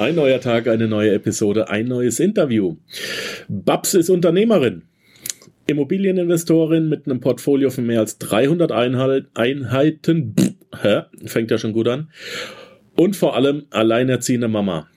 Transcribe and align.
Ein 0.00 0.14
neuer 0.14 0.40
Tag, 0.40 0.66
eine 0.66 0.88
neue 0.88 1.12
Episode, 1.12 1.68
ein 1.68 1.84
neues 1.84 2.20
Interview. 2.20 2.76
Babs 3.50 3.92
ist 3.92 4.08
Unternehmerin. 4.08 4.84
Immobilieninvestorin 5.66 6.88
mit 6.88 7.04
einem 7.04 7.20
Portfolio 7.20 7.68
von 7.68 7.84
mehr 7.84 8.00
als 8.00 8.16
300 8.16 8.72
Einheiten. 8.72 10.34
Pff, 10.40 11.04
fängt 11.26 11.50
ja 11.50 11.58
schon 11.58 11.74
gut 11.74 11.86
an. 11.88 12.10
Und 12.96 13.14
vor 13.14 13.36
allem 13.36 13.66
alleinerziehende 13.68 14.48
Mama. 14.48 14.88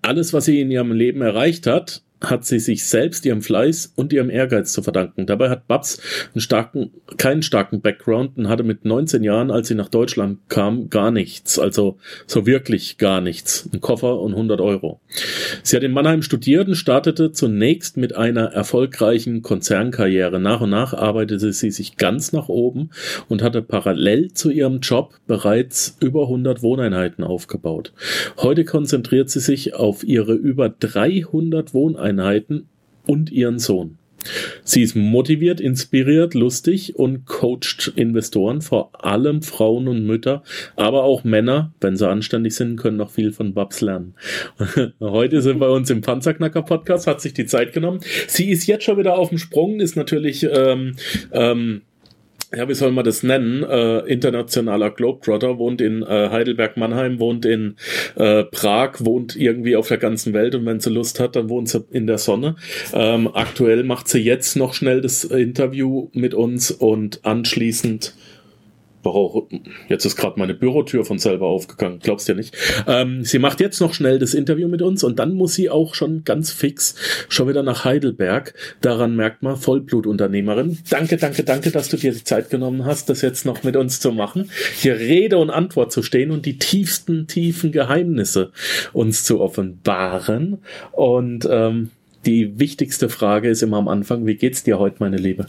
Alles, 0.00 0.32
was 0.32 0.46
sie 0.46 0.58
in 0.58 0.70
ihrem 0.70 0.92
Leben 0.92 1.20
erreicht 1.20 1.66
hat, 1.66 2.02
hat 2.30 2.44
sie 2.44 2.58
sich 2.58 2.84
selbst 2.86 3.24
ihrem 3.26 3.42
Fleiß 3.42 3.92
und 3.96 4.12
ihrem 4.12 4.30
Ehrgeiz 4.30 4.72
zu 4.72 4.82
verdanken. 4.82 5.26
Dabei 5.26 5.50
hat 5.50 5.66
Babs 5.66 6.00
einen 6.34 6.40
starken, 6.40 6.90
keinen 7.16 7.42
starken 7.42 7.80
Background 7.80 8.36
und 8.36 8.48
hatte 8.48 8.62
mit 8.62 8.84
19 8.84 9.22
Jahren, 9.22 9.50
als 9.50 9.68
sie 9.68 9.74
nach 9.74 9.88
Deutschland 9.88 10.38
kam, 10.48 10.90
gar 10.90 11.10
nichts. 11.10 11.58
Also 11.58 11.98
so 12.26 12.46
wirklich 12.46 12.98
gar 12.98 13.20
nichts. 13.20 13.68
Ein 13.72 13.80
Koffer 13.80 14.20
und 14.20 14.32
100 14.32 14.60
Euro. 14.60 15.00
Sie 15.62 15.76
hat 15.76 15.82
in 15.82 15.92
Mannheim 15.92 16.22
studiert 16.22 16.68
und 16.68 16.74
startete 16.74 17.32
zunächst 17.32 17.96
mit 17.96 18.16
einer 18.16 18.46
erfolgreichen 18.46 19.42
Konzernkarriere. 19.42 20.40
Nach 20.40 20.60
und 20.60 20.70
nach 20.70 20.94
arbeitete 20.94 21.52
sie 21.52 21.70
sich 21.70 21.96
ganz 21.96 22.32
nach 22.32 22.48
oben 22.48 22.90
und 23.28 23.42
hatte 23.42 23.62
parallel 23.62 24.32
zu 24.32 24.50
ihrem 24.50 24.80
Job 24.80 25.14
bereits 25.26 25.96
über 26.00 26.22
100 26.22 26.62
Wohneinheiten 26.62 27.24
aufgebaut. 27.24 27.92
Heute 28.38 28.64
konzentriert 28.64 29.30
sie 29.30 29.40
sich 29.40 29.74
auf 29.74 30.04
ihre 30.04 30.34
über 30.34 30.68
300 30.68 31.74
Wohneinheiten 31.74 32.13
Einheiten 32.18 32.68
und 33.06 33.30
ihren 33.30 33.58
Sohn. 33.58 33.98
Sie 34.62 34.82
ist 34.82 34.96
motiviert, 34.96 35.60
inspiriert, 35.60 36.34
lustig 36.34 36.96
und 36.96 37.26
coacht 37.26 37.92
Investoren, 37.94 38.62
vor 38.62 39.04
allem 39.04 39.42
Frauen 39.42 39.88
und 39.88 40.06
Mütter, 40.06 40.42
aber 40.76 41.04
auch 41.04 41.24
Männer, 41.24 41.74
wenn 41.80 41.96
sie 41.96 42.08
anständig 42.08 42.54
sind, 42.54 42.76
können 42.76 42.96
noch 42.96 43.10
viel 43.10 43.32
von 43.32 43.52
Babs 43.52 43.80
lernen. 43.80 44.14
Heute 45.00 45.42
sind 45.42 45.60
wir 45.60 45.70
uns 45.70 45.90
im 45.90 46.00
Panzerknacker 46.00 46.62
Podcast, 46.62 47.06
hat 47.06 47.20
sich 47.20 47.34
die 47.34 47.46
Zeit 47.46 47.72
genommen. 47.72 48.00
Sie 48.26 48.50
ist 48.50 48.66
jetzt 48.66 48.84
schon 48.84 48.98
wieder 48.98 49.18
auf 49.18 49.28
dem 49.28 49.38
Sprung, 49.38 49.80
ist 49.80 49.96
natürlich 49.96 50.46
ähm, 50.50 50.96
ähm, 51.32 51.82
ja, 52.56 52.68
wie 52.68 52.74
soll 52.74 52.92
man 52.92 53.04
das 53.04 53.22
nennen? 53.22 53.62
Äh, 53.62 54.00
internationaler 54.00 54.90
Globetrotter, 54.90 55.58
wohnt 55.58 55.80
in 55.80 56.02
äh, 56.02 56.30
Heidelberg, 56.30 56.76
Mannheim, 56.76 57.18
wohnt 57.18 57.44
in 57.44 57.76
äh, 58.16 58.44
Prag, 58.44 59.00
wohnt 59.00 59.36
irgendwie 59.36 59.76
auf 59.76 59.88
der 59.88 59.98
ganzen 59.98 60.32
Welt 60.32 60.54
und 60.54 60.66
wenn 60.66 60.80
sie 60.80 60.90
Lust 60.90 61.20
hat, 61.20 61.36
dann 61.36 61.48
wohnt 61.48 61.68
sie 61.68 61.84
in 61.90 62.06
der 62.06 62.18
Sonne. 62.18 62.56
Ähm, 62.92 63.28
aktuell 63.32 63.82
macht 63.84 64.08
sie 64.08 64.20
jetzt 64.20 64.56
noch 64.56 64.74
schnell 64.74 65.00
das 65.00 65.24
Interview 65.24 66.08
mit 66.12 66.34
uns 66.34 66.70
und 66.70 67.24
anschließend 67.24 68.14
Warum? 69.04 69.48
Jetzt 69.88 70.06
ist 70.06 70.16
gerade 70.16 70.38
meine 70.38 70.54
Bürotür 70.54 71.04
von 71.04 71.18
selber 71.18 71.46
aufgegangen, 71.46 72.00
glaubst 72.02 72.26
du 72.26 72.32
ja 72.32 72.36
nicht. 72.36 72.56
Ähm, 72.86 73.22
sie 73.22 73.38
macht 73.38 73.60
jetzt 73.60 73.80
noch 73.80 73.92
schnell 73.92 74.18
das 74.18 74.32
Interview 74.34 74.66
mit 74.66 74.80
uns 74.82 75.04
und 75.04 75.18
dann 75.18 75.34
muss 75.34 75.54
sie 75.54 75.68
auch 75.68 75.94
schon 75.94 76.24
ganz 76.24 76.50
fix 76.50 76.94
schon 77.28 77.48
wieder 77.48 77.62
nach 77.62 77.84
Heidelberg. 77.84 78.54
Daran 78.80 79.14
merkt 79.14 79.42
man, 79.42 79.56
Vollblutunternehmerin. 79.56 80.78
Danke, 80.88 81.18
danke, 81.18 81.44
danke, 81.44 81.70
dass 81.70 81.90
du 81.90 81.96
dir 81.98 82.12
die 82.12 82.24
Zeit 82.24 82.48
genommen 82.50 82.84
hast, 82.86 83.10
das 83.10 83.20
jetzt 83.20 83.44
noch 83.44 83.62
mit 83.62 83.76
uns 83.76 84.00
zu 84.00 84.10
machen, 84.10 84.50
hier 84.74 84.98
Rede 84.98 85.36
und 85.36 85.50
Antwort 85.50 85.92
zu 85.92 86.02
stehen 86.02 86.30
und 86.30 86.46
die 86.46 86.58
tiefsten, 86.58 87.26
tiefen 87.26 87.72
Geheimnisse 87.72 88.52
uns 88.92 89.24
zu 89.24 89.40
offenbaren. 89.40 90.58
Und 90.92 91.46
ähm, 91.50 91.90
die 92.24 92.58
wichtigste 92.58 93.08
Frage 93.10 93.50
ist 93.50 93.62
immer 93.62 93.76
am 93.76 93.88
Anfang, 93.88 94.26
wie 94.26 94.36
geht's 94.36 94.64
dir 94.64 94.78
heute, 94.78 94.96
meine 95.00 95.18
Liebe? 95.18 95.46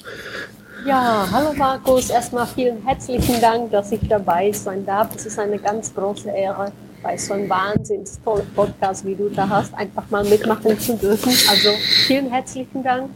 Ja, 0.85 1.27
hallo 1.31 1.51
Markus. 1.53 2.11
Erstmal 2.11 2.45
vielen 2.45 2.85
herzlichen 2.85 3.41
Dank, 3.41 3.71
dass 3.71 3.91
ich 3.91 4.07
dabei 4.07 4.51
sein 4.51 4.85
darf. 4.85 5.15
Es 5.15 5.25
ist 5.25 5.39
eine 5.39 5.57
ganz 5.57 5.91
große 5.95 6.29
Ehre, 6.29 6.71
bei 7.01 7.17
so 7.17 7.33
einem 7.33 7.49
wahnsinns 7.49 8.21
tollen 8.23 8.47
Podcast, 8.53 9.03
wie 9.03 9.15
du 9.15 9.29
da 9.29 9.49
hast, 9.49 9.73
einfach 9.73 10.07
mal 10.11 10.23
mitmachen 10.23 10.79
zu 10.79 10.95
dürfen. 10.95 11.33
Also 11.49 11.69
vielen 12.05 12.29
herzlichen 12.29 12.83
Dank. 12.83 13.09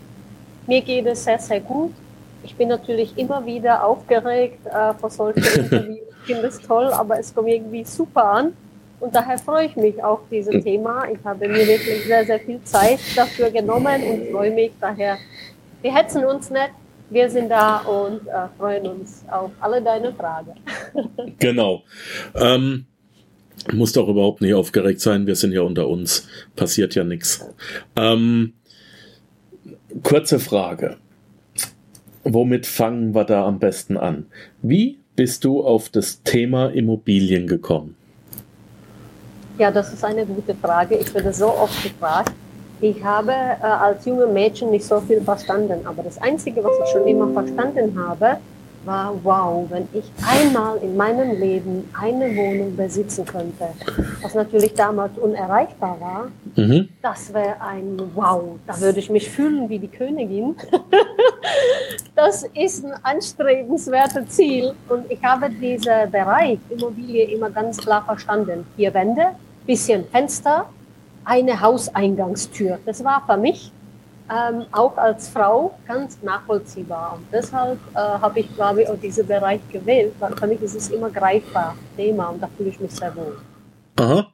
Mir 0.66 0.82
geht 0.82 1.06
es 1.06 1.24
sehr, 1.24 1.38
sehr 1.38 1.60
gut. 1.60 1.94
Ich 2.42 2.56
bin 2.56 2.70
natürlich 2.70 3.16
immer 3.16 3.46
wieder 3.46 3.86
aufgeregt 3.86 4.66
äh, 4.66 4.96
vor 4.96 5.12
solchen 5.12 5.44
Interviews. 5.56 6.00
Ich 6.22 6.34
finde 6.34 6.48
es 6.48 6.60
toll, 6.60 6.92
aber 6.92 7.20
es 7.20 7.36
kommt 7.36 7.50
irgendwie 7.50 7.86
super 7.86 8.24
an. 8.24 8.54
Und 9.00 9.14
daher 9.14 9.38
freue 9.38 9.68
ich 9.68 9.76
mich 9.76 10.04
auf 10.04 10.22
dieses 10.32 10.64
Thema. 10.64 11.04
Ich 11.08 11.20
habe 11.24 11.48
mir 11.48 11.68
wirklich 11.68 12.04
sehr, 12.08 12.26
sehr 12.26 12.40
viel 12.40 12.64
Zeit 12.64 13.00
dafür 13.16 13.52
genommen 13.52 14.02
und 14.02 14.32
freue 14.32 14.50
mich 14.50 14.72
daher. 14.82 15.20
Wir 15.84 15.94
hetzen 15.94 16.26
uns 16.26 16.50
nicht, 16.50 16.72
wir 17.10 17.30
sind 17.30 17.50
da 17.50 17.80
und 17.80 18.28
äh, 18.28 18.48
freuen 18.58 18.88
uns 18.88 19.24
auf 19.30 19.52
alle 19.60 19.82
deine 19.82 20.14
Fragen. 20.14 20.54
genau. 21.40 21.84
Ähm, 22.36 22.86
muss 23.74 23.94
doch 23.94 24.08
überhaupt 24.08 24.42
nicht 24.42 24.54
aufgeregt 24.54 25.02
sein. 25.02 25.28
Wir 25.28 25.36
sind 25.36 25.52
ja 25.52 25.62
unter 25.62 25.88
uns. 25.88 26.28
Passiert 26.56 26.96
ja 26.96 27.04
nichts. 27.04 27.46
Ähm, 27.96 28.54
kurze 30.04 30.40
Frage. 30.40 30.98
Womit 32.24 32.66
fangen 32.66 33.16
wir 33.16 33.26
da 33.26 33.46
am 33.46 33.60
besten 33.60 33.98
an? 33.98 34.28
Wie 34.62 35.00
bist 35.16 35.44
du 35.44 35.64
auf 35.64 35.90
das 35.90 36.24
Thema 36.24 36.68
Immobilien 36.68 37.48
gekommen? 37.48 37.96
Ja, 39.58 39.72
das 39.72 39.92
ist 39.92 40.04
eine 40.06 40.26
gute 40.26 40.56
Frage. 40.56 40.96
Ich 40.96 41.14
werde 41.14 41.34
so 41.34 41.48
oft 41.48 41.84
gefragt. 41.84 42.32
Ich 42.82 43.04
habe 43.04 43.32
äh, 43.32 43.66
als 43.66 44.06
junge 44.06 44.28
Mädchen 44.28 44.72
nicht 44.72 44.86
so 44.86 45.00
viel 45.02 45.22
verstanden, 45.22 45.86
aber 45.86 46.04
das 46.04 46.18
Einzige, 46.22 46.64
was 46.64 46.74
ich 46.84 46.92
schon 46.92 47.08
immer 47.08 47.28
verstanden 47.34 48.00
habe, 48.00 48.38
war, 48.86 49.14
wow, 49.24 49.66
wenn 49.70 49.88
ich 49.94 50.06
einmal 50.26 50.78
in 50.78 50.96
meinem 50.96 51.38
Leben 51.40 51.90
eine 52.00 52.36
Wohnung 52.36 52.76
besitzen 52.76 53.26
könnte, 53.26 53.70
was 54.22 54.34
natürlich 54.34 54.74
damals 54.74 55.18
unerreichbar 55.18 55.98
war, 56.00 56.28
mhm. 56.56 56.88
das 57.02 57.34
wäre 57.34 57.60
ein 57.62 58.00
Wow, 58.16 58.58
da 58.66 58.80
würde 58.80 59.00
ich 59.00 59.10
mich 59.10 59.30
fühlen 59.30 59.70
wie 59.70 59.80
die 59.80 59.90
Königin. 59.90 60.56
das 62.16 62.44
ist 62.54 62.86
ein 62.86 62.94
anstrebenswertes 63.04 64.30
Ziel 64.30 64.74
und 64.88 65.12
ich 65.12 65.22
habe 65.24 65.50
diesen 65.50 66.10
Bereich 66.12 66.60
Immobilie 66.70 67.26
immer 67.26 67.50
ganz 67.50 67.78
klar 67.78 68.04
verstanden. 68.06 68.66
Vier 68.78 68.94
Wände, 68.94 69.28
bisschen 69.66 70.06
Fenster, 70.06 70.70
eine 71.30 71.62
Hauseingangstür. 71.62 72.80
Das 72.86 73.04
war 73.04 73.24
für 73.28 73.38
mich 73.38 73.72
ähm, 74.32 74.66
auch 74.72 74.98
als 74.98 75.30
Frau 75.30 75.78
ganz 75.88 76.18
nachvollziehbar. 76.24 77.18
Und 77.18 77.26
deshalb 77.32 77.78
äh, 77.94 77.98
habe 77.98 78.40
ich, 78.40 78.56
glaube 78.56 78.82
ich, 78.82 78.90
auch 78.90 79.00
diesen 79.00 79.28
Bereich 79.28 79.62
gewählt, 79.72 80.14
weil 80.20 80.36
für 80.36 80.48
mich 80.48 80.62
ist 80.62 80.76
es 80.76 80.90
immer 80.90 81.12
greifbar 81.12 81.76
Thema 81.96 82.30
und 82.30 82.42
da 82.42 82.50
fühle 82.58 82.70
ich 82.70 82.80
mich 82.80 82.92
sehr 82.92 83.16
wohl. 83.16 83.38
Aha. 83.98 84.28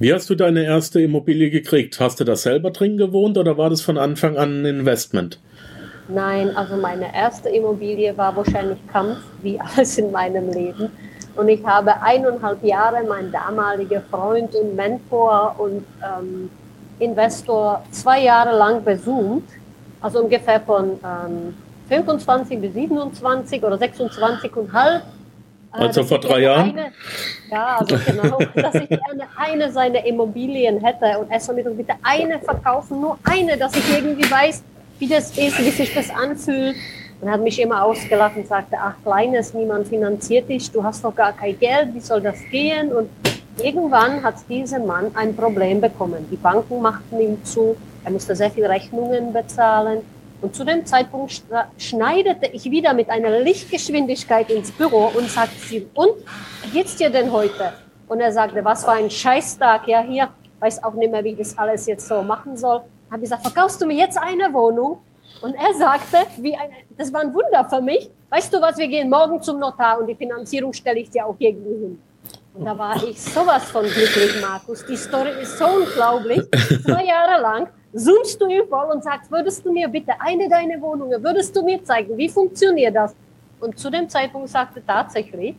Wie 0.00 0.12
hast 0.12 0.28
du 0.30 0.34
deine 0.34 0.64
erste 0.64 1.00
Immobilie 1.00 1.50
gekriegt? 1.50 2.00
Hast 2.00 2.18
du 2.18 2.24
da 2.24 2.34
selber 2.34 2.70
drin 2.70 2.96
gewohnt 2.96 3.38
oder 3.38 3.56
war 3.56 3.70
das 3.70 3.80
von 3.80 3.96
Anfang 3.96 4.36
an 4.36 4.62
ein 4.62 4.64
Investment? 4.64 5.40
Nein, 6.08 6.56
also 6.56 6.76
meine 6.76 7.14
erste 7.14 7.50
Immobilie 7.50 8.16
war 8.16 8.34
wahrscheinlich 8.34 8.78
Kampf, 8.92 9.18
wie 9.42 9.60
alles 9.76 9.96
in 9.98 10.10
meinem 10.10 10.50
Leben. 10.50 10.90
Und 11.36 11.48
ich 11.48 11.64
habe 11.64 12.00
eineinhalb 12.02 12.62
Jahre 12.64 13.02
meinen 13.04 13.32
damaligen 13.32 14.02
Freund 14.10 14.54
und 14.54 14.74
Mentor 14.74 15.54
und 15.58 15.84
ähm, 16.02 16.50
Investor 16.98 17.82
zwei 17.90 18.22
Jahre 18.22 18.56
lang 18.56 18.84
besucht, 18.84 19.48
also 20.00 20.20
ungefähr 20.20 20.60
von 20.60 20.98
ähm, 21.04 21.54
25 21.88 22.60
bis 22.60 22.74
27 22.74 23.62
oder 23.62 23.78
26 23.78 24.56
und 24.56 24.72
halb. 24.72 25.02
Äh, 25.74 25.78
also 25.78 26.04
vor 26.04 26.18
drei 26.18 26.40
Jahren? 26.40 26.70
Eine, 26.70 26.92
ja, 27.50 27.76
also 27.78 27.96
genau, 28.06 28.38
dass 28.54 28.74
ich 28.74 28.88
gerne 28.88 29.26
eine 29.36 29.72
seiner 29.72 30.04
Immobilien 30.04 30.84
hätte 30.84 31.18
und 31.18 31.30
er 31.30 31.40
soll 31.40 31.54
mir 31.54 31.64
bitte 31.64 31.94
eine 32.02 32.38
verkaufen, 32.40 33.00
nur 33.00 33.18
eine, 33.24 33.56
dass 33.56 33.74
ich 33.76 33.92
irgendwie 33.92 34.30
weiß, 34.30 34.62
wie 34.98 35.08
das 35.08 35.36
ist, 35.38 35.58
wie 35.58 35.70
sich 35.70 35.94
das 35.94 36.10
anfühlt 36.10 36.76
und 37.20 37.30
hat 37.30 37.40
mich 37.40 37.60
immer 37.60 37.84
ausgelacht 37.84 38.36
und 38.36 38.46
sagte, 38.46 38.76
ach 38.78 38.94
Kleines, 39.02 39.52
niemand 39.54 39.88
finanziert 39.88 40.48
dich, 40.48 40.70
du 40.70 40.82
hast 40.82 41.04
doch 41.04 41.14
gar 41.14 41.32
kein 41.32 41.58
Geld, 41.58 41.94
wie 41.94 42.00
soll 42.00 42.20
das 42.20 42.38
gehen? 42.50 42.92
Und 42.92 43.10
irgendwann 43.62 44.22
hat 44.22 44.36
dieser 44.48 44.78
Mann 44.78 45.10
ein 45.14 45.36
Problem 45.36 45.80
bekommen. 45.80 46.26
Die 46.30 46.36
Banken 46.36 46.80
machten 46.80 47.20
ihm 47.20 47.44
zu, 47.44 47.76
er 48.04 48.10
musste 48.10 48.34
sehr 48.34 48.50
viele 48.50 48.68
Rechnungen 48.68 49.32
bezahlen. 49.32 50.00
Und 50.40 50.54
zu 50.54 50.64
dem 50.64 50.86
Zeitpunkt 50.86 51.42
schneidete 51.76 52.46
ich 52.46 52.64
wieder 52.70 52.94
mit 52.94 53.10
einer 53.10 53.40
Lichtgeschwindigkeit 53.40 54.50
ins 54.50 54.70
Büro 54.72 55.10
und 55.14 55.28
sagte 55.28 55.58
sie, 55.60 55.86
und, 55.92 56.12
wie 56.62 56.70
geht's 56.70 56.96
dir 56.96 57.10
denn 57.10 57.30
heute? 57.30 57.74
Und 58.08 58.20
er 58.20 58.32
sagte, 58.32 58.64
was 58.64 58.84
für 58.84 58.92
ein 58.92 59.10
Scheißtag, 59.10 59.86
ja, 59.86 60.00
hier, 60.00 60.28
weiß 60.58 60.82
auch 60.82 60.94
nicht 60.94 61.12
mehr, 61.12 61.22
wie 61.22 61.30
ich 61.30 61.38
das 61.38 61.58
alles 61.58 61.86
jetzt 61.86 62.08
so 62.08 62.22
machen 62.22 62.56
soll. 62.56 62.80
Habe 63.10 63.16
ich 63.16 63.22
gesagt, 63.22 63.42
verkaufst 63.42 63.82
du 63.82 63.86
mir 63.86 63.96
jetzt 63.96 64.16
eine 64.16 64.52
Wohnung? 64.54 64.98
Und 65.42 65.54
er 65.54 65.74
sagte, 65.74 66.18
wie 66.38 66.54
ein, 66.54 66.70
das 66.96 67.12
war 67.12 67.20
ein 67.22 67.32
Wunder 67.32 67.64
für 67.68 67.80
mich. 67.80 68.10
Weißt 68.28 68.52
du 68.52 68.60
was, 68.60 68.76
wir 68.78 68.88
gehen 68.88 69.08
morgen 69.08 69.40
zum 69.42 69.58
Notar 69.58 69.98
und 70.00 70.06
die 70.06 70.14
Finanzierung 70.14 70.72
stelle 70.72 71.00
ich 71.00 71.10
dir 71.10 71.26
auch 71.26 71.36
irgendwie 71.38 71.70
hin. 71.70 72.02
Und 72.54 72.64
da 72.64 72.76
war 72.76 73.02
ich 73.02 73.20
sowas 73.20 73.64
von 73.70 73.84
glücklich, 73.84 74.40
Markus. 74.40 74.84
Die 74.84 74.96
Story 74.96 75.30
ist 75.40 75.56
so 75.56 75.66
unglaublich. 75.66 76.42
Zwei 76.84 77.04
Jahre 77.06 77.40
lang 77.40 77.68
zoomst 77.94 78.40
du 78.40 78.46
voll 78.68 78.90
und 78.92 79.02
sagst, 79.02 79.30
würdest 79.30 79.64
du 79.64 79.72
mir 79.72 79.88
bitte 79.88 80.12
eine 80.18 80.48
deiner 80.48 80.80
Wohnungen, 80.80 81.22
würdest 81.22 81.56
du 81.56 81.62
mir 81.62 81.82
zeigen, 81.84 82.16
wie 82.16 82.28
funktioniert 82.28 82.94
das? 82.94 83.14
Und 83.60 83.78
zu 83.78 83.90
dem 83.90 84.08
Zeitpunkt 84.08 84.48
sagte 84.48 84.82
tatsächlich, 84.86 85.54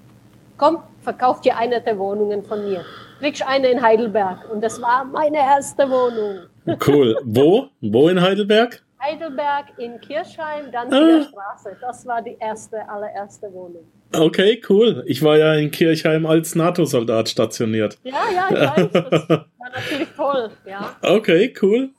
komm, 0.57 0.79
verkauf 1.01 1.41
dir 1.41 1.57
eine 1.57 1.81
der 1.81 1.97
Wohnungen 1.97 2.43
von 2.43 2.63
mir. 2.63 2.83
Kriegst 3.19 3.45
eine 3.45 3.67
in 3.69 3.81
Heidelberg. 3.81 4.49
Und 4.51 4.61
das 4.61 4.81
war 4.81 5.05
meine 5.05 5.37
erste 5.37 5.89
Wohnung. 5.89 6.47
Cool. 6.85 7.17
Wo? 7.23 7.67
Wo 7.81 8.09
in 8.09 8.21
Heidelberg? 8.21 8.83
Heidelberg 9.01 9.65
in 9.77 9.99
Kirchheim, 9.99 10.71
dann 10.71 10.93
ah. 10.93 11.23
Straße. 11.23 11.77
Das 11.81 12.05
war 12.05 12.21
die 12.21 12.37
erste, 12.39 12.87
allererste 12.87 13.51
Wohnung. 13.51 13.83
Okay, 14.13 14.61
cool. 14.69 15.03
Ich 15.07 15.23
war 15.23 15.37
ja 15.37 15.55
in 15.55 15.71
Kirchheim 15.71 16.25
als 16.25 16.55
NATO-Soldat 16.55 17.29
stationiert. 17.29 17.97
Ja, 18.03 18.13
ja, 18.33 18.47
ich 18.49 18.55
weiß. 18.55 19.09
Das 19.09 19.29
war 19.29 19.45
natürlich 19.73 20.07
toll, 20.15 20.49
ja. 20.65 20.95
Okay, 21.01 21.53
cool. 21.61 21.89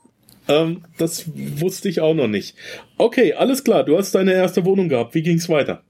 Ähm, 0.47 0.83
das 0.97 1.25
wusste 1.35 1.89
ich 1.89 2.01
auch 2.01 2.13
noch 2.13 2.27
nicht. 2.27 2.55
Okay, 2.97 3.33
alles 3.33 3.63
klar. 3.63 3.83
Du 3.83 3.97
hast 3.97 4.13
deine 4.13 4.33
erste 4.33 4.65
Wohnung 4.65 4.89
gehabt. 4.89 5.15
Wie 5.15 5.23
ging 5.23 5.37
es 5.37 5.49
weiter? 5.49 5.83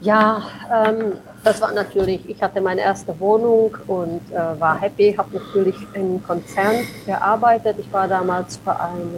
Ja, 0.00 0.42
ähm, 0.72 1.12
das 1.42 1.60
war 1.60 1.72
natürlich, 1.72 2.28
ich 2.28 2.42
hatte 2.42 2.60
meine 2.60 2.82
erste 2.82 3.18
Wohnung 3.18 3.76
und 3.86 4.20
äh, 4.30 4.60
war 4.60 4.78
happy, 4.78 5.14
habe 5.16 5.36
natürlich 5.36 5.76
im 5.94 6.22
Konzern 6.22 6.86
gearbeitet. 7.06 7.76
Ich 7.78 7.90
war 7.92 8.06
damals 8.06 8.58
für 8.58 8.78
einen 8.78 9.14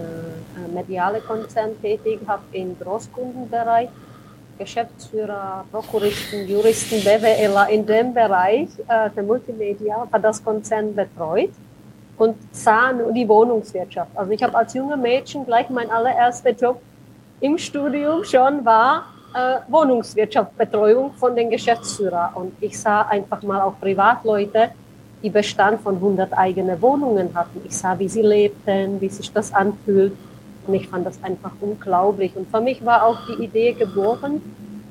äh, 0.56 0.74
mediale 0.74 1.20
Konzern 1.20 1.70
tätig, 1.80 2.20
habe 2.26 2.42
im 2.52 2.78
Großkundenbereich 2.78 3.88
Geschäftsführer, 4.58 5.64
Prokuristen, 5.72 6.46
Juristen, 6.46 7.02
BWLer 7.02 7.68
in 7.70 7.84
dem 7.84 8.14
Bereich 8.14 8.68
äh, 8.86 9.10
der 9.10 9.22
Multimedia 9.22 10.06
für 10.10 10.20
das 10.20 10.44
Konzern 10.44 10.94
betreut 10.94 11.50
und 12.18 12.36
sah 12.52 12.92
nur 12.92 13.12
die 13.12 13.28
Wohnungswirtschaft. 13.28 14.10
Also 14.14 14.30
ich 14.30 14.42
habe 14.42 14.56
als 14.56 14.74
junge 14.74 14.96
Mädchen 14.96 15.44
gleich 15.44 15.68
mein 15.70 15.90
allererster 15.90 16.50
Job 16.50 16.80
im 17.40 17.58
Studium 17.58 18.22
schon 18.22 18.64
war 18.64 19.06
äh, 19.34 19.60
Wohnungswirtschaftsbetreuung 19.68 21.12
von 21.14 21.34
den 21.34 21.50
Geschäftsführern. 21.50 22.34
Und 22.34 22.52
ich 22.60 22.78
sah 22.78 23.02
einfach 23.02 23.42
mal 23.42 23.60
auch 23.60 23.78
Privatleute, 23.80 24.70
die 25.22 25.30
Bestand 25.30 25.80
von 25.80 25.96
100 25.96 26.36
eigene 26.36 26.80
Wohnungen 26.82 27.34
hatten. 27.34 27.60
Ich 27.64 27.76
sah, 27.76 27.98
wie 27.98 28.08
sie 28.08 28.22
lebten, 28.22 29.00
wie 29.00 29.08
sich 29.08 29.32
das 29.32 29.52
anfühlt. 29.52 30.12
Und 30.66 30.74
ich 30.74 30.88
fand 30.88 31.06
das 31.06 31.22
einfach 31.22 31.52
unglaublich. 31.60 32.36
Und 32.36 32.50
für 32.50 32.60
mich 32.60 32.84
war 32.84 33.04
auch 33.04 33.18
die 33.26 33.44
Idee 33.44 33.72
geboren, 33.72 34.40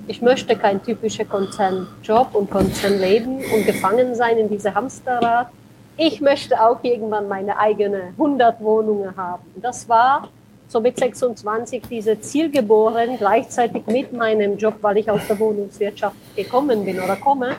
ich 0.07 0.21
möchte 0.21 0.55
kein 0.57 0.83
typischer 0.83 1.25
Konzernjob 1.25 2.33
und 2.33 2.49
Konzernleben 2.49 3.37
und 3.53 3.65
gefangen 3.65 4.15
sein 4.15 4.37
in 4.37 4.49
diese 4.49 4.73
Hamsterrad. 4.73 5.47
Ich 5.95 6.19
möchte 6.19 6.61
auch 6.61 6.83
irgendwann 6.83 7.27
meine 7.27 7.57
eigene 7.57 8.07
100 8.17 8.59
Wohnungen 8.61 9.15
haben. 9.15 9.43
Das 9.55 9.87
war 9.87 10.27
so 10.71 10.79
mit 10.79 10.97
26 10.97 11.83
diese 11.89 12.19
Ziel 12.21 12.49
geboren, 12.49 13.17
gleichzeitig 13.17 13.85
mit 13.87 14.13
meinem 14.13 14.57
Job, 14.57 14.75
weil 14.81 14.97
ich 14.97 15.09
aus 15.11 15.27
der 15.27 15.37
Wohnungswirtschaft 15.37 16.15
gekommen 16.35 16.85
bin 16.85 16.97
oder 16.97 17.17
komme. 17.17 17.57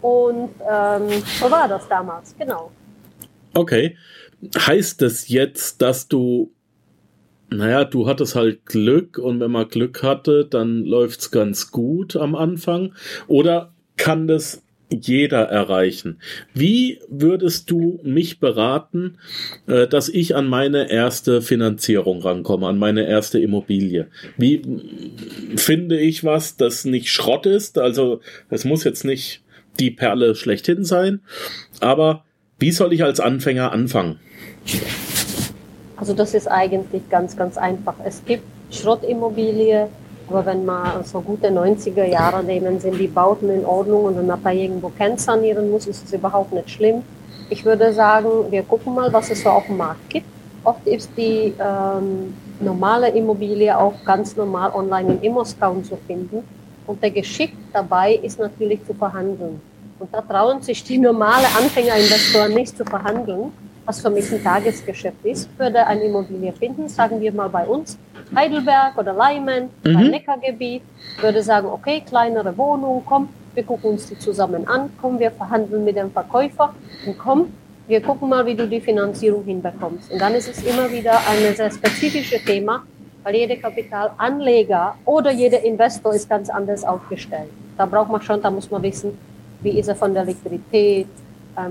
Und 0.00 0.50
ähm, 0.60 1.22
so 1.40 1.50
war 1.50 1.66
das 1.66 1.88
damals, 1.88 2.34
genau. 2.38 2.70
Okay. 3.54 3.96
Heißt 4.56 5.02
das 5.02 5.28
jetzt, 5.28 5.82
dass 5.82 6.06
du, 6.06 6.52
naja, 7.50 7.84
du 7.84 8.06
hattest 8.06 8.36
halt 8.36 8.64
Glück 8.64 9.18
und 9.18 9.40
wenn 9.40 9.50
man 9.50 9.68
Glück 9.68 10.04
hatte, 10.04 10.46
dann 10.46 10.84
läuft's 10.84 11.32
ganz 11.32 11.72
gut 11.72 12.14
am 12.14 12.36
Anfang? 12.36 12.94
Oder 13.26 13.72
kann 13.96 14.28
das 14.28 14.62
jeder 14.90 15.42
erreichen. 15.42 16.20
Wie 16.54 17.00
würdest 17.08 17.70
du 17.70 18.00
mich 18.02 18.40
beraten, 18.40 19.18
äh, 19.66 19.86
dass 19.86 20.08
ich 20.08 20.34
an 20.36 20.48
meine 20.48 20.90
erste 20.90 21.42
Finanzierung 21.42 22.22
rankomme, 22.22 22.66
an 22.66 22.78
meine 22.78 23.06
erste 23.06 23.38
Immobilie? 23.38 24.08
Wie 24.36 24.62
finde 25.56 25.98
ich 25.98 26.24
was, 26.24 26.56
das 26.56 26.84
nicht 26.84 27.10
Schrott 27.10 27.46
ist? 27.46 27.78
Also 27.78 28.20
es 28.48 28.64
muss 28.64 28.84
jetzt 28.84 29.04
nicht 29.04 29.42
die 29.78 29.90
Perle 29.90 30.34
schlechthin 30.34 30.84
sein, 30.84 31.20
aber 31.80 32.24
wie 32.58 32.72
soll 32.72 32.92
ich 32.92 33.02
als 33.04 33.20
Anfänger 33.20 33.72
anfangen? 33.72 34.18
Also 35.96 36.14
das 36.14 36.34
ist 36.34 36.46
eigentlich 36.46 37.08
ganz, 37.10 37.36
ganz 37.36 37.56
einfach. 37.56 37.94
Es 38.04 38.24
gibt 38.24 38.42
Schrottimmobilie, 38.70 39.88
aber 40.30 40.46
wenn 40.46 40.64
man 40.64 41.04
so 41.04 41.20
gute 41.20 41.48
90er 41.48 42.04
Jahre 42.04 42.44
nehmen, 42.44 42.78
sind 42.78 42.98
die 42.98 43.08
Bauten 43.08 43.50
in 43.50 43.64
Ordnung 43.64 44.04
und 44.04 44.16
wenn 44.16 44.26
man 44.26 44.42
da 44.42 44.50
irgendwo 44.50 44.92
sanieren 45.16 45.70
muss, 45.70 45.86
ist 45.86 46.04
es 46.04 46.12
überhaupt 46.12 46.52
nicht 46.52 46.70
schlimm. 46.70 47.02
Ich 47.48 47.64
würde 47.64 47.92
sagen, 47.92 48.28
wir 48.48 48.62
gucken 48.62 48.94
mal, 48.94 49.12
was 49.12 49.30
es 49.30 49.42
so 49.42 49.50
auf 49.50 49.66
dem 49.66 49.78
Markt 49.78 50.08
gibt. 50.08 50.26
Oft 50.62 50.86
ist 50.86 51.10
die 51.16 51.52
ähm, 51.58 52.32
normale 52.60 53.08
Immobilie 53.08 53.76
auch 53.76 53.94
ganz 54.04 54.36
normal 54.36 54.70
online 54.72 55.14
im 55.14 55.22
Immoscout 55.22 55.82
zu 55.82 55.96
finden. 56.06 56.44
Und 56.86 57.02
der 57.02 57.10
Geschick 57.10 57.52
dabei 57.72 58.14
ist 58.14 58.38
natürlich 58.38 58.84
zu 58.86 58.94
verhandeln. 58.94 59.60
Und 59.98 60.14
da 60.14 60.20
trauen 60.20 60.62
sich 60.62 60.84
die 60.84 60.98
normale 60.98 61.46
Anfängerinvestoren 61.58 62.54
nicht 62.54 62.76
zu 62.76 62.84
verhandeln, 62.84 63.52
was 63.90 64.00
für 64.00 64.10
mich 64.10 64.30
ein 64.32 64.40
Tagesgeschäft 64.40 65.24
ist. 65.24 65.48
Würde 65.58 65.84
eine 65.84 66.04
Immobilie 66.04 66.52
finden, 66.52 66.88
sagen 66.88 67.20
wir 67.20 67.32
mal 67.32 67.48
bei 67.48 67.66
uns, 67.66 67.98
Heidelberg 68.32 68.96
oder 68.96 69.12
Leimen, 69.12 69.62
mhm. 69.82 70.10
Neckargebiet, 70.14 70.82
würde 71.20 71.42
sagen, 71.42 71.66
okay, 71.66 72.00
kleinere 72.08 72.56
Wohnung, 72.56 73.02
komm, 73.04 73.28
wir 73.54 73.64
gucken 73.64 73.90
uns 73.90 74.06
die 74.08 74.16
zusammen 74.16 74.68
an, 74.68 74.90
komm, 75.00 75.18
wir 75.18 75.32
verhandeln 75.32 75.84
mit 75.84 75.96
dem 75.96 76.12
Verkäufer 76.12 76.72
und 77.04 77.18
komm, 77.18 77.52
wir 77.88 78.00
gucken 78.00 78.28
mal, 78.28 78.46
wie 78.46 78.54
du 78.54 78.68
die 78.68 78.80
Finanzierung 78.80 79.42
hinbekommst. 79.42 80.12
Und 80.12 80.20
dann 80.20 80.34
ist 80.36 80.48
es 80.48 80.62
immer 80.62 80.88
wieder 80.92 81.14
ein 81.28 81.52
sehr 81.56 81.72
spezifisches 81.72 82.44
Thema, 82.44 82.84
weil 83.24 83.34
jeder 83.34 83.56
Kapitalanleger 83.56 84.94
oder 85.04 85.32
jeder 85.32 85.64
Investor 85.64 86.14
ist 86.14 86.28
ganz 86.28 86.48
anders 86.48 86.84
aufgestellt. 86.84 87.50
Da 87.76 87.86
braucht 87.86 88.12
man 88.12 88.22
schon, 88.22 88.40
da 88.40 88.52
muss 88.52 88.70
man 88.70 88.84
wissen, 88.84 89.18
wie 89.62 89.80
ist 89.80 89.88
er 89.88 89.96
von 89.96 90.14
der 90.14 90.24
Liquidität, 90.24 91.08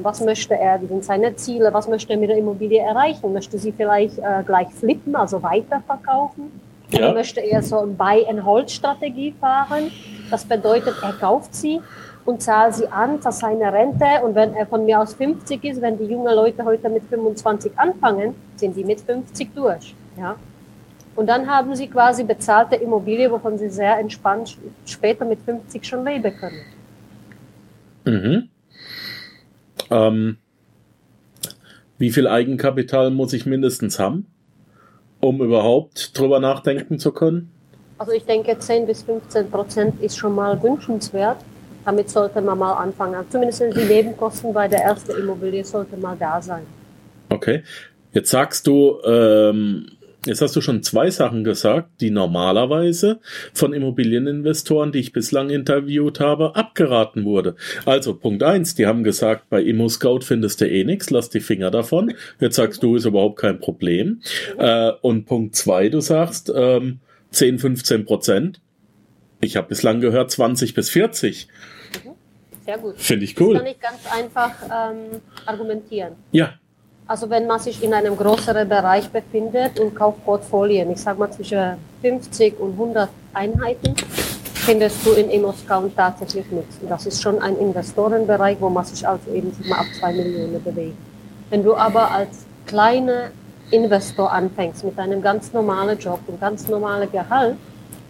was 0.02 0.22
möchte 0.22 0.56
er, 0.56 0.82
wie 0.82 0.88
sind 0.88 1.04
seine 1.04 1.36
Ziele, 1.36 1.74
was 1.74 1.88
möchte 1.88 2.14
er 2.14 2.20
mit 2.20 2.30
der 2.30 2.38
Immobilie 2.38 2.80
erreichen? 2.80 3.34
Möchte 3.34 3.58
sie 3.58 3.72
vielleicht 3.72 4.18
äh, 4.20 4.44
gleich 4.46 4.70
flippen, 4.70 5.16
also 5.16 5.42
weiterverkaufen? 5.42 6.52
Ja. 6.92 7.00
Oder 7.00 7.14
möchte 7.14 7.40
er 7.40 7.62
so 7.62 7.80
eine 7.80 7.92
Buy-and-Hold-Strategie 7.92 9.36
fahren? 9.40 9.92
Das 10.30 10.46
bedeutet, 10.46 10.96
er 11.02 11.14
kauft 11.14 11.54
sie 11.54 11.80
und 12.26 12.42
zahlt 12.42 12.76
sie 12.76 12.88
an 12.88 13.22
für 13.22 13.32
seine 13.32 13.72
Rente. 13.72 14.06
Und 14.24 14.36
wenn 14.36 14.54
er 14.54 14.66
von 14.66 14.86
mir 14.86 15.00
aus 15.00 15.14
50 15.14 15.64
ist, 15.64 15.82
wenn 15.82 15.98
die 15.98 16.06
jungen 16.06 16.34
Leute 16.34 16.64
heute 16.66 16.90
mit 16.90 17.04
25 17.04 17.72
anfangen, 17.76 18.36
sind 18.56 18.76
die 18.76 18.84
mit 18.84 19.02
50 19.02 19.54
durch. 19.56 19.96
Ja? 20.18 20.36
Und 21.16 21.28
dann 21.28 21.50
haben 21.50 21.76
sie 21.76 21.88
quasi 21.88 22.24
bezahlte 22.24 22.76
Immobilie, 22.76 23.30
wovon 23.30 23.58
sie 23.58 23.70
sehr 23.70 24.00
entspannt 24.00 24.58
später 24.86 25.26
mit 25.26 25.40
50 25.42 25.86
schon 25.86 26.06
leben 26.06 26.34
können. 26.38 26.62
Mhm. 28.06 28.50
Ähm, 29.90 30.38
wie 31.98 32.12
viel 32.12 32.28
Eigenkapital 32.28 33.12
muss 33.12 33.34
ich 33.34 33.46
mindestens 33.46 34.00
haben, 34.00 34.28
um 35.20 35.42
überhaupt 35.42 36.18
drüber 36.18 36.40
nachdenken 36.40 36.98
zu 36.98 37.12
können? 37.12 37.52
Also 37.98 38.14
ich 38.14 38.24
denke, 38.24 38.58
10 38.58 38.86
bis 38.88 39.04
15 39.04 39.52
Prozent 39.52 40.02
ist 40.02 40.18
schon 40.18 40.34
mal 40.34 40.62
wünschenswert. 40.64 41.38
Damit 41.84 42.10
sollte 42.10 42.42
man 42.42 42.58
mal 42.58 42.74
anfangen. 42.74 43.26
Zumindest 43.30 43.62
die 43.62 43.84
Nebenkosten 43.84 44.54
bei 44.54 44.68
der 44.68 44.84
ersten 44.84 45.12
Immobilie 45.12 45.66
sollte 45.66 45.98
mal 45.98 46.16
da 46.18 46.42
sein. 46.42 46.64
Okay. 47.30 47.64
Jetzt 48.12 48.32
sagst 48.32 48.66
du, 48.68 49.00
ähm, 49.06 49.88
Jetzt 50.26 50.42
hast 50.42 50.54
du 50.56 50.62
schon 50.62 50.84
zwei 50.84 51.10
Sachen 51.10 51.46
gesagt, 51.46 52.02
die 52.02 52.12
normalerweise 52.12 53.20
von 53.54 53.72
Immobilieninvestoren, 53.72 54.92
die 54.92 55.00
ich 55.00 55.14
bislang 55.14 55.50
interviewt 55.50 56.20
habe, 56.20 56.58
abgeraten 56.58 57.24
wurde. 57.24 57.56
Also 57.86 58.14
Punkt 58.16 58.44
eins, 58.44 58.76
die 58.76 58.86
haben 58.86 59.04
gesagt, 59.04 59.50
bei 59.50 59.62
ImmoScout 59.62 60.22
findest 60.22 60.60
du 60.60 60.70
eh 60.70 60.84
nichts, 60.84 61.10
lass 61.10 61.30
die 61.30 61.40
Finger 61.40 61.72
davon. 61.72 62.14
Jetzt 62.40 62.58
sagst 62.58 62.84
du, 62.84 62.98
ist 62.98 63.06
überhaupt 63.06 63.40
kein 63.40 63.60
Problem. 63.60 64.22
Äh, 64.58 64.92
und 65.02 65.26
Punkt 65.26 65.56
zwei, 65.56 65.88
du 65.88 66.02
sagst 66.02 66.52
ähm, 66.54 67.00
10, 67.32 67.60
15 67.60 68.06
Prozent. 68.06 68.62
Ich 69.40 69.56
habe 69.56 69.70
bislang 69.70 70.02
gehört 70.02 70.32
20 70.32 70.74
bis 70.74 70.90
40. 70.90 71.48
Mhm. 72.04 72.10
Sehr 72.66 72.78
gut. 72.78 72.96
Finde 72.98 73.24
ich 73.24 73.40
cool. 73.40 73.54
Das 73.54 73.64
kann 73.64 73.72
ich 73.72 73.80
ganz 73.80 74.00
einfach 74.12 74.52
ähm, 74.66 75.22
argumentieren. 75.46 76.14
Ja, 76.32 76.56
also 77.10 77.28
wenn 77.28 77.48
man 77.48 77.60
sich 77.60 77.84
in 77.84 77.92
einem 77.92 78.16
größeren 78.16 78.70
Bereich 78.70 79.10
befindet 79.10 79.80
und 79.80 79.96
kauft 79.96 80.24
Portfolien, 80.24 80.92
ich 80.92 81.02
sage 81.02 81.18
mal 81.18 81.32
zwischen 81.32 81.78
50 82.04 82.60
und 82.60 82.74
100 82.74 83.10
Einheiten, 83.34 83.96
findest 84.54 85.04
du 85.04 85.14
in 85.14 85.32
ImmoScout 85.32 85.90
tatsächlich 85.96 86.52
nichts. 86.52 86.78
Und 86.80 86.92
das 86.92 87.08
ist 87.08 87.20
schon 87.20 87.42
ein 87.42 87.58
Investorenbereich, 87.58 88.58
wo 88.60 88.70
man 88.70 88.86
sich 88.86 89.08
also 89.08 89.32
eben 89.32 89.52
mal 89.68 89.80
ab 89.80 89.88
2 90.00 90.14
Millionen 90.14 90.64
bewegt. 90.64 90.98
Wenn 91.50 91.64
du 91.64 91.76
aber 91.76 92.12
als 92.12 92.46
kleiner 92.68 93.32
Investor 93.72 94.32
anfängst 94.32 94.84
mit 94.84 95.00
einem 95.00 95.24
ganz 95.24 95.52
normalen 95.52 95.98
Job 95.98 96.20
und 96.28 96.40
ganz 96.40 96.68
normalen 96.68 97.12
Gehalt, 97.12 97.56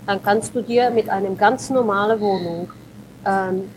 dann 0.07 0.21
kannst 0.21 0.53
du 0.53 0.61
dir 0.61 0.89
mit 0.89 1.09
einem 1.09 1.37
ganz 1.37 1.69
normalen 1.69 2.19
Wohnung 2.19 2.69
ähm, 3.25 3.69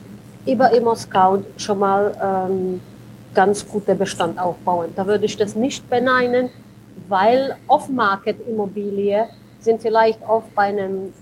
über 0.46 0.72
ImmoScout 0.72 1.44
schon 1.58 1.78
mal 1.78 2.12
ähm, 2.20 2.80
ganz 3.34 3.66
guter 3.66 3.94
Bestand 3.94 4.38
aufbauen. 4.38 4.90
Da 4.96 5.06
würde 5.06 5.24
ich 5.24 5.36
das 5.36 5.54
nicht 5.54 5.88
beneiden, 5.88 6.50
weil 7.08 7.56
Off-Market-Immobilie 7.68 9.28
sind 9.60 9.80
vielleicht 9.82 10.20
oft 10.26 10.54
bei 10.54 10.64
einem 10.64 11.12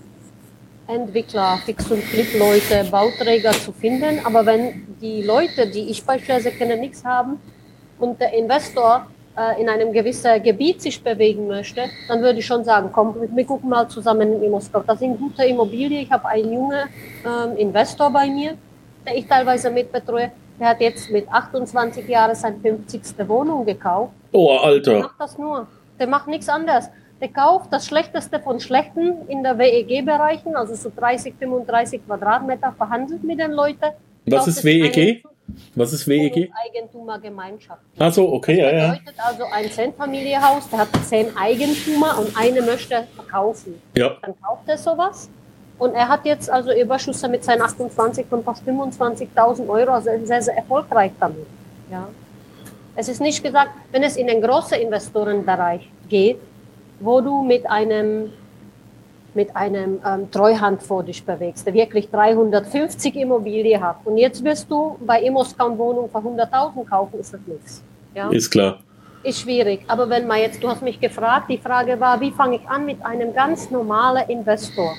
Entwickler, 0.87 1.57
Fix- 1.65 1.89
und 1.89 2.03
Flip-Leute, 2.03 2.89
Bauträger 2.89 3.51
zu 3.51 3.71
finden. 3.71 4.25
Aber 4.25 4.45
wenn 4.45 4.87
die 5.01 5.21
Leute, 5.23 5.69
die 5.69 5.89
ich 5.89 6.03
beispielsweise 6.03 6.51
kenne, 6.51 6.77
nichts 6.77 7.05
haben 7.05 7.39
und 7.99 8.19
der 8.19 8.33
Investor 8.33 9.07
äh, 9.37 9.61
in 9.61 9.69
einem 9.69 9.93
gewissen 9.93 10.43
Gebiet 10.43 10.81
sich 10.81 11.01
bewegen 11.01 11.47
möchte, 11.47 11.83
dann 12.07 12.21
würde 12.21 12.39
ich 12.39 12.45
schon 12.45 12.63
sagen, 12.63 12.89
komm, 12.91 13.15
wir 13.33 13.45
gucken 13.45 13.69
mal 13.69 13.87
zusammen 13.87 14.43
in 14.43 14.51
Moskau. 14.51 14.83
Das 14.85 14.99
sind 14.99 15.17
gute 15.17 15.45
Immobilien. 15.45 16.03
Ich 16.03 16.11
habe 16.11 16.27
einen 16.27 16.51
jungen 16.51 16.89
ähm, 17.25 17.57
Investor 17.57 18.09
bei 18.11 18.27
mir, 18.27 18.57
der 19.05 19.15
ich 19.15 19.27
teilweise 19.27 19.69
mitbetreue. 19.69 20.31
Der 20.61 20.69
hat 20.69 20.79
jetzt 20.79 21.09
mit 21.09 21.27
28 21.27 22.07
Jahren 22.07 22.35
seine 22.35 22.59
50. 22.59 23.27
Wohnung 23.27 23.65
gekauft. 23.65 24.13
Oh, 24.31 24.57
Alter. 24.57 24.91
Der 24.91 25.01
macht 25.01 25.15
das 25.17 25.37
nur. 25.39 25.67
Der 25.99 26.05
macht 26.05 26.27
nichts 26.27 26.47
anderes. 26.49 26.87
Der 27.19 27.29
kauft 27.29 27.73
das 27.73 27.87
Schlechteste 27.87 28.39
von 28.39 28.59
Schlechten 28.59 29.27
in 29.27 29.41
der 29.41 29.57
WEG-Bereichen, 29.57 30.55
also 30.55 30.75
so 30.75 30.91
30, 30.95 31.33
35 31.39 32.05
Quadratmeter, 32.05 32.75
verhandelt 32.77 33.23
mit 33.23 33.39
den 33.39 33.53
Leuten. 33.53 33.91
Was 34.27 34.47
ist 34.47 34.63
WEG? 34.63 35.23
Was 35.73 35.93
ist 35.93 36.07
WEG? 36.07 36.51
Eigentumergemeinschaft. 36.67 37.81
Ach 37.97 38.13
so, 38.13 38.31
okay, 38.31 38.61
das 38.61 38.71
ja, 38.71 38.77
ja. 38.77 38.87
bedeutet 38.93 39.19
also 39.19 39.43
ein 39.51 39.71
Zehnfamilienhaus, 39.71 40.69
der 40.69 40.79
hat 40.79 40.89
zehn 41.05 41.35
Eigentümer 41.35 42.19
und 42.19 42.37
eine 42.37 42.61
möchte 42.61 43.07
verkaufen. 43.15 43.81
Ja. 43.97 44.15
Dann 44.21 44.39
kauft 44.39 44.67
er 44.67 44.77
sowas. 44.77 45.27
Und 45.81 45.95
er 45.95 46.09
hat 46.09 46.25
jetzt 46.25 46.47
also 46.47 46.71
Überschüsse 46.71 47.27
mit 47.27 47.43
seinen 47.43 47.63
28 47.63 48.27
von 48.27 48.43
fast 48.43 48.63
25.000 48.67 49.67
Euro, 49.67 49.93
also 49.93 50.11
sehr, 50.23 50.39
sehr 50.43 50.55
erfolgreich 50.55 51.11
damit. 51.19 51.47
Ja. 51.89 52.07
Es 52.95 53.09
ist 53.09 53.19
nicht 53.19 53.43
gesagt, 53.43 53.71
wenn 53.91 54.03
es 54.03 54.15
in 54.15 54.27
den 54.27 54.43
großen 54.43 54.77
Investorenbereich 54.79 55.89
geht, 56.07 56.37
wo 56.99 57.19
du 57.19 57.41
mit 57.41 57.67
einem, 57.67 58.31
mit 59.33 59.55
einem 59.55 59.99
ähm, 60.05 60.29
Treuhand 60.29 60.83
vor 60.83 61.01
dich 61.01 61.25
bewegst, 61.25 61.65
der 61.65 61.73
wirklich 61.73 62.11
350 62.11 63.15
Immobilien 63.15 63.81
hat. 63.81 64.01
Und 64.05 64.17
jetzt 64.17 64.43
wirst 64.43 64.69
du 64.69 64.99
bei 65.03 65.19
Immoscout 65.23 65.79
Wohnung 65.79 66.11
für 66.11 66.19
100.000 66.19 66.87
kaufen, 66.87 67.19
ist 67.19 67.33
das 67.33 67.41
nichts. 67.47 67.81
Ja? 68.13 68.29
Ist 68.29 68.51
klar. 68.51 68.77
Ist 69.23 69.39
schwierig. 69.39 69.83
Aber 69.87 70.07
wenn 70.07 70.27
man 70.27 70.37
jetzt, 70.41 70.61
du 70.61 70.69
hast 70.69 70.83
mich 70.83 70.99
gefragt, 70.99 71.49
die 71.49 71.57
Frage 71.57 71.99
war, 71.99 72.21
wie 72.21 72.29
fange 72.29 72.57
ich 72.57 72.69
an 72.69 72.85
mit 72.85 73.03
einem 73.03 73.33
ganz 73.33 73.71
normalen 73.71 74.29
Investor? 74.29 74.93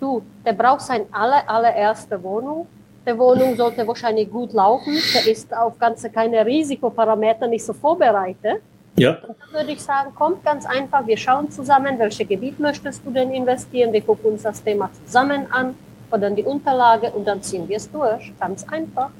Du, 0.00 0.22
der 0.44 0.52
braucht 0.52 0.82
seine 0.82 1.06
aller, 1.12 1.48
allererste 1.48 2.22
Wohnung. 2.22 2.66
Der 3.04 3.18
Wohnung 3.18 3.56
sollte 3.56 3.86
wahrscheinlich 3.86 4.30
gut 4.30 4.52
laufen. 4.52 4.96
Der 5.14 5.26
ist 5.32 5.54
auf 5.56 5.78
ganze 5.78 6.10
keine 6.10 6.44
Risikoparameter 6.44 7.48
nicht 7.48 7.64
so 7.64 7.72
vorbereitet. 7.72 8.60
Ja. 8.96 9.18
Und 9.22 9.36
dann 9.40 9.52
würde 9.52 9.72
ich 9.72 9.80
sagen, 9.80 10.14
kommt 10.14 10.44
ganz 10.44 10.66
einfach, 10.66 11.06
wir 11.06 11.16
schauen 11.16 11.50
zusammen, 11.50 11.98
welche 11.98 12.24
Gebiet 12.24 12.58
möchtest 12.58 13.06
du 13.06 13.10
denn 13.10 13.32
investieren, 13.32 13.92
wir 13.92 14.00
gucken 14.00 14.32
uns 14.32 14.42
das 14.42 14.62
Thema 14.62 14.90
zusammen 15.04 15.46
an, 15.50 15.74
dann 16.10 16.34
die 16.34 16.42
Unterlage 16.42 17.10
und 17.12 17.24
dann 17.26 17.42
ziehen 17.42 17.68
wir 17.68 17.76
es 17.76 17.90
durch. 17.90 18.32
Ganz 18.40 18.66
einfach. 18.68 19.10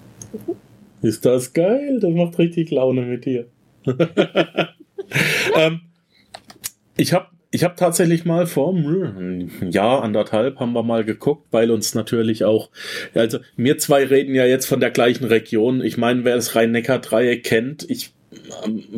Ist 1.01 1.25
das 1.25 1.53
geil? 1.53 2.01
Das 2.01 2.11
macht 2.11 2.39
richtig 2.39 2.71
Laune 2.71 3.03
mit 3.03 3.25
dir. 3.25 3.47
ähm, 5.55 5.81
ich 6.97 7.13
habe 7.13 7.29
ich 7.51 7.65
habe 7.65 7.77
tatsächlich 7.77 8.25
mal 8.25 8.47
vor 8.47 8.75
einem 8.75 9.49
Jahr, 9.71 10.03
anderthalb, 10.03 10.61
haben 10.61 10.75
wir 10.75 10.83
mal 10.83 11.05
geguckt, 11.05 11.47
weil 11.51 11.71
uns 11.71 11.95
natürlich 11.95 12.45
auch, 12.45 12.71
also 13.15 13.39
wir 13.57 13.79
zwei 13.79 14.05
reden 14.05 14.35
ja 14.35 14.45
jetzt 14.45 14.67
von 14.67 14.81
der 14.81 14.91
gleichen 14.91 15.25
Region. 15.25 15.81
Ich 15.81 15.97
meine, 15.97 16.25
wer 16.25 16.37
das 16.37 16.55
Rhein-Neckar-Dreieck 16.55 17.45
kennt, 17.45 17.89
ich 17.91 18.13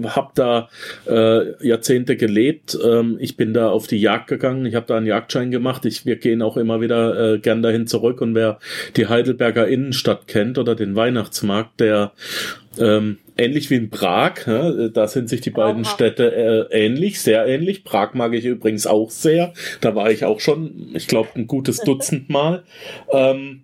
habe 0.05 0.31
da 0.35 0.69
äh, 1.07 1.67
Jahrzehnte 1.67 2.17
gelebt. 2.17 2.77
Ähm, 2.85 3.17
ich 3.21 3.37
bin 3.37 3.55
da 3.55 3.71
auf 3.71 3.87
die 3.87 4.01
Jagd 4.01 4.29
gegangen. 4.29 4.67
Ich 4.67 4.75
habe 4.75 4.87
da 4.87 4.97
einen 4.97 5.07
Jagdschein 5.07 5.51
gemacht. 5.51 5.85
Ich, 5.85 6.05
wir 6.05 6.17
gehen 6.17 6.43
auch 6.43 6.57
immer 6.57 6.81
wieder 6.81 7.35
äh, 7.35 7.39
gern 7.39 7.63
dahin 7.63 7.87
zurück. 7.87 8.21
Und 8.21 8.35
wer 8.35 8.59
die 8.97 9.07
Heidelberger 9.07 9.69
Innenstadt 9.69 10.27
kennt 10.27 10.59
oder 10.59 10.75
den 10.75 10.97
Weihnachtsmarkt, 10.97 11.81
der 11.81 12.13
ähm, 12.79 13.19
ähnlich 13.37 13.71
wie 13.71 13.77
in 13.77 13.91
Prag, 13.91 14.47
ja, 14.47 14.89
da 14.89 15.09
sind 15.09 15.29
sich 15.29 15.41
die 15.41 15.51
beiden 15.51 15.85
Aha. 15.85 15.91
Städte 15.93 16.69
äh, 16.71 16.85
ähnlich, 16.85 17.21
sehr 17.21 17.47
ähnlich. 17.47 17.85
Prag 17.85 18.15
mag 18.15 18.35
ich 18.35 18.45
übrigens 18.45 18.87
auch 18.87 19.11
sehr. 19.11 19.53
Da 19.81 19.95
war 19.95 20.11
ich 20.11 20.25
auch 20.25 20.41
schon, 20.41 20.91
ich 20.95 21.07
glaube, 21.07 21.31
ein 21.37 21.47
gutes 21.47 21.79
Dutzend 21.79 22.31
Mal. 22.31 22.65
Ähm, 23.13 23.63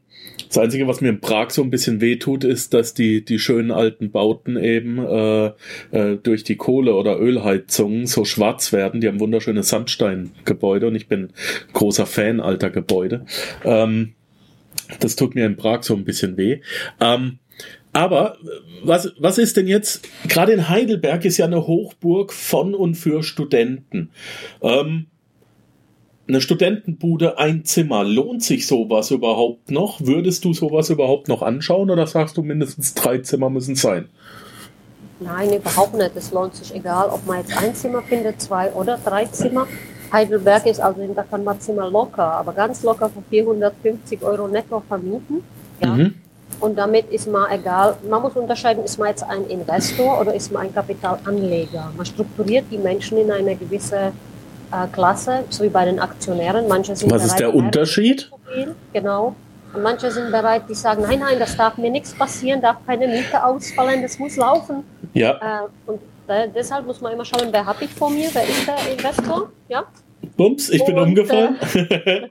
das 0.49 0.59
Einzige, 0.59 0.87
was 0.87 1.01
mir 1.01 1.09
in 1.09 1.21
Prag 1.21 1.51
so 1.51 1.63
ein 1.63 1.71
bisschen 1.71 2.01
wehtut, 2.01 2.45
ist, 2.45 2.75
dass 2.75 2.95
die, 2.95 3.25
die 3.25 3.39
schönen 3.39 3.71
alten 3.71 4.11
Bauten 4.11 4.57
eben 4.57 4.99
äh, 4.99 5.47
äh, 5.91 6.17
durch 6.23 6.45
die 6.45 6.57
Kohle- 6.57 6.95
oder 6.95 7.19
Ölheizungen 7.19 8.07
so 8.07 8.25
schwarz 8.25 8.73
werden. 8.73 9.01
Die 9.01 9.09
haben 9.09 9.21
wunderschöne 9.21 9.63
Sandsteingebäude 9.63 10.87
und 10.87 10.95
ich 10.95 11.09
bin 11.09 11.31
großer 11.73 12.07
Fan 12.07 12.41
alter 12.41 12.71
Gebäude. 12.71 13.27
Ähm, 13.65 14.15
das 15.01 15.17
tut 15.17 15.35
mir 15.35 15.47
in 15.47 15.57
Prag 15.57 15.83
so 15.83 15.95
ein 15.95 16.05
bisschen 16.05 16.37
weh. 16.37 16.61
Ähm, 17.01 17.39
aber 17.93 18.37
was, 18.83 19.13
was 19.19 19.39
ist 19.39 19.57
denn 19.57 19.67
jetzt, 19.67 20.07
gerade 20.29 20.53
in 20.53 20.69
Heidelberg 20.69 21.25
ist 21.25 21.39
ja 21.39 21.47
eine 21.47 21.67
Hochburg 21.67 22.33
von 22.33 22.75
und 22.75 22.95
für 22.95 23.23
Studenten. 23.23 24.11
Ähm, 24.61 25.07
eine 26.29 26.41
Studentenbude, 26.41 27.39
ein 27.39 27.65
Zimmer, 27.65 28.05
lohnt 28.05 28.43
sich 28.43 28.67
sowas 28.67 29.11
überhaupt 29.11 29.71
noch? 29.71 30.01
Würdest 30.01 30.45
du 30.45 30.53
sowas 30.53 30.91
überhaupt 30.91 31.29
noch 31.29 31.43
anschauen 31.43 31.91
oder 31.91 32.07
sagst 32.07 32.37
du 32.37 32.43
mindestens 32.43 32.95
drei 32.95 33.19
Zimmer 33.19 33.51
müssen 33.51 33.77
sein? 33.77 34.09
Nein, 35.21 35.55
überhaupt 35.55 35.95
nicht. 35.95 36.13
Es 36.15 36.33
lohnt 36.33 36.55
sich 36.55 36.75
egal, 36.75 37.09
ob 37.09 37.27
man 37.27 37.39
jetzt 37.39 37.57
ein 37.57 37.75
Zimmer 37.75 38.03
findet, 38.03 38.41
zwei 38.41 38.71
oder 38.73 38.99
drei 39.03 39.25
Zimmer. 39.27 39.67
Heidelberg 40.13 40.67
ist 40.67 40.81
also, 40.81 41.01
da 41.15 41.23
kann 41.23 41.43
man 41.45 41.61
Zimmer 41.61 41.91
locker, 41.91 42.33
aber 42.33 42.53
ganz 42.53 42.83
locker 42.83 43.09
für 43.09 43.23
450 43.31 44.23
Euro 44.23 44.49
netto 44.49 44.83
vermieten. 44.87 45.43
Ja. 45.83 45.95
Mhm. 45.95 46.15
Und 46.61 46.79
damit 46.79 47.11
ist 47.11 47.29
man 47.29 47.51
egal, 47.51 47.97
man 48.09 48.23
muss 48.23 48.35
unterscheiden, 48.35 48.85
ist 48.85 48.99
man 48.99 49.09
jetzt 49.09 49.23
ein 49.25 49.45
Investor 49.47 50.21
oder 50.21 50.35
ist 50.35 50.53
man 50.53 50.63
ein 50.63 50.75
Kapitalanleger. 50.75 51.93
Man 51.97 52.07
strukturiert 52.07 52.67
die 52.71 52.79
Menschen 52.79 53.19
in 53.19 53.31
eine 53.31 53.57
gewisse 53.57 54.13
äh, 54.73 54.87
Klasse, 54.93 55.45
so 55.51 55.65
wie 55.65 55.69
bei 55.69 55.85
den 55.85 55.99
Aktionären. 55.99 56.69
Manche 56.69 56.97
sind 56.97 57.11
Was 57.11 57.23
bereit, 57.23 57.33
ist 57.33 57.41
der 57.41 57.55
Unterschied? 57.55 58.31
Genau. 58.93 59.35
Und 59.73 59.83
manche 59.83 60.11
sind 60.11 60.31
bereit, 60.31 60.63
die 60.69 60.75
sagen, 60.75 61.03
nein, 61.03 61.21
nein, 61.21 61.39
das 61.39 61.57
darf 61.57 61.77
mir 61.77 61.91
nichts 61.91 62.15
passieren, 62.15 62.61
darf 62.63 62.77
keine 62.87 63.07
Miete 63.09 63.45
ausfallen, 63.45 64.03
das 64.03 64.19
muss 64.19 64.37
laufen. 64.37 64.85
Ja. 65.13 65.33
Äh, 65.33 65.91
und 65.91 66.01
äh, 66.29 66.49
deshalb 66.55 66.87
muss 66.87 67.01
man 67.01 67.13
immer 67.13 67.25
schauen, 67.25 67.49
wer 67.51 67.67
habe 67.67 67.85
ich 67.85 67.91
vor 67.91 68.11
mir, 68.11 68.29
wer 68.33 68.43
ist 68.45 68.67
der 68.67 68.93
Investor, 68.93 69.51
ja. 69.69 69.85
Bums, 70.37 70.71
ich 70.71 70.85
bin 70.85 70.97
und, 70.97 71.09
umgefallen. 71.09 71.59
Äh, 71.75 72.29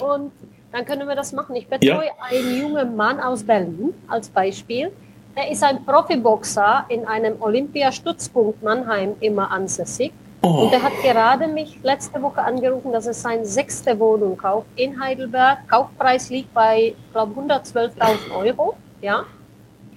und 0.00 0.32
dann 0.72 0.84
können 0.84 1.08
wir 1.08 1.16
das 1.16 1.32
machen. 1.32 1.56
Ich 1.56 1.66
betreue 1.66 2.06
ja. 2.06 2.12
einen 2.30 2.60
jungen 2.60 2.96
Mann 2.96 3.20
aus 3.20 3.42
Berlin 3.42 3.94
als 4.06 4.28
Beispiel. 4.28 4.90
Er 5.34 5.50
ist 5.50 5.62
ein 5.62 5.84
Profiboxer 5.84 6.84
in 6.88 7.06
einem 7.06 7.40
Olympiastützpunkt 7.40 8.62
Mannheim 8.62 9.14
immer 9.20 9.50
ansässig. 9.50 10.12
Oh. 10.42 10.64
Und 10.64 10.72
er 10.72 10.82
hat 10.82 10.92
gerade 11.02 11.48
mich 11.48 11.78
letzte 11.82 12.22
Woche 12.22 12.40
angerufen, 12.40 12.92
dass 12.92 13.06
er 13.06 13.14
seine 13.14 13.44
sechste 13.44 13.98
Wohnung 13.98 14.36
kauft 14.36 14.68
in 14.76 15.00
Heidelberg. 15.00 15.68
Kaufpreis 15.68 16.30
liegt 16.30 16.54
bei, 16.54 16.94
glaube 17.12 17.40
112.000 17.40 17.90
Euro. 18.36 18.76
Ja. 19.00 19.24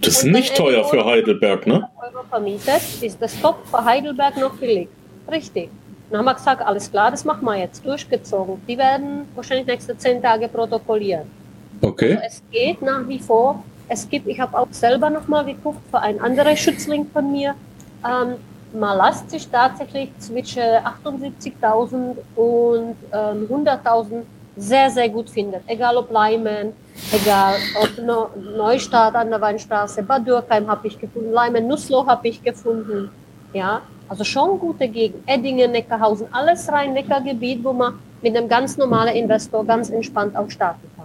Das 0.02 0.18
ist 0.18 0.24
nicht 0.24 0.56
teuer 0.56 0.84
für 0.84 1.06
Heidelberg, 1.06 1.68
ne? 1.68 1.88
Euro 2.02 2.24
vermietet, 2.28 2.82
ist 3.02 3.22
das 3.22 3.40
Top 3.40 3.60
für 3.70 3.86
Heidelberg 3.86 4.36
noch 4.38 4.54
billig. 4.56 4.90
Richtig. 5.30 5.70
Dann 6.10 6.20
haben 6.20 6.26
wir 6.26 6.34
gesagt, 6.34 6.62
alles 6.62 6.90
klar, 6.90 7.12
das 7.12 7.24
machen 7.24 7.46
wir 7.46 7.58
jetzt, 7.58 7.86
durchgezogen. 7.86 8.62
Die 8.68 8.78
werden 8.78 9.28
wahrscheinlich 9.36 9.68
nächste 9.68 9.96
zehn 9.98 10.22
Tage 10.22 10.48
protokollieren. 10.48 11.30
Okay. 11.82 12.16
Also 12.16 12.26
es 12.28 12.44
geht 12.52 12.82
nach 12.82 13.08
wie 13.08 13.20
vor. 13.20 13.64
Es 13.88 14.10
gibt, 14.10 14.28
ich 14.28 14.40
habe 14.40 14.58
auch 14.58 14.68
selber 14.72 15.10
nochmal 15.10 15.46
geguckt 15.46 15.82
für 15.90 16.00
einen 16.00 16.20
anderen 16.20 16.58
Schützling 16.58 17.06
von 17.14 17.32
mir. 17.32 17.54
Ähm, 18.06 18.36
man 18.74 18.98
lässt 18.98 19.30
sich 19.30 19.48
tatsächlich 19.50 20.12
zwischen 20.20 20.62
78.000 20.62 22.16
und 22.36 22.96
ähm, 23.12 23.48
100.000 23.50 24.24
sehr, 24.56 24.90
sehr 24.90 25.10
gut 25.10 25.30
finden. 25.30 25.62
Egal 25.68 25.98
ob 25.98 26.12
Leimen, 26.12 26.74
egal 27.12 27.56
ob 27.82 27.90
Neustadt 28.58 29.16
an 29.16 29.30
der 29.30 29.40
Weinstraße, 29.40 30.04
Bad 30.04 30.28
Dürkheim 30.28 30.68
habe 30.68 30.88
ich 30.88 31.00
gefunden, 31.00 31.32
Leimen, 31.32 31.68
Nussloh 31.68 32.06
habe 32.06 32.28
ich 32.28 32.44
gefunden. 32.44 33.10
Ja, 33.54 33.82
also 34.08 34.24
schon 34.24 34.60
gute 34.60 34.88
Gegend. 34.88 35.24
Eddingen, 35.26 35.72
Neckarhausen, 35.72 36.28
alles 36.32 36.70
rein 36.72 36.94
Neckargebiet, 36.94 37.64
wo 37.64 37.74
man 37.74 38.00
mit 38.22 38.36
einem 38.36 38.48
ganz 38.48 38.78
normalen 38.78 39.16
Investor 39.16 39.66
ganz 39.66 39.90
entspannt 39.90 40.36
auch 40.36 40.50
starten 40.50 40.90
kann. 40.96 41.01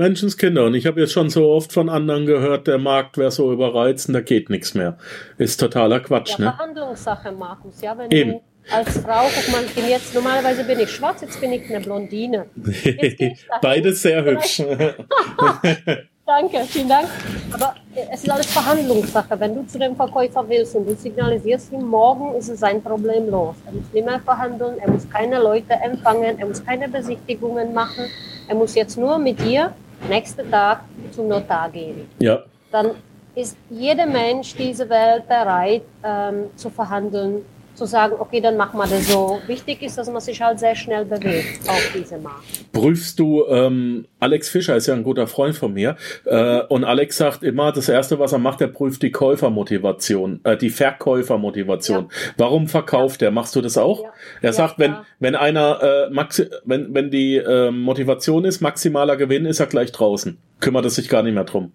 Menschenskinder. 0.00 0.64
Und 0.64 0.74
ich 0.74 0.86
habe 0.86 1.00
jetzt 1.00 1.12
schon 1.12 1.30
so 1.30 1.50
oft 1.50 1.72
von 1.72 1.88
anderen 1.88 2.26
gehört, 2.26 2.66
der 2.66 2.78
Markt 2.78 3.18
wäre 3.18 3.30
so 3.30 3.52
überreizend, 3.52 4.16
da 4.16 4.20
geht 4.20 4.50
nichts 4.50 4.74
mehr. 4.74 4.96
Ist 5.38 5.60
totaler 5.60 6.00
Quatsch, 6.00 6.38
ja, 6.38 6.46
ne? 6.46 6.54
Verhandlungssache, 6.56 7.32
Markus. 7.32 7.80
Ja, 7.80 7.96
wenn 7.96 8.10
Eben. 8.10 8.32
du 8.32 8.40
als 8.72 8.98
Frau, 8.98 9.24
guck 9.24 9.52
mal, 9.52 9.64
ich 9.64 9.74
bin 9.74 9.88
jetzt, 9.88 10.14
normalerweise 10.14 10.64
bin 10.64 10.78
ich 10.80 10.90
schwarz, 10.90 11.20
jetzt 11.22 11.40
bin 11.40 11.52
ich 11.52 11.68
eine 11.68 11.80
Blondine. 11.80 12.46
Beides 13.62 14.02
sehr 14.02 14.24
hübsch. 14.24 14.62
Danke, 16.26 16.60
vielen 16.68 16.88
Dank. 16.88 17.08
Aber 17.52 17.74
es 18.12 18.22
ist 18.22 18.30
alles 18.30 18.46
Verhandlungssache. 18.46 19.40
Wenn 19.40 19.54
du 19.56 19.66
zu 19.66 19.78
dem 19.78 19.96
Verkäufer 19.96 20.48
willst 20.48 20.76
und 20.76 20.86
du 20.86 20.94
signalisierst 20.94 21.72
ihm, 21.72 21.84
morgen 21.84 22.36
ist 22.36 22.48
es 22.48 22.60
sein 22.60 22.80
Problem 22.80 23.28
los. 23.28 23.56
Er 23.66 23.72
muss 23.72 23.92
nicht 23.92 24.06
mehr 24.06 24.20
verhandeln, 24.20 24.78
er 24.78 24.90
muss 24.90 25.10
keine 25.10 25.40
Leute 25.40 25.72
empfangen, 25.72 26.38
er 26.38 26.46
muss 26.46 26.64
keine 26.64 26.88
Besichtigungen 26.88 27.74
machen. 27.74 28.04
Er 28.46 28.54
muss 28.54 28.76
jetzt 28.76 28.96
nur 28.96 29.18
mit 29.18 29.40
dir 29.40 29.74
nächsten 30.08 30.50
Tag 30.50 30.82
zum 31.10 31.28
Notar 31.28 31.70
gehen. 31.70 32.08
Ja. 32.18 32.40
Dann 32.70 32.92
ist 33.34 33.56
jeder 33.68 34.06
Mensch 34.06 34.54
dieser 34.54 34.88
Welt 34.88 35.26
bereit 35.28 35.82
ähm, 36.02 36.50
zu 36.56 36.70
verhandeln 36.70 37.44
zu 37.74 37.86
sagen, 37.86 38.14
okay, 38.18 38.40
dann 38.40 38.56
machen 38.56 38.78
wir 38.78 38.86
das 38.86 39.08
so. 39.08 39.40
Wichtig 39.46 39.82
ist, 39.82 39.96
dass 39.96 40.10
man 40.10 40.20
sich 40.20 40.40
halt 40.40 40.58
sehr 40.58 40.74
schnell 40.74 41.04
bewegt 41.04 41.68
auf 41.68 41.92
diese 41.94 42.18
Markt. 42.18 42.72
Prüfst 42.72 43.18
du, 43.18 43.46
ähm, 43.48 44.06
Alex 44.18 44.48
Fischer 44.48 44.76
ist 44.76 44.86
ja 44.86 44.94
ein 44.94 45.02
guter 45.02 45.26
Freund 45.26 45.56
von 45.56 45.72
mir, 45.72 45.96
äh, 46.24 46.60
und 46.68 46.84
Alex 46.84 47.16
sagt 47.16 47.42
immer, 47.42 47.72
das 47.72 47.88
Erste, 47.88 48.18
was 48.18 48.32
er 48.32 48.38
macht, 48.38 48.60
er 48.60 48.68
prüft 48.68 49.02
die 49.02 49.10
Käufermotivation, 49.10 50.40
äh, 50.44 50.56
die 50.56 50.70
Verkäufermotivation. 50.70 52.08
Ja. 52.10 52.32
Warum 52.36 52.68
verkauft 52.68 53.22
er? 53.22 53.30
Machst 53.30 53.56
du 53.56 53.60
das 53.60 53.78
auch? 53.78 54.02
Ja. 54.02 54.10
Er 54.42 54.46
ja, 54.48 54.52
sagt, 54.52 54.78
wenn, 54.78 54.96
wenn 55.18 55.34
einer, 55.34 55.82
äh, 55.82 56.10
maxi 56.10 56.46
wenn, 56.64 56.94
wenn 56.94 57.10
die 57.10 57.36
äh, 57.36 57.70
Motivation 57.70 58.44
ist, 58.44 58.60
maximaler 58.60 59.16
Gewinn, 59.16 59.46
ist 59.46 59.60
er 59.60 59.66
gleich 59.66 59.92
draußen. 59.92 60.38
Kümmert 60.60 60.84
es 60.84 60.96
sich 60.96 61.08
gar 61.08 61.22
nicht 61.22 61.34
mehr 61.34 61.44
drum. 61.44 61.72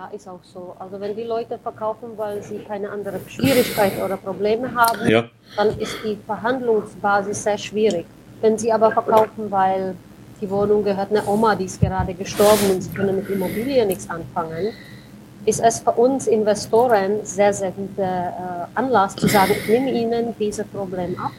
Ja, 0.00 0.08
ist 0.16 0.26
auch 0.26 0.40
so. 0.42 0.74
Also 0.78 0.98
wenn 0.98 1.14
die 1.14 1.24
Leute 1.24 1.58
verkaufen, 1.58 2.12
weil 2.16 2.42
sie 2.42 2.60
keine 2.60 2.88
anderen 2.88 3.20
Schwierigkeiten 3.28 4.00
oder 4.00 4.16
Probleme 4.16 4.74
haben, 4.74 5.06
ja. 5.06 5.24
dann 5.58 5.78
ist 5.78 5.94
die 6.02 6.16
Verhandlungsbasis 6.24 7.42
sehr 7.42 7.58
schwierig. 7.58 8.06
Wenn 8.40 8.56
sie 8.56 8.72
aber 8.72 8.90
verkaufen, 8.92 9.50
weil 9.50 9.94
die 10.40 10.48
Wohnung 10.48 10.84
gehört 10.84 11.10
einer 11.10 11.28
Oma, 11.28 11.54
die 11.54 11.66
ist 11.66 11.78
gerade 11.82 12.14
gestorben 12.14 12.70
und 12.70 12.80
sie 12.80 12.90
können 12.92 13.16
mit 13.16 13.28
Immobilien 13.28 13.88
nichts 13.88 14.08
anfangen, 14.08 14.72
ist 15.44 15.60
es 15.60 15.80
für 15.80 15.92
uns 15.92 16.26
Investoren 16.26 17.22
sehr, 17.24 17.52
sehr 17.52 17.72
guter 17.72 18.02
äh, 18.02 18.78
Anlass 18.78 19.16
zu 19.16 19.28
sagen, 19.28 19.52
ich 19.52 19.68
nehme 19.68 19.90
Ihnen 19.90 20.34
dieses 20.38 20.66
Problem 20.68 21.14
ab 21.18 21.32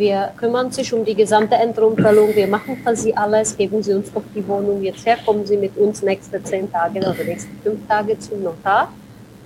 wir 0.00 0.32
kümmern 0.36 0.72
sich 0.72 0.92
um 0.92 1.04
die 1.04 1.14
gesamte 1.14 1.54
Entrumpelung. 1.54 2.34
Wir 2.34 2.48
machen 2.48 2.78
für 2.84 2.96
Sie 2.96 3.16
alles. 3.16 3.56
Geben 3.56 3.82
Sie 3.82 3.92
uns 3.92 4.12
doch 4.12 4.24
die 4.34 4.46
Wohnung 4.48 4.82
jetzt 4.82 5.06
her. 5.06 5.18
Kommen 5.24 5.46
Sie 5.46 5.56
mit 5.56 5.76
uns 5.76 6.02
nächste 6.02 6.42
zehn 6.42 6.72
Tage 6.72 6.98
oder 6.98 7.22
nächste 7.24 7.50
fünf 7.62 7.86
Tage 7.86 8.18
zum 8.18 8.42
Notar. 8.42 8.92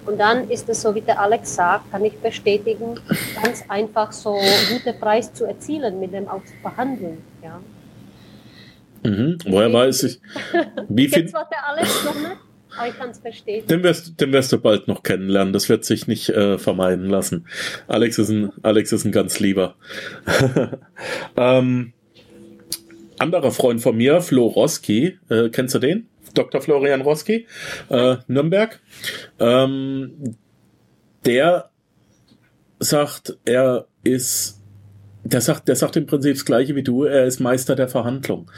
Und 0.07 0.19
dann 0.19 0.49
ist 0.51 0.69
es 0.69 0.83
so, 0.83 0.95
wie 0.95 1.01
der 1.01 1.21
Alex 1.21 1.55
sagt, 1.55 1.91
kann 1.91 2.05
ich 2.05 2.17
bestätigen, 2.19 3.01
ganz 3.43 3.65
einfach 3.69 4.13
so 4.13 4.39
gute 4.71 4.93
Preis 4.93 5.33
zu 5.33 5.45
erzielen, 5.45 5.99
mit 5.99 6.13
dem 6.13 6.29
auch 6.29 6.45
zu 6.45 6.53
verhandeln. 6.63 7.19
Ja. 7.43 7.61
Mhm. 9.03 9.39
Woher 9.47 9.73
weiß 9.73 10.05
ich? 10.05 10.21
Wie 10.89 11.09
viel? 11.09 11.23
Jetzt 11.23 11.35
war 11.35 11.49
der 11.51 11.69
Alex 11.69 12.05
noch 12.05 12.15
nicht. 12.15 12.37
Aber 12.77 12.89
ich 12.89 12.97
kann 12.97 13.11
es 13.11 13.19
verstehen. 13.19 13.67
Den 13.67 13.83
wirst, 13.83 14.21
den 14.21 14.33
wirst 14.33 14.53
du 14.53 14.59
bald 14.59 14.89
noch 14.89 15.03
kennenlernen. 15.03 15.53
Das 15.53 15.69
wird 15.69 15.85
sich 15.85 16.07
nicht 16.07 16.29
äh, 16.31 16.59
vermeiden 16.59 17.09
lassen. 17.09 17.47
Alex 17.87 18.19
ist 18.19 18.31
ein, 18.31 18.53
Alex 18.63 18.93
ist 18.93 19.05
ein 19.05 19.13
ganz 19.13 19.41
lieber. 19.41 19.77
ähm, 21.37 21.93
anderer 23.19 23.53
Freund 23.53 23.81
von 23.81 23.97
mir, 23.97 24.21
Flo 24.21 24.47
Roski, 24.47 25.19
äh, 25.29 25.49
kennst 25.51 25.75
du 25.75 25.79
den? 25.79 26.09
Dr. 26.35 26.61
Florian 26.61 27.03
Roski, 27.03 27.47
äh, 27.91 28.17
Nürnberg. 28.27 28.81
Ähm, 29.39 30.37
der 31.25 31.71
sagt, 32.81 33.39
er 33.45 33.87
ist 34.03 34.64
der 35.25 35.41
sagt, 35.41 35.69
der 35.69 35.77
sagt 35.77 35.97
im 35.97 36.07
Prinzip 36.07 36.35
das 36.35 36.45
Gleiche 36.45 36.77
wie 36.77 36.83
du. 36.83 37.05
Er 37.05 37.25
ist 37.25 37.41
Meister 37.41 37.75
der 37.75 37.89
Verhandlung. 37.89 38.51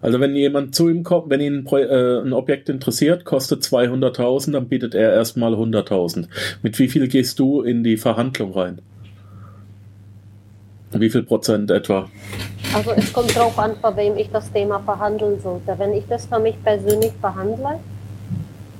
Also 0.00 0.20
wenn 0.20 0.36
jemand 0.36 0.74
zu 0.74 0.88
ihm 0.88 1.02
kommt, 1.02 1.30
wenn 1.30 1.40
ihn 1.40 1.66
äh, 1.66 2.20
ein 2.20 2.32
Objekt 2.32 2.68
interessiert, 2.68 3.24
kostet 3.24 3.62
200.000, 3.64 4.52
dann 4.52 4.68
bietet 4.68 4.94
er 4.94 5.12
erstmal 5.12 5.52
100.000. 5.54 6.28
Mit 6.62 6.78
wie 6.78 6.88
viel 6.88 7.08
gehst 7.08 7.40
du 7.40 7.62
in 7.62 7.82
die 7.82 7.96
Verhandlung 7.96 8.52
rein? 8.52 8.80
Wie 10.92 11.10
viel 11.10 11.24
Prozent 11.24 11.70
etwa? 11.70 12.08
Also 12.72 12.92
es 12.92 13.12
kommt 13.12 13.34
drauf 13.34 13.58
an, 13.58 13.72
bei 13.82 13.96
wem 13.96 14.16
ich 14.16 14.30
das 14.30 14.52
Thema 14.52 14.78
verhandeln 14.78 15.40
sollte. 15.40 15.74
Wenn 15.76 15.92
ich 15.92 16.04
das 16.08 16.26
für 16.26 16.38
mich 16.38 16.54
persönlich 16.62 17.12
verhandle, 17.20 17.80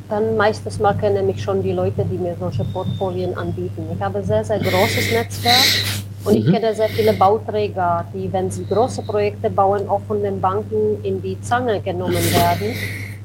dann 0.08 0.36
meistens 0.36 0.78
mal 0.78 0.94
kennen 0.94 1.26
mich 1.26 1.42
schon 1.42 1.62
die 1.62 1.72
Leute, 1.72 2.04
die 2.10 2.18
mir 2.18 2.36
solche 2.38 2.64
Portfolien 2.64 3.34
anbieten. 3.34 3.86
Ich 3.92 4.00
habe 4.00 4.18
ein 4.18 4.24
sehr, 4.24 4.44
sehr 4.44 4.58
großes 4.58 5.10
Netzwerk 5.10 6.02
und 6.24 6.36
ich 6.36 6.46
mhm. 6.46 6.52
kenne 6.52 6.74
sehr 6.74 6.88
viele 6.88 7.12
Bauträger, 7.12 8.04
die, 8.14 8.32
wenn 8.32 8.50
sie 8.50 8.64
große 8.66 9.02
Projekte 9.02 9.50
bauen, 9.50 9.88
auch 9.88 10.00
von 10.06 10.22
den 10.22 10.40
Banken 10.40 11.02
in 11.02 11.20
die 11.20 11.40
Zange 11.40 11.80
genommen 11.80 12.14
werden. 12.14 12.74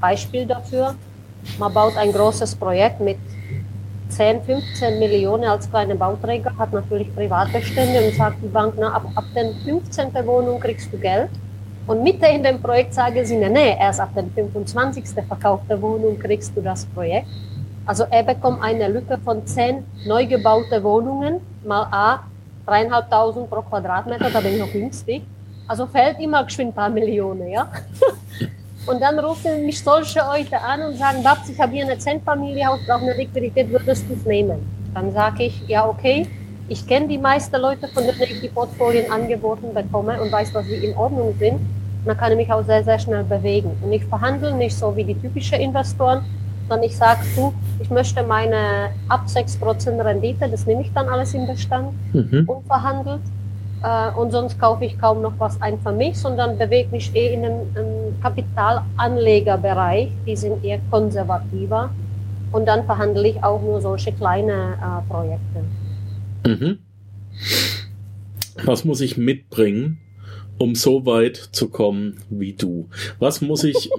Beispiel 0.02 0.46
dafür, 0.46 0.96
man 1.60 1.74
baut 1.74 1.96
ein 1.98 2.12
großes 2.12 2.56
Projekt 2.56 3.00
mit 3.00 3.18
10, 4.10 4.42
15 4.44 5.00
Millionen 5.00 5.44
als 5.44 5.70
kleine 5.70 5.96
Bauträger, 5.96 6.52
hat 6.58 6.74
natürlich 6.74 7.14
Privatbestände 7.14 8.08
und 8.08 8.16
sagt 8.16 8.38
die 8.42 8.48
Bank, 8.48 8.74
na, 8.78 8.94
ab, 8.94 9.06
ab 9.16 9.26
der 9.36 9.52
15. 9.64 10.14
Wohnung 10.26 10.60
kriegst 10.60 10.92
du 10.92 10.98
Geld. 10.98 11.30
Und 11.86 12.04
mitten 12.04 12.26
in 12.26 12.44
dem 12.44 12.62
Projekt 12.62 12.94
sagen 12.94 13.24
sie, 13.26 13.38
nee, 13.38 13.50
nee, 13.50 13.78
erst 13.80 14.00
ab 14.00 14.10
der 14.16 14.26
25. 14.36 15.06
verkauften 15.28 15.82
Wohnung 15.82 16.20
kriegst 16.20 16.56
du 16.56 16.62
das 16.62 16.86
Projekt. 16.86 17.28
Also 17.86 18.06
er 18.10 18.24
bekommt 18.24 18.62
eine 18.62 18.90
Lücke 18.90 19.18
von 19.24 19.46
10 19.46 19.84
neu 20.06 20.26
gebaute 20.26 20.84
Wohnungen, 20.84 21.40
mal 21.64 21.88
A, 21.92 22.20
dreieinhalbtausend 22.68 23.50
pro 23.50 23.62
Quadratmeter, 23.62 24.30
da 24.30 24.40
bin 24.42 24.54
ich 24.54 24.60
noch 24.60 24.72
günstig. 24.72 25.24
Also 25.68 25.88
fällt 25.88 26.20
immer 26.20 26.44
geschwind 26.44 26.72
ein 26.72 26.76
paar 26.76 26.90
Millionen, 26.90 27.50
ja. 27.50 27.70
Und 28.88 29.02
dann 29.02 29.20
rufen 29.20 29.66
mich 29.66 29.84
solche 29.84 30.20
Leute 30.20 30.62
an 30.62 30.82
und 30.82 30.98
sagen, 30.98 31.22
Babs, 31.22 31.50
ich 31.50 31.60
habe 31.60 31.74
hier 31.74 31.84
eine 31.84 31.98
Zentfamilie, 31.98 32.66
brauche 32.88 33.02
eine 33.02 33.16
Liquidität, 33.16 33.70
würdest 33.70 34.06
du 34.08 34.14
es 34.14 34.26
nehmen? 34.26 34.66
Dann 34.94 35.12
sage 35.12 35.44
ich, 35.44 35.62
ja, 35.68 35.86
okay. 35.86 36.26
Ich 36.70 36.88
kenne 36.88 37.08
die 37.10 37.18
meisten 37.18 37.58
Leute, 37.58 37.90
von 37.90 38.04
denen 38.06 38.22
ich 38.22 38.40
die 38.40 38.48
Portfolien 38.48 39.12
angeboten 39.12 39.74
bekomme 39.74 40.22
und 40.22 40.32
weiß, 40.32 40.54
dass 40.54 40.66
sie 40.68 40.76
in 40.76 40.96
Ordnung 40.96 41.36
sind. 41.38 41.56
Und 41.56 42.06
dann 42.06 42.18
kann 42.18 42.32
ich 42.32 42.38
mich 42.38 42.52
auch 42.52 42.64
sehr, 42.64 42.82
sehr 42.82 42.98
schnell 42.98 43.26
bewegen. 43.26 43.72
Und 43.82 43.92
ich 43.92 44.06
verhandle 44.06 44.54
nicht 44.54 44.78
so 44.78 44.96
wie 44.96 45.04
die 45.04 45.16
typischen 45.16 45.60
Investoren, 45.60 46.24
sondern 46.68 46.84
ich 46.84 46.98
sage, 46.98 47.22
du, 47.36 47.54
ich 47.80 47.90
möchte 47.90 48.24
meine 48.24 48.90
ab 49.08 49.26
6% 49.28 50.04
Rendite, 50.04 50.50
das 50.50 50.66
nehme 50.66 50.82
ich 50.82 50.92
dann 50.94 51.08
alles 51.08 51.34
im 51.34 51.48
Bestand, 51.48 51.94
mhm. 52.14 52.48
unverhandelt. 52.48 53.22
Äh, 53.84 54.12
und 54.12 54.32
sonst 54.32 54.60
kaufe 54.60 54.86
ich 54.86 54.98
kaum 55.00 55.22
noch 55.22 55.34
was 55.38 55.62
ein 55.62 55.80
für 55.80 55.92
mich, 55.92 56.18
sondern 56.18 56.58
bewege 56.58 56.90
mich 56.92 57.16
eh 57.16 57.34
in 57.34 57.46
einem, 57.46 57.60
einem 57.76 58.22
Kapitalanlegerbereich. 58.22 60.10
Die 60.26 60.36
sind 60.36 60.64
eher 60.64 60.80
konservativer. 60.90 61.92
Und 62.52 62.66
dann 62.66 62.86
verhandle 62.86 63.28
ich 63.28 63.44
auch 63.44 63.62
nur 63.62 63.82
solche 63.82 64.12
kleine 64.12 64.54
äh, 64.54 65.12
Projekte. 65.12 65.64
Mhm. 66.48 66.80
Was 68.64 68.86
muss 68.86 69.02
ich 69.02 69.18
mitbringen, 69.18 70.00
um 70.60 70.76
so 70.76 71.06
weit 71.06 71.38
zu 71.38 71.70
kommen 71.70 72.18
wie 72.30 72.54
du? 72.54 72.90
Was 73.20 73.42
muss 73.42 73.64
ich. 73.64 73.90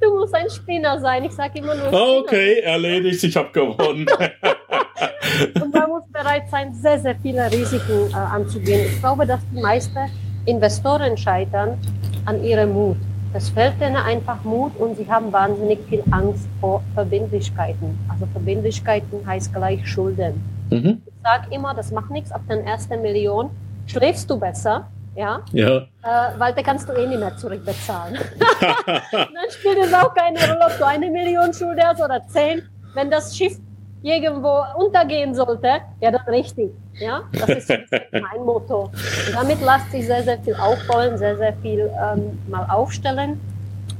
du 0.00 0.16
musst 0.16 0.34
ein 0.34 0.48
Spinner 0.50 1.00
sein. 1.00 1.24
Ich 1.24 1.32
sage 1.32 1.58
immer 1.58 1.74
nur. 1.74 1.86
Spinner. 1.86 2.18
Okay, 2.20 2.60
erledigt. 2.60 3.22
Ich 3.24 3.36
habe 3.36 3.50
gewonnen. 3.52 4.06
Und 5.54 5.74
man 5.74 5.88
muss 5.88 6.02
bereit 6.10 6.48
sein, 6.50 6.74
sehr, 6.74 6.98
sehr 6.98 7.14
viele 7.16 7.50
Risiken 7.50 8.10
äh, 8.10 8.14
anzugehen. 8.14 8.86
Ich 8.86 9.00
glaube, 9.00 9.26
dass 9.26 9.40
die 9.54 9.60
meisten 9.60 9.98
Investoren 10.46 11.16
scheitern 11.16 11.78
an 12.24 12.42
ihrem 12.42 12.72
Mut. 12.72 12.96
Es 13.34 13.50
fällt 13.50 13.74
ihnen 13.80 13.96
einfach 13.96 14.42
Mut 14.44 14.72
und 14.78 14.96
sie 14.96 15.06
haben 15.06 15.32
wahnsinnig 15.32 15.80
viel 15.88 16.02
Angst 16.10 16.48
vor 16.60 16.82
Verbindlichkeiten. 16.94 17.98
Also 18.08 18.26
Verbindlichkeiten 18.32 19.26
heißt 19.26 19.52
gleich 19.52 19.86
Schulden. 19.86 20.42
Mhm. 20.70 21.02
Ich 21.06 21.12
sage 21.22 21.54
immer, 21.54 21.74
das 21.74 21.92
macht 21.92 22.10
nichts. 22.10 22.32
Ab 22.32 22.40
der 22.48 22.64
ersten 22.64 23.02
Million 23.02 23.50
schläfst 23.86 24.30
du 24.30 24.38
besser, 24.38 24.88
ja? 25.18 25.40
Ja. 25.52 25.76
Äh, 25.78 26.38
weil 26.38 26.54
da 26.54 26.62
kannst 26.62 26.88
du 26.88 26.92
eh 26.92 27.06
nicht 27.06 27.18
mehr 27.18 27.36
zurückbezahlen. 27.36 28.16
dann 29.12 29.50
spielt 29.50 29.78
es 29.78 29.92
auch 29.92 30.14
keine 30.14 30.38
Rolle, 30.38 30.66
ob 30.66 30.78
du 30.78 30.86
eine 30.86 31.10
Million 31.10 31.52
Schulden 31.52 31.82
hast 31.82 32.00
oder 32.00 32.22
zehn. 32.28 32.62
Wenn 32.94 33.10
das 33.10 33.36
Schiff 33.36 33.58
irgendwo 34.02 34.62
untergehen 34.76 35.34
sollte, 35.34 35.80
ja, 36.00 36.10
dann 36.12 36.26
richtig. 36.28 36.70
Ja, 36.94 37.22
das 37.32 37.48
ist 37.48 37.68
mein 38.12 38.44
Motto. 38.44 38.84
Und 38.84 39.34
damit 39.34 39.60
lässt 39.60 39.90
sich 39.90 40.06
sehr, 40.06 40.22
sehr 40.22 40.38
viel 40.38 40.54
aufbauen, 40.54 41.18
sehr, 41.18 41.36
sehr 41.36 41.52
viel 41.54 41.90
ähm, 42.00 42.38
mal 42.48 42.66
aufstellen. 42.70 43.40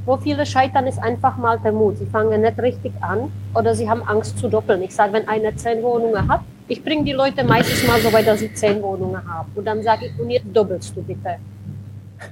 Wo 0.07 0.17
viele 0.17 0.47
scheitern, 0.47 0.87
ist 0.87 1.03
einfach 1.03 1.37
mal 1.37 1.59
der 1.59 1.73
Mut. 1.73 1.99
Sie 1.99 2.07
fangen 2.07 2.41
nicht 2.41 2.59
richtig 2.61 2.93
an 3.01 3.31
oder 3.55 3.75
sie 3.75 3.91
haben 3.91 4.03
Angst 4.05 4.39
zu 4.39 4.49
doppeln. 4.49 4.83
Ich 4.83 4.95
sage, 4.95 5.13
wenn 5.13 5.29
einer 5.29 5.55
zehn 5.57 5.83
Wohnungen 5.83 6.29
hat, 6.29 6.41
ich 6.69 6.85
bringe 6.85 7.05
die 7.05 7.13
Leute 7.13 7.43
meistens 7.43 7.87
mal 7.87 8.01
so 8.01 8.13
weit, 8.13 8.27
dass 8.27 8.41
sie 8.41 8.53
zehn 8.53 8.81
Wohnungen 8.83 9.23
haben. 9.27 9.51
Und 9.55 9.65
dann 9.65 9.83
sage 9.83 10.07
ich, 10.07 10.21
und 10.21 10.31
jetzt 10.31 10.47
doppelst 10.53 10.97
du 10.97 11.03
bitte. 11.03 11.37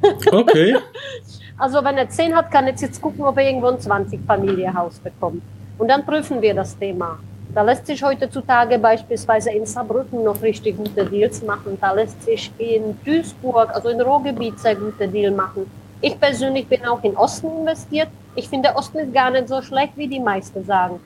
Okay. 0.33 0.77
also 1.57 1.83
wenn 1.85 1.97
er 1.97 2.09
zehn 2.09 2.35
hat, 2.35 2.51
kann 2.51 2.67
er 2.67 2.75
jetzt 2.75 3.01
gucken, 3.01 3.25
ob 3.25 3.37
er 3.39 3.47
irgendwo 3.47 3.69
ein 3.69 3.81
20 3.81 4.21
Familienhaus 4.27 4.99
bekommt. 4.99 5.43
Und 5.79 5.89
dann 5.89 6.05
prüfen 6.05 6.43
wir 6.43 6.55
das 6.55 6.77
Thema. 6.77 7.19
Da 7.55 7.63
lässt 7.63 7.87
sich 7.87 8.03
heutzutage 8.03 8.79
beispielsweise 8.79 9.51
in 9.51 9.65
Saarbrücken 9.65 10.25
noch 10.25 10.43
richtig 10.43 10.77
gute 10.77 11.07
Deals 11.07 11.43
machen. 11.43 11.79
Da 11.81 11.93
lässt 11.93 12.23
sich 12.23 12.51
in 12.59 12.99
Duisburg, 13.05 13.75
also 13.75 13.89
in 13.89 14.01
Ruhrgebiet, 14.01 14.59
sehr 14.59 14.75
gute 14.75 15.09
Deals 15.09 15.35
machen. 15.35 15.71
Ich 16.03 16.19
persönlich 16.21 16.67
bin 16.67 16.85
auch 16.85 17.03
in 17.03 17.17
Osten 17.17 17.49
investiert. 17.61 18.09
Ich 18.35 18.49
finde, 18.49 18.75
Osten 18.77 18.99
ist 18.99 19.15
gar 19.15 19.31
nicht 19.31 19.49
so 19.49 19.63
schlecht, 19.63 19.93
wie 19.97 20.09
die 20.09 20.21
meisten 20.21 20.65
sagen. 20.65 21.01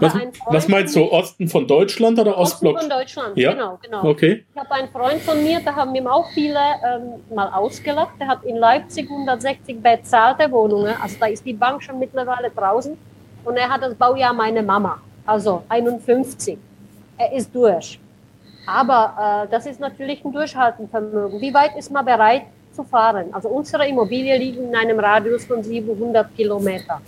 Was, 0.00 0.14
was, 0.46 0.68
meinst 0.68 0.96
du, 0.96 1.10
Osten 1.10 1.48
von 1.48 1.66
Deutschland 1.66 2.18
oder 2.18 2.36
Ostblock? 2.36 2.76
Osten 2.76 2.90
von 2.90 2.98
Deutschland, 2.98 3.36
ja? 3.36 3.52
genau, 3.52 3.78
genau. 3.82 4.04
Okay. 4.04 4.44
Ich 4.52 4.60
habe 4.60 4.70
einen 4.72 4.88
Freund 4.88 5.20
von 5.22 5.42
mir, 5.42 5.60
da 5.64 5.74
haben 5.74 5.94
ihm 5.94 6.06
auch 6.06 6.28
viele 6.30 6.58
ähm, 6.58 7.34
mal 7.34 7.48
ausgelacht. 7.52 8.12
Der 8.18 8.28
hat 8.28 8.44
in 8.44 8.56
Leipzig 8.56 9.10
160 9.10 9.80
bezahlte 9.82 10.50
Wohnungen, 10.50 10.94
also 11.00 11.16
da 11.20 11.26
ist 11.26 11.44
die 11.44 11.52
Bank 11.52 11.82
schon 11.82 11.98
mittlerweile 11.98 12.50
draußen. 12.50 12.96
Und 13.44 13.56
er 13.56 13.68
hat 13.68 13.82
das 13.82 13.94
Baujahr 13.94 14.32
meine 14.32 14.62
Mama, 14.62 15.00
also 15.26 15.62
51. 15.68 16.58
Er 17.16 17.32
ist 17.32 17.54
durch. 17.54 17.98
Aber 18.66 19.46
äh, 19.46 19.50
das 19.50 19.66
ist 19.66 19.80
natürlich 19.80 20.24
ein 20.24 20.32
Durchhaltenvermögen. 20.32 21.40
Wie 21.40 21.54
weit 21.54 21.76
ist 21.76 21.90
man 21.90 22.04
bereit 22.04 22.42
zu 22.72 22.84
fahren? 22.84 23.26
Also 23.32 23.48
unsere 23.48 23.88
Immobilie 23.88 24.36
liegt 24.36 24.58
in 24.58 24.74
einem 24.74 24.98
Radius 24.98 25.46
von 25.46 25.62
700 25.62 26.34
Kilometern. 26.36 27.00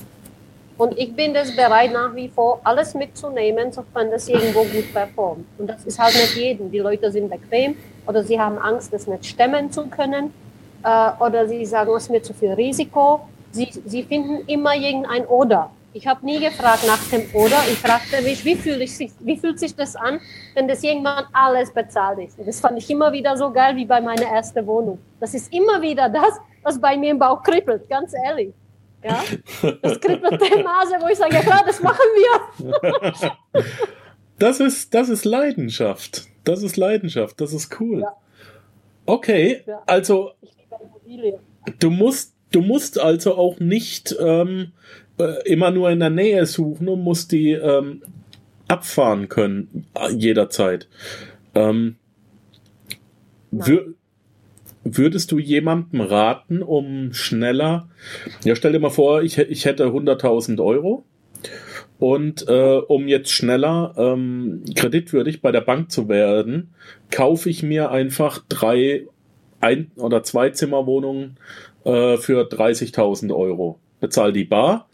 Und 0.80 0.96
ich 0.96 1.14
bin 1.14 1.34
das 1.34 1.54
bereit, 1.54 1.92
nach 1.92 2.14
wie 2.14 2.28
vor 2.28 2.58
alles 2.64 2.94
mitzunehmen, 2.94 3.70
sofern 3.70 4.10
das 4.10 4.26
irgendwo 4.30 4.60
gut 4.60 4.90
performt. 4.94 5.44
Und 5.58 5.66
das 5.66 5.84
ist 5.84 5.98
halt 5.98 6.14
nicht 6.14 6.34
jeden. 6.36 6.70
Die 6.70 6.78
Leute 6.78 7.12
sind 7.12 7.28
bequem 7.28 7.76
oder 8.06 8.24
sie 8.24 8.40
haben 8.40 8.56
Angst, 8.56 8.90
das 8.90 9.06
nicht 9.06 9.26
stemmen 9.26 9.70
zu 9.70 9.88
können. 9.88 10.32
Äh, 10.82 11.10
oder 11.20 11.46
sie 11.46 11.66
sagen, 11.66 11.90
es 11.94 12.04
ist 12.04 12.10
mir 12.10 12.22
zu 12.22 12.32
viel 12.32 12.52
Risiko. 12.52 13.20
Sie, 13.52 13.68
sie 13.84 14.04
finden 14.04 14.48
immer 14.48 14.74
irgendein 14.74 15.26
Oder. 15.26 15.70
Ich 15.92 16.06
habe 16.06 16.24
nie 16.24 16.40
gefragt 16.40 16.86
nach 16.86 17.10
dem 17.10 17.28
Oder. 17.34 17.58
Ich 17.70 17.78
fragte 17.78 18.22
mich, 18.22 18.42
wie, 18.46 18.54
fühl 18.54 18.80
ich 18.80 18.96
sich, 18.96 19.10
wie 19.18 19.36
fühlt 19.36 19.60
sich 19.60 19.76
das 19.76 19.94
an, 19.96 20.18
wenn 20.54 20.66
das 20.66 20.82
irgendwann 20.82 21.26
alles 21.34 21.70
bezahlt 21.74 22.20
ist. 22.20 22.38
Und 22.38 22.48
das 22.48 22.58
fand 22.58 22.78
ich 22.78 22.88
immer 22.88 23.12
wieder 23.12 23.36
so 23.36 23.50
geil 23.50 23.76
wie 23.76 23.84
bei 23.84 24.00
meiner 24.00 24.28
ersten 24.28 24.66
Wohnung. 24.66 24.98
Das 25.20 25.34
ist 25.34 25.52
immer 25.52 25.82
wieder 25.82 26.08
das, 26.08 26.40
was 26.62 26.80
bei 26.80 26.96
mir 26.96 27.10
im 27.10 27.18
Bauch 27.18 27.42
kribbelt, 27.42 27.86
ganz 27.90 28.14
ehrlich. 28.14 28.54
Ja? 29.02 29.22
Das 29.82 30.00
kribbelt 30.00 30.40
der 30.40 30.62
Nase, 30.62 30.96
wo 31.00 31.08
ich 31.08 31.18
sage, 31.18 31.34
ja 31.34 31.40
klar, 31.40 31.62
das 31.64 31.82
machen 31.82 31.98
wir. 32.14 33.32
das, 34.38 34.60
ist, 34.60 34.94
das 34.94 35.08
ist 35.08 35.24
Leidenschaft. 35.24 36.26
Das 36.44 36.62
ist 36.62 36.76
Leidenschaft. 36.76 37.40
Das 37.40 37.52
ist 37.52 37.80
cool. 37.80 38.00
Ja. 38.00 38.16
Okay, 39.06 39.62
ja. 39.66 39.82
also 39.86 40.32
du 41.78 41.90
musst, 41.90 42.34
du 42.52 42.60
musst 42.60 42.98
also 42.98 43.36
auch 43.36 43.58
nicht 43.58 44.14
ähm, 44.20 44.72
äh, 45.18 45.48
immer 45.50 45.70
nur 45.70 45.90
in 45.90 46.00
der 46.00 46.10
Nähe 46.10 46.46
suchen 46.46 46.88
und 46.88 47.02
musst 47.02 47.32
die 47.32 47.52
ähm, 47.52 48.02
abfahren 48.68 49.28
können 49.28 49.86
äh, 49.94 50.12
jederzeit. 50.12 50.88
Ähm, 51.54 51.96
würdest 54.84 55.32
du 55.32 55.38
jemandem 55.38 56.00
raten, 56.00 56.62
um 56.62 57.12
schneller, 57.12 57.88
ja, 58.44 58.54
stell 58.56 58.72
dir 58.72 58.80
mal 58.80 58.90
vor, 58.90 59.22
ich, 59.22 59.38
ich 59.38 59.64
hätte 59.64 59.86
100.000 59.86 60.62
Euro 60.64 61.04
und 61.98 62.48
äh, 62.48 62.80
um 62.88 63.08
jetzt 63.08 63.30
schneller 63.30 63.94
ähm, 63.96 64.62
kreditwürdig 64.74 65.42
bei 65.42 65.52
der 65.52 65.60
Bank 65.60 65.90
zu 65.90 66.08
werden, 66.08 66.74
kaufe 67.10 67.50
ich 67.50 67.62
mir 67.62 67.90
einfach 67.90 68.42
drei 68.48 69.06
ein- 69.60 69.90
oder 69.96 70.22
zwei 70.22 70.50
Zimmerwohnungen 70.50 71.36
äh, 71.84 72.16
für 72.16 72.48
30.000 72.48 73.34
Euro. 73.34 73.78
Bezahle 74.00 74.32
die 74.32 74.44
bar 74.44 74.88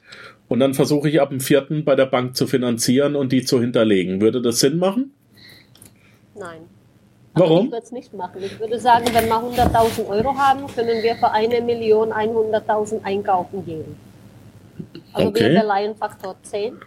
und 0.49 0.61
dann 0.61 0.75
versuche 0.75 1.09
ich 1.09 1.21
ab 1.21 1.31
dem 1.31 1.41
vierten 1.41 1.85
bei 1.85 1.95
der 1.95 2.07
Bank 2.07 2.37
zu 2.37 2.47
finanzieren 2.47 3.15
und 3.15 3.31
die 3.33 3.45
zu 3.45 3.61
hinterlegen. 3.61 4.21
Würde 4.21 4.43
das 4.43 4.61
Sinn 4.61 4.79
machen? 4.79 5.13
Nein. 6.35 6.76
Warum? 7.37 7.67
Ich 7.67 7.73
würde 7.73 7.85
es 7.85 7.93
nicht 7.93 8.15
machen. 8.15 8.43
Ich 8.43 8.59
würde 8.59 8.79
sagen, 8.79 9.05
wenn 9.13 9.27
wir 9.27 9.35
100.000 9.35 10.09
Euro 10.09 10.35
haben, 10.37 10.67
können 10.75 11.03
wir 11.03 11.17
für 11.17 11.31
eine 11.31 11.61
Million 11.61 12.11
100.000 12.11 13.05
einkaufen 13.05 13.65
gehen. 13.65 13.97
Also 15.13 15.29
okay. 15.29 15.51
wir 15.51 15.63
leihen 15.63 15.95
Faktor 15.97 16.35
10 16.43 16.79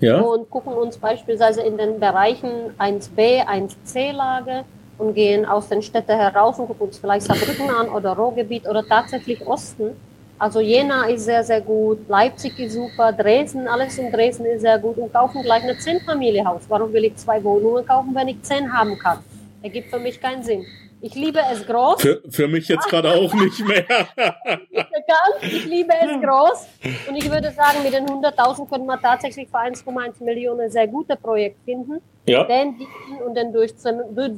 ja. 0.00 0.20
und 0.20 0.48
gucken 0.48 0.74
uns 0.74 0.96
beispielsweise 0.96 1.62
in 1.62 1.76
den 1.76 1.98
Bereichen 1.98 2.72
1b, 2.78 3.46
1c 3.46 4.12
Lage 4.12 4.64
und 4.98 5.14
gehen 5.14 5.44
aus 5.44 5.68
den 5.68 5.82
Städten 5.82 6.16
heraus 6.16 6.58
und 6.60 6.68
gucken 6.68 6.86
uns 6.86 6.98
vielleicht 6.98 7.26
Saarbrücken 7.26 7.68
an 7.68 7.88
oder 7.88 8.12
Ruhrgebiet 8.12 8.68
oder 8.68 8.86
tatsächlich 8.86 9.44
Osten. 9.44 9.90
Also 10.38 10.60
Jena 10.60 11.06
ist 11.06 11.24
sehr, 11.24 11.42
sehr 11.42 11.60
gut, 11.60 12.08
Leipzig 12.08 12.56
ist 12.60 12.74
super, 12.74 13.12
Dresden, 13.12 13.66
alles 13.66 13.98
in 13.98 14.12
Dresden 14.12 14.44
ist 14.46 14.60
sehr 14.60 14.78
gut 14.78 14.98
und 14.98 15.12
kaufen 15.12 15.42
gleich 15.42 15.64
ein 15.64 15.78
Zehnfamilienhaus. 15.78 16.62
Warum 16.68 16.92
will 16.92 17.06
ich 17.06 17.16
zwei 17.16 17.42
Wohnungen 17.42 17.84
kaufen, 17.84 18.14
wenn 18.14 18.28
ich 18.28 18.40
zehn 18.42 18.72
haben 18.72 18.96
kann? 18.98 19.18
Ergibt 19.62 19.90
für 19.90 19.98
mich 19.98 20.20
keinen 20.20 20.42
Sinn. 20.42 20.66
Ich 21.00 21.14
liebe 21.14 21.40
es 21.52 21.66
groß. 21.66 22.00
Für, 22.00 22.22
für 22.28 22.48
mich 22.48 22.68
jetzt 22.68 22.88
gerade 22.88 23.12
auch 23.12 23.32
nicht 23.34 23.64
mehr. 23.66 23.84
ich 25.42 25.64
liebe 25.66 25.92
es 25.92 26.22
groß. 26.22 26.66
Und 27.08 27.16
ich 27.16 27.30
würde 27.30 27.50
sagen, 27.50 27.82
mit 27.82 27.92
den 27.92 28.06
100.000 28.06 28.68
könnte 28.68 28.86
man 28.86 29.00
tatsächlich 29.00 29.48
für 29.48 29.58
1,1 29.58 30.24
Millionen 30.24 30.70
sehr 30.70 30.86
gute 30.86 31.16
Projekt 31.16 31.62
finden. 31.64 32.00
Ja. 32.26 32.44
Den 32.44 32.78
dienen 32.78 33.22
und 33.26 33.34
den 33.34 33.52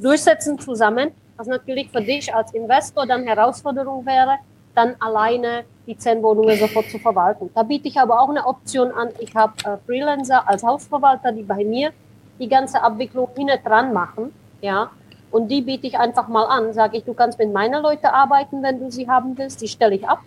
durchsetzen 0.01 0.59
zusammen. 0.59 1.11
Was 1.37 1.47
natürlich 1.47 1.89
für 1.89 2.01
dich 2.01 2.33
als 2.33 2.53
Investor 2.53 3.07
dann 3.07 3.23
Herausforderung 3.23 4.05
wäre, 4.05 4.39
dann 4.75 4.95
alleine 4.99 5.63
die 5.87 5.97
10 5.97 6.21
Wohnungen 6.21 6.57
sofort 6.57 6.89
zu 6.89 6.99
verwalten. 6.99 7.49
Da 7.55 7.63
biete 7.63 7.87
ich 7.87 7.97
aber 7.97 8.21
auch 8.21 8.29
eine 8.29 8.45
Option 8.45 8.91
an. 8.91 9.09
Ich 9.19 9.33
habe 9.35 9.53
äh, 9.63 9.77
Freelancer 9.85 10.47
als 10.47 10.63
Hausverwalter, 10.63 11.31
die 11.31 11.43
bei 11.43 11.63
mir 11.63 11.91
die 12.37 12.49
ganze 12.49 12.81
Abwicklung 12.81 13.29
hinten 13.35 13.57
dran 13.63 13.93
machen. 13.93 14.33
Ja, 14.61 14.91
und 15.31 15.49
die 15.49 15.61
biete 15.61 15.87
ich 15.87 15.97
einfach 15.97 16.27
mal 16.27 16.45
an. 16.45 16.73
Sage 16.73 16.97
ich, 16.97 17.03
du 17.03 17.13
kannst 17.13 17.37
mit 17.39 17.51
meinen 17.53 17.81
Leuten 17.81 18.07
arbeiten, 18.07 18.63
wenn 18.63 18.79
du 18.79 18.91
sie 18.91 19.07
haben 19.07 19.37
willst. 19.37 19.61
Die 19.61 19.67
stelle 19.67 19.95
ich 19.95 20.07
ab. 20.07 20.19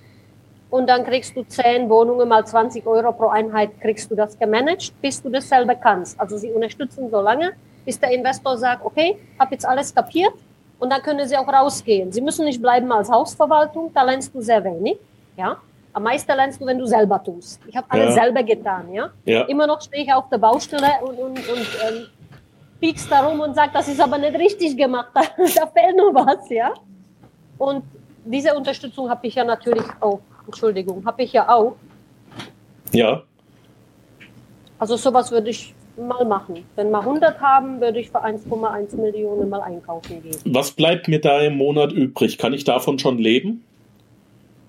Und 0.70 0.88
dann 0.88 1.04
kriegst 1.04 1.36
du 1.36 1.42
10 1.42 1.90
Wohnungen 1.90 2.28
mal 2.28 2.46
20 2.46 2.86
Euro 2.86 3.12
pro 3.12 3.28
Einheit, 3.28 3.78
kriegst 3.80 4.10
du 4.10 4.14
das 4.14 4.38
gemanagt, 4.38 4.94
bis 5.02 5.22
du 5.22 5.28
das 5.28 5.46
selber 5.46 5.74
kannst. 5.74 6.18
Also 6.18 6.38
sie 6.38 6.50
unterstützen 6.50 7.10
so 7.10 7.20
lange, 7.20 7.52
bis 7.84 8.00
der 8.00 8.10
Investor 8.10 8.56
sagt, 8.56 8.82
okay, 8.84 9.18
habe 9.38 9.52
jetzt 9.52 9.66
alles 9.66 9.94
kapiert. 9.94 10.32
Und 10.78 10.90
dann 10.90 11.02
können 11.02 11.28
sie 11.28 11.36
auch 11.36 11.46
rausgehen. 11.46 12.10
Sie 12.10 12.22
müssen 12.22 12.46
nicht 12.46 12.62
bleiben 12.62 12.90
als 12.90 13.10
Hausverwaltung, 13.10 13.92
da 13.92 14.02
lernst 14.02 14.34
du 14.34 14.40
sehr 14.40 14.64
wenig. 14.64 14.96
Ja? 15.36 15.58
Am 15.92 16.04
meisten 16.04 16.34
lernst 16.34 16.58
du, 16.58 16.64
wenn 16.64 16.78
du 16.78 16.86
selber 16.86 17.22
tust. 17.22 17.60
Ich 17.66 17.76
habe 17.76 17.86
alles 17.90 18.16
ja. 18.16 18.22
selber 18.22 18.42
getan. 18.42 18.92
Ja? 18.92 19.10
ja? 19.26 19.42
Immer 19.42 19.66
noch 19.66 19.82
stehe 19.82 20.04
ich 20.04 20.12
auf 20.12 20.28
der 20.30 20.38
Baustelle 20.38 20.88
und, 21.02 21.18
und, 21.18 21.36
und 21.36 21.68
ähm, 21.86 22.06
piekst 22.83 23.11
da 23.11 23.21
rum 23.21 23.40
und 23.40 23.55
sagt, 23.55 23.75
das 23.77 23.88
ist 23.88 24.01
aber 24.01 24.18
nicht 24.18 24.35
richtig 24.35 24.77
gemacht, 24.77 25.11
da, 25.14 25.21
da 25.37 25.66
fehlt 25.68 25.97
noch 25.97 26.12
was, 26.12 26.51
ja. 26.51 26.75
Und 27.57 27.85
diese 28.25 28.55
Unterstützung 28.55 29.09
habe 29.09 29.27
ich 29.27 29.37
ja 29.37 29.45
natürlich 29.45 29.85
auch, 30.01 30.21
Entschuldigung, 30.47 31.05
habe 31.07 31.23
ich 31.23 31.33
ja 31.33 31.49
auch. 31.49 31.77
Ja. 32.92 33.23
Also 34.79 34.97
sowas 34.97 35.31
würde 35.31 35.51
ich 35.51 35.75
mal 35.97 36.25
machen. 36.25 36.64
Wenn 36.75 36.90
wir 36.90 37.01
100 37.01 37.40
haben, 37.40 37.81
würde 37.81 38.01
ich 38.01 38.11
für 38.11 38.25
1,1 38.25 38.97
Millionen 38.97 39.49
mal 39.49 39.61
einkaufen 39.61 40.21
gehen. 40.23 40.37
Was 40.47 40.73
bleibt 40.73 41.07
mir 41.07 41.21
da 41.21 41.40
im 41.40 41.59
Monat 41.59 41.92
übrig? 41.92 42.37
Kann 42.38 42.53
ich 42.53 42.64
davon 42.64 42.99
schon 42.99 43.18
leben? 43.18 43.62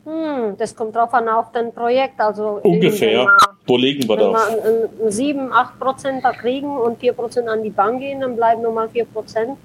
Hm, 0.05 0.57
das 0.57 0.75
kommt 0.75 0.95
drauf 0.95 1.13
an 1.13 1.29
auf 1.29 1.51
dein 1.51 1.71
Projekt. 1.73 2.19
Also 2.19 2.59
Ungefähr. 2.63 3.27
Wo 3.65 3.77
liegen 3.77 4.07
wir 4.07 4.17
wenn 4.17 4.33
da? 4.33 4.47
Wenn 4.63 4.99
wir 4.99 5.11
7, 5.11 5.51
8 5.53 5.79
Prozent 5.79 6.23
da 6.23 6.31
kriegen 6.31 6.77
und 6.77 6.99
4 6.99 7.13
Prozent 7.13 7.47
an 7.47 7.63
die 7.63 7.69
Bank 7.69 7.99
gehen, 7.99 8.19
dann 8.21 8.35
bleiben 8.35 8.61
nochmal 8.61 8.89
4 8.89 9.05
Prozent. 9.05 9.57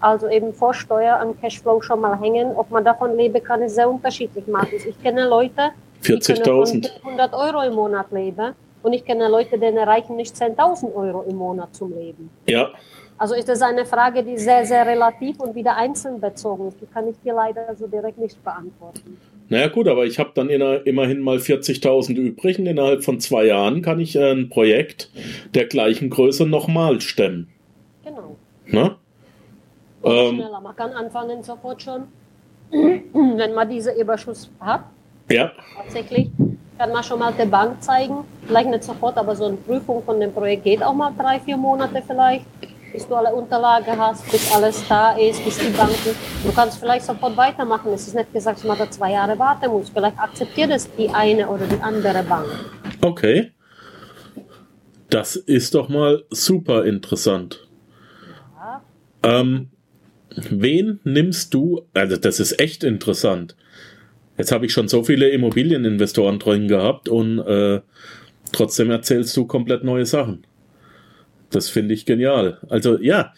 Also 0.00 0.28
eben 0.28 0.52
vor 0.52 0.74
Steuer 0.74 1.18
am 1.20 1.40
Cashflow 1.40 1.80
schon 1.80 2.00
mal 2.00 2.18
hängen. 2.20 2.52
Ob 2.56 2.70
man 2.70 2.84
davon 2.84 3.16
leben 3.16 3.42
kann, 3.42 3.62
ist 3.62 3.76
sehr 3.76 3.88
unterschiedlich, 3.88 4.46
Markus. 4.46 4.84
Ich 4.84 5.00
kenne 5.00 5.28
Leute, 5.28 5.70
die 6.02 6.18
können 6.18 6.66
von 6.66 6.82
100 7.04 7.32
Euro 7.32 7.62
im 7.62 7.74
Monat 7.74 8.10
leben. 8.10 8.54
Und 8.82 8.92
ich 8.92 9.04
kenne 9.04 9.28
Leute, 9.28 9.58
denen 9.58 9.78
erreichen 9.78 10.16
nicht 10.16 10.34
10.000 10.36 10.94
Euro 10.94 11.24
im 11.26 11.36
Monat 11.36 11.74
zum 11.74 11.94
Leben. 11.96 12.28
Ja. 12.46 12.68
Also 13.16 13.34
ist 13.34 13.48
das 13.48 13.62
eine 13.62 13.86
Frage, 13.86 14.22
die 14.22 14.36
sehr, 14.36 14.66
sehr 14.66 14.84
relativ 14.84 15.40
und 15.40 15.54
wieder 15.54 15.76
einzeln 15.76 16.20
bezogen 16.20 16.68
ist. 16.68 16.80
Die 16.80 16.86
kann 16.86 17.08
ich 17.08 17.18
dir 17.20 17.32
leider 17.32 17.74
so 17.76 17.86
direkt 17.86 18.18
nicht 18.18 18.42
beantworten. 18.44 19.18
Naja 19.54 19.68
gut, 19.68 19.86
aber 19.86 20.04
ich 20.04 20.18
habe 20.18 20.32
dann 20.34 20.50
immerhin 20.50 21.20
mal 21.20 21.36
40.000 21.36 22.16
übrig 22.16 22.58
und 22.58 22.66
innerhalb 22.66 23.04
von 23.04 23.20
zwei 23.20 23.44
Jahren 23.46 23.82
kann 23.82 24.00
ich 24.00 24.18
ein 24.18 24.48
Projekt 24.48 25.10
der 25.54 25.66
gleichen 25.66 26.10
Größe 26.10 26.44
nochmal 26.44 27.00
stemmen. 27.00 27.46
Genau. 28.04 28.34
Na? 28.66 28.96
Ähm, 30.02 30.34
schneller. 30.38 30.60
Man 30.60 30.74
kann 30.74 30.90
anfangen 30.90 31.44
sofort 31.44 31.80
schon, 31.80 32.02
wenn 32.72 33.54
man 33.54 33.70
diesen 33.70 33.94
Überschuss 33.94 34.50
hat. 34.58 34.86
Ja. 35.30 35.52
Tatsächlich 35.76 36.30
kann 36.76 36.90
man 36.90 37.04
schon 37.04 37.20
mal 37.20 37.32
der 37.32 37.46
Bank 37.46 37.80
zeigen. 37.80 38.24
Vielleicht 38.48 38.70
nicht 38.70 38.82
sofort, 38.82 39.16
aber 39.16 39.36
so 39.36 39.44
eine 39.44 39.56
Prüfung 39.56 40.02
von 40.02 40.18
dem 40.18 40.32
Projekt 40.32 40.64
geht 40.64 40.82
auch 40.82 40.94
mal 40.94 41.12
drei, 41.16 41.38
vier 41.38 41.56
Monate 41.56 42.02
vielleicht 42.04 42.44
bis 42.94 43.08
du 43.08 43.16
alle 43.16 43.34
Unterlagen 43.34 43.98
hast, 43.98 44.30
bis 44.30 44.52
alles 44.52 44.86
da 44.88 45.16
ist, 45.16 45.44
bis 45.44 45.58
die 45.58 45.70
Banken. 45.70 46.14
Du 46.44 46.52
kannst 46.52 46.78
vielleicht 46.78 47.04
sofort 47.04 47.36
weitermachen. 47.36 47.92
Es 47.92 48.06
ist 48.06 48.14
nicht 48.14 48.32
gesagt, 48.32 48.58
dass 48.58 48.64
man 48.64 48.78
da 48.78 48.88
zwei 48.88 49.10
Jahre 49.10 49.36
warten 49.36 49.68
muss. 49.68 49.90
Vielleicht 49.90 50.16
akzeptiert 50.16 50.70
es 50.70 50.88
die 50.94 51.08
eine 51.08 51.48
oder 51.48 51.66
die 51.66 51.80
andere 51.80 52.22
Bank. 52.22 52.46
Okay. 53.00 53.50
Das 55.10 55.34
ist 55.34 55.74
doch 55.74 55.88
mal 55.88 56.22
super 56.30 56.84
interessant. 56.84 57.66
Ja. 58.56 58.82
Ähm, 59.24 59.70
wen 60.50 61.00
nimmst 61.02 61.52
du, 61.52 61.82
also 61.94 62.16
das 62.16 62.38
ist 62.38 62.60
echt 62.60 62.84
interessant. 62.84 63.56
Jetzt 64.38 64.52
habe 64.52 64.66
ich 64.66 64.72
schon 64.72 64.86
so 64.86 65.02
viele 65.02 65.30
Immobilieninvestoren 65.30 66.38
drin 66.38 66.68
gehabt 66.68 67.08
und 67.08 67.40
äh, 67.40 67.80
trotzdem 68.52 68.90
erzählst 68.90 69.36
du 69.36 69.46
komplett 69.46 69.82
neue 69.82 70.06
Sachen. 70.06 70.46
Das 71.54 71.68
finde 71.68 71.94
ich 71.94 72.06
genial. 72.06 72.58
Also 72.68 72.98
ja, 72.98 73.32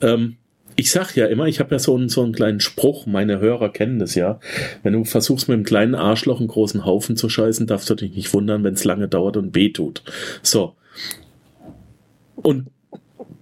ähm, 0.00 0.36
ich 0.76 0.92
sag 0.92 1.16
ja 1.16 1.26
immer, 1.26 1.46
ich 1.46 1.58
habe 1.58 1.74
ja 1.74 1.78
so 1.80 1.96
einen, 1.96 2.08
so 2.08 2.22
einen 2.22 2.32
kleinen 2.32 2.60
Spruch, 2.60 3.06
meine 3.06 3.40
Hörer 3.40 3.70
kennen 3.70 3.98
das 3.98 4.14
ja. 4.14 4.38
Wenn 4.84 4.92
du 4.92 5.04
versuchst, 5.04 5.48
mit 5.48 5.56
einem 5.56 5.64
kleinen 5.64 5.96
Arschloch 5.96 6.38
einen 6.38 6.48
großen 6.48 6.84
Haufen 6.84 7.16
zu 7.16 7.28
scheißen, 7.28 7.66
darfst 7.66 7.90
du 7.90 7.96
dich 7.96 8.14
nicht 8.14 8.32
wundern, 8.32 8.62
wenn 8.62 8.74
es 8.74 8.84
lange 8.84 9.08
dauert 9.08 9.36
und 9.36 9.56
weh 9.56 9.70
tut. 9.70 10.04
So. 10.42 10.76
Und 12.36 12.68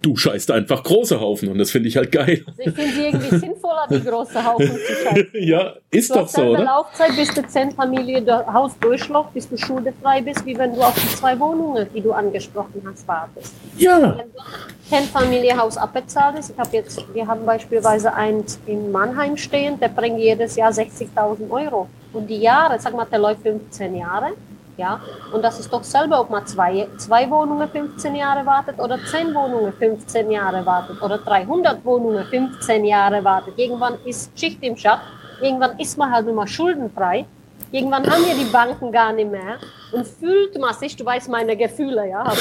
du 0.03 0.17
scheißt 0.17 0.51
einfach 0.51 0.83
große 0.83 1.21
Haufen 1.21 1.49
und 1.49 1.59
das 1.59 1.71
finde 1.71 1.89
ich 1.89 1.97
halt 1.97 2.12
geil. 2.12 2.45
Also 2.47 2.62
ich 2.62 2.75
finde 2.75 3.03
irgendwie 3.03 3.39
sinnvoller, 3.39 3.87
die 3.91 4.03
große 4.03 4.45
Haufen 4.45 4.71
zu 4.71 4.95
scheißen. 4.95 5.29
ja, 5.35 5.75
ist 5.91 6.11
du 6.11 6.15
doch 6.15 6.29
so, 6.29 6.43
oder? 6.43 6.65
Laufzeit, 6.65 7.17
bis 7.17 7.35
du 7.35 7.47
zehn 7.47 7.73
Familie 7.73 8.23
das 8.23 8.47
Haus 8.47 8.79
durchläuft, 8.79 9.35
bis 9.35 9.49
du 9.49 9.57
schuldefrei 9.57 10.23
bist, 10.23 10.45
wie 10.47 10.57
wenn 10.57 10.75
du 10.75 10.81
auf 10.83 10.95
die 10.95 11.09
zwei 11.17 11.39
Wohnungen, 11.39 11.87
die 11.95 12.01
du 12.01 12.12
angesprochen 12.12 12.83
hast, 12.89 13.07
wartest. 13.09 13.55
Ja, 13.77 14.17
Wenn 14.19 14.33
du 14.33 14.41
zehn 14.89 15.05
Familie 15.09 15.57
Haus 15.57 15.77
abbezahlt 15.77 16.39
ist, 16.39 16.51
ich 16.51 16.59
habe 16.59 16.71
jetzt, 16.73 17.05
wir 17.12 17.27
haben 17.27 17.45
beispielsweise 17.45 18.12
eins 18.15 18.59
in 18.67 18.93
Mannheim 18.93 19.37
stehen, 19.37 19.79
der 19.81 19.89
bringt 19.89 20.19
jedes 20.19 20.57
Jahr 20.57 20.71
60.000 20.71 21.51
Euro. 21.51 21.89
Und 22.12 22.29
die 22.29 22.39
Jahre, 22.39 22.79
sag 22.79 22.95
mal, 22.95 23.07
der 23.07 23.19
läuft 23.19 23.43
15 23.43 23.97
Jahre. 23.97 24.33
Ja, 24.77 25.01
und 25.33 25.43
das 25.43 25.59
ist 25.59 25.73
doch 25.73 25.83
selber, 25.83 26.21
ob 26.21 26.29
man 26.29 26.47
zwei, 26.47 26.87
zwei 26.99 27.31
Wohnungen 27.31 27.67
15 27.69 28.15
Jahre 28.15 28.45
wartet 28.45 28.79
oder 28.79 28.99
10 29.03 29.35
Wohnungen 29.35 29.73
15 29.73 30.31
Jahre 30.31 30.67
wartet 30.67 31.01
oder 31.01 31.17
300 31.17 31.83
Wohnungen 31.83 32.25
15 32.27 32.85
Jahre 32.85 33.25
wartet. 33.25 33.55
Irgendwann 33.59 33.95
ist 34.05 34.39
Schicht 34.39 34.62
im 34.62 34.77
Schacht, 34.77 35.07
irgendwann 35.41 35.79
ist 35.79 35.97
man 35.97 36.12
halt 36.12 36.27
nur 36.27 36.35
mal 36.35 36.47
schuldenfrei, 36.47 37.25
irgendwann 37.73 38.07
haben 38.07 38.23
wir 38.27 38.35
die 38.35 38.51
Banken 38.51 38.93
gar 38.93 39.15
nicht 39.15 39.31
mehr 39.31 39.57
und 39.93 40.07
fühlt 40.07 40.59
man 40.61 40.75
sich, 40.75 40.95
du 40.95 41.07
weißt 41.07 41.29
meine 41.31 41.57
Gefühle, 41.57 42.09
ja, 42.11 42.25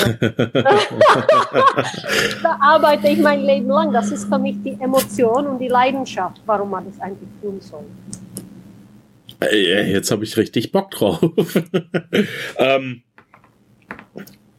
da 2.43 2.57
arbeite 2.59 3.07
ich 3.07 3.19
mein 3.19 3.41
Leben 3.41 3.69
lang. 3.69 3.93
Das 3.93 4.11
ist 4.11 4.27
für 4.27 4.39
mich 4.39 4.61
die 4.63 4.77
Emotion 4.79 5.47
und 5.47 5.59
die 5.59 5.67
Leidenschaft, 5.67 6.41
warum 6.45 6.71
man 6.71 6.85
das 6.85 6.99
eigentlich 6.99 7.29
tun 7.41 7.61
soll. 7.61 7.85
Jetzt 9.41 10.11
habe 10.11 10.23
ich 10.23 10.37
richtig 10.37 10.71
Bock 10.71 10.91
drauf. 10.91 11.19
ähm, 12.57 13.03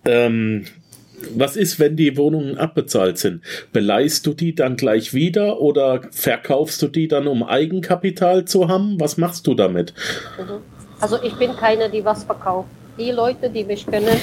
ähm, 0.05 0.65
was 1.35 1.57
ist, 1.57 1.81
wenn 1.81 1.97
die 1.97 2.17
Wohnungen 2.17 2.59
abbezahlt 2.59 3.19
sind? 3.19 3.43
Beleihst 3.73 4.27
du 4.27 4.35
die 4.35 4.55
dann 4.55 4.77
gleich 4.77 5.15
wieder 5.15 5.61
oder 5.61 6.03
verkaufst 6.11 6.83
du 6.83 6.89
die 6.89 7.09
dann, 7.09 7.27
um 7.27 7.43
Eigenkapital 7.43 8.45
zu 8.45 8.69
haben? 8.69 9.01
Was 9.01 9.17
machst 9.17 9.47
du 9.47 9.55
damit? 9.55 9.95
Mhm. 10.39 10.59
Also 11.01 11.23
ich 11.23 11.35
bin 11.35 11.55
keine, 11.57 11.91
die 11.91 12.05
was 12.05 12.25
verkauft. 12.25 12.69
Die 12.99 13.11
Leute, 13.11 13.51
die 13.51 13.65
mich 13.65 13.87
kennen, 13.87 14.17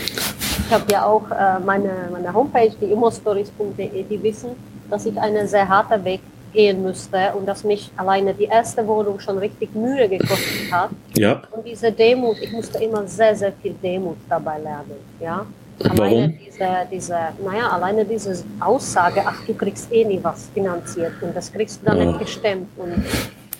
ich 0.65 0.71
habe 0.71 0.91
ja 0.91 1.05
auch 1.05 1.29
äh, 1.29 1.59
meine, 1.63 2.09
meine 2.11 2.33
Homepage, 2.33 2.71
die 2.81 2.85
immostories.de, 2.85 4.03
die 4.03 4.23
wissen, 4.23 4.51
dass 4.89 5.05
ich 5.05 5.17
einen 5.17 5.47
sehr 5.47 5.67
harten 5.67 6.03
Weg 6.03 6.21
gehen 6.53 6.81
müsste 6.83 7.33
und 7.37 7.45
dass 7.45 7.63
mich 7.63 7.89
alleine 7.97 8.33
die 8.33 8.45
erste 8.45 8.85
Wohnung 8.87 9.19
schon 9.19 9.37
richtig 9.39 9.73
Mühe 9.75 10.07
gekostet 10.07 10.71
hat. 10.71 10.89
Ja, 11.17 11.41
Und 11.51 11.65
diese 11.65 11.91
Demut, 11.91 12.37
ich 12.41 12.51
musste 12.51 12.83
immer 12.83 13.05
sehr, 13.07 13.35
sehr 13.35 13.51
viel 13.61 13.73
Demut 13.83 14.17
dabei 14.29 14.59
lernen. 14.59 14.91
Ja? 15.19 15.45
Alleine 15.79 15.99
Warum? 15.99 16.39
diese, 16.45 16.67
diese, 16.91 17.17
naja, 17.43 17.67
alleine 17.69 18.05
diese 18.05 18.43
Aussage, 18.59 19.23
ach, 19.25 19.43
du 19.47 19.53
kriegst 19.55 19.91
eh 19.91 20.05
nie 20.05 20.19
was 20.21 20.49
finanziert 20.53 21.13
und 21.21 21.35
das 21.35 21.51
kriegst 21.51 21.81
du 21.81 21.85
dann 21.87 21.97
Oh. 21.97 22.05
nicht 22.05 22.19
gestemmt. 22.19 22.67
Und 22.77 22.93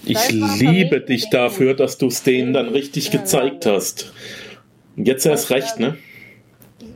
ich 0.06 0.30
liebe 0.32 1.02
dich 1.02 1.30
dafür, 1.30 1.74
dass 1.74 1.98
du 1.98 2.08
es 2.08 2.22
denen 2.24 2.54
dann 2.54 2.70
richtig 2.70 3.12
Ja, 3.12 3.20
gezeigt 3.20 3.66
ja. 3.66 3.74
hast. 3.74 4.14
Jetzt 4.96 5.26
erst 5.26 5.50
recht, 5.50 5.80
ne? 5.80 5.98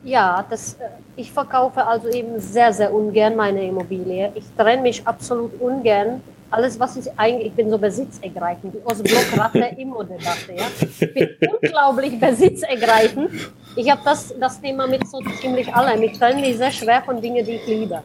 Ja, 0.08 0.42
das, 0.48 0.74
äh, 0.74 0.88
ich 1.16 1.30
verkaufe 1.30 1.84
also 1.84 2.08
eben 2.08 2.40
sehr, 2.40 2.72
sehr 2.72 2.92
ungern 2.92 3.36
meine 3.36 3.62
Immobilie. 3.66 4.32
Ich 4.34 4.44
trenne 4.56 4.80
mich 4.80 5.06
absolut 5.06 5.60
ungern. 5.60 6.22
Alles, 6.50 6.80
was 6.80 6.96
ich 6.96 7.06
eigentlich, 7.18 7.48
ich 7.48 7.52
bin 7.52 7.68
so 7.68 7.76
besitzergreifend, 7.76 8.72
die 8.72 8.82
Ostblockratte 8.86 9.58
immer 9.76 10.02
Debatte, 10.04 10.54
ja. 10.56 10.64
Ich 10.80 11.12
bin 11.12 11.28
unglaublich 11.52 12.18
besitzergreifend. 12.18 13.30
Ich 13.76 13.90
habe 13.90 14.00
das, 14.02 14.34
das 14.40 14.58
Thema 14.58 14.86
mit 14.86 15.06
so 15.06 15.20
ziemlich 15.42 15.74
allem. 15.74 16.02
Ich 16.02 16.18
trenne 16.18 16.40
mich 16.40 16.56
sehr 16.56 16.70
schwer 16.70 17.02
von 17.02 17.20
Dingen, 17.20 17.44
die 17.44 17.56
ich 17.56 17.66
liebe. 17.66 18.02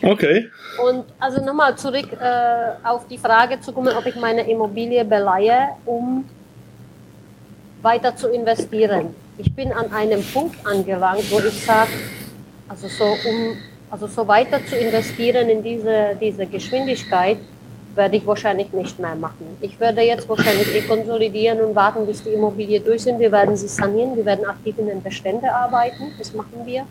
Ja. 0.00 0.10
Okay. 0.12 0.48
Und 0.80 1.06
also 1.18 1.44
nochmal 1.44 1.76
zurück 1.76 2.12
äh, 2.12 2.86
auf 2.86 3.08
die 3.08 3.18
Frage 3.18 3.60
zu 3.60 3.72
kommen, 3.72 3.96
ob 3.96 4.06
ich 4.06 4.14
meine 4.14 4.48
Immobilie 4.48 5.04
beleihe, 5.04 5.70
um 5.86 6.24
weiter 7.82 8.14
zu 8.14 8.28
investieren. 8.28 9.12
Ich 9.40 9.54
bin 9.54 9.72
an 9.72 9.92
einem 9.92 10.22
Punkt 10.22 10.56
angelangt, 10.66 11.30
wo 11.30 11.38
ich 11.38 11.64
sage, 11.64 11.92
also 12.68 12.88
so 12.88 13.04
um 13.04 13.56
also 13.88 14.06
so 14.06 14.26
weiter 14.26 14.58
zu 14.66 14.76
investieren 14.76 15.48
in 15.48 15.62
diese, 15.62 16.16
diese 16.20 16.44
Geschwindigkeit, 16.44 17.38
werde 17.94 18.16
ich 18.16 18.26
wahrscheinlich 18.26 18.72
nicht 18.72 18.98
mehr 18.98 19.14
machen. 19.14 19.56
Ich 19.60 19.78
werde 19.80 20.02
jetzt 20.02 20.28
wahrscheinlich 20.28 20.74
eh 20.74 20.82
konsolidieren 20.82 21.60
und 21.60 21.74
warten, 21.74 22.04
bis 22.04 22.22
die 22.22 22.30
Immobilie 22.30 22.80
durch 22.80 23.02
sind. 23.02 23.18
Wir 23.18 23.32
werden 23.32 23.56
sie 23.56 23.68
sanieren, 23.68 24.16
wir 24.16 24.24
werden 24.24 24.44
aktiv 24.44 24.76
in 24.78 24.86
den 24.86 25.02
Beständen 25.02 25.46
arbeiten, 25.46 26.12
das 26.18 26.34
machen 26.34 26.64
wir. 26.64 26.84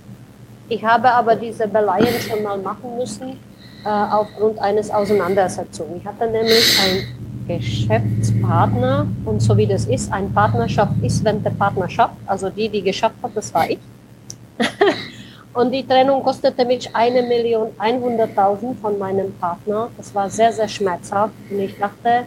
Ich 0.69 0.83
habe 0.83 1.11
aber 1.11 1.35
diese 1.35 1.67
Beleihen 1.67 2.19
schon 2.21 2.43
mal 2.43 2.57
machen 2.57 2.97
müssen, 2.97 3.39
äh, 3.85 3.89
aufgrund 3.89 4.59
eines 4.59 4.89
Auseinandersetzungen. 4.89 5.97
Ich 5.97 6.05
hatte 6.05 6.27
nämlich 6.27 6.79
einen 6.81 7.36
Geschäftspartner 7.47 9.07
und 9.25 9.41
so 9.41 9.55
wie 9.57 9.65
das 9.65 9.85
ist, 9.85 10.11
eine 10.11 10.27
Partnerschaft 10.27 10.93
ist, 11.01 11.23
wenn 11.23 11.43
der 11.43 11.51
Partnerschaft, 11.51 12.15
also 12.25 12.49
die, 12.49 12.69
die 12.69 12.81
geschafft 12.81 13.15
hat, 13.23 13.31
das 13.35 13.53
war 13.53 13.69
ich. 13.69 13.79
und 15.53 15.71
die 15.71 15.85
Trennung 15.85 16.23
kostete 16.23 16.65
mich 16.65 16.93
eine 16.95 17.21
Million 17.21 17.69
100.000 17.79 18.75
von 18.81 18.97
meinem 18.97 19.33
Partner. 19.33 19.89
Das 19.97 20.13
war 20.13 20.29
sehr, 20.29 20.51
sehr 20.51 20.67
schmerzhaft 20.67 21.33
und 21.49 21.59
ich 21.59 21.77
dachte 21.77 22.25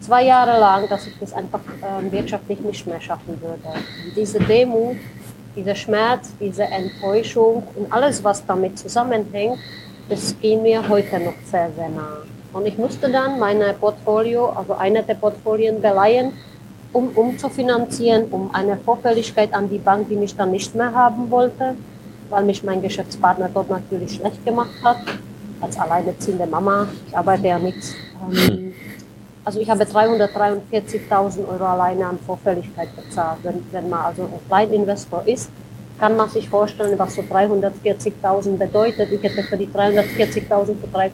zwei 0.00 0.24
Jahre 0.24 0.58
lang, 0.58 0.88
dass 0.88 1.06
ich 1.06 1.18
das 1.18 1.32
einfach 1.32 1.60
äh, 1.60 2.12
wirtschaftlich 2.12 2.60
nicht 2.60 2.86
mehr 2.86 3.00
schaffen 3.00 3.40
würde. 3.40 3.78
Und 4.04 4.16
diese 4.16 4.40
Demut, 4.40 4.96
dieser 5.54 5.74
Schmerz, 5.74 6.32
diese 6.40 6.64
Enttäuschung 6.64 7.62
und 7.74 7.92
alles, 7.92 8.22
was 8.24 8.44
damit 8.44 8.78
zusammenhängt, 8.78 9.58
das 10.08 10.34
ging 10.40 10.62
mir 10.62 10.86
heute 10.88 11.20
noch 11.20 11.34
sehr, 11.44 11.70
sehr 11.76 11.88
nah. 11.88 12.18
Und 12.52 12.66
ich 12.66 12.76
musste 12.76 13.10
dann 13.10 13.38
meine 13.38 13.72
Portfolio, 13.74 14.50
also 14.50 14.74
eine 14.74 15.02
der 15.02 15.14
Portfolien 15.14 15.80
beleihen, 15.80 16.32
um, 16.92 17.08
um 17.14 17.38
zu 17.38 17.48
finanzieren, 17.48 18.26
um 18.30 18.54
eine 18.54 18.76
Vorfälligkeit 18.76 19.54
an 19.54 19.70
die 19.70 19.78
Bank, 19.78 20.08
die 20.08 20.16
mich 20.16 20.36
dann 20.36 20.50
nicht 20.50 20.74
mehr 20.74 20.92
haben 20.92 21.30
wollte, 21.30 21.74
weil 22.28 22.44
mich 22.44 22.62
mein 22.62 22.82
Geschäftspartner 22.82 23.48
dort 23.52 23.70
natürlich 23.70 24.14
schlecht 24.16 24.44
gemacht 24.44 24.74
hat, 24.82 24.98
als 25.60 25.78
alleinerziehende 25.78 26.46
Mama. 26.46 26.88
Ich 27.08 27.16
arbeite 27.16 27.46
ja 27.46 27.58
nichts. 27.58 27.94
Ähm, 28.30 28.74
also 29.44 29.58
ich 29.60 29.68
habe 29.68 29.84
343.000 29.84 31.48
Euro 31.48 31.64
alleine 31.64 32.06
an 32.06 32.18
Vorfälligkeit 32.24 32.88
bezahlt. 32.94 33.38
Wenn, 33.42 33.64
wenn 33.72 33.88
man 33.88 34.04
also 34.04 34.22
ein 34.22 34.46
Kleininvestor 34.46 35.22
ist, 35.26 35.50
kann 35.98 36.16
man 36.16 36.28
sich 36.28 36.48
vorstellen, 36.48 36.98
was 36.98 37.14
so 37.14 37.22
340.000 37.22 38.56
bedeutet. 38.56 39.12
Ich 39.12 39.22
hätte 39.22 39.42
für 39.42 39.56
die 39.56 39.68
340.000 39.68 40.74
für 40.80 40.96
3,5 40.96 41.10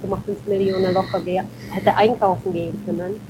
Millionen 0.46 0.94
locker 0.94 1.20
ge 1.20 1.42
hätte 1.72 1.94
einkaufen 1.94 2.52
gehen 2.52 2.82
können. 2.86 3.20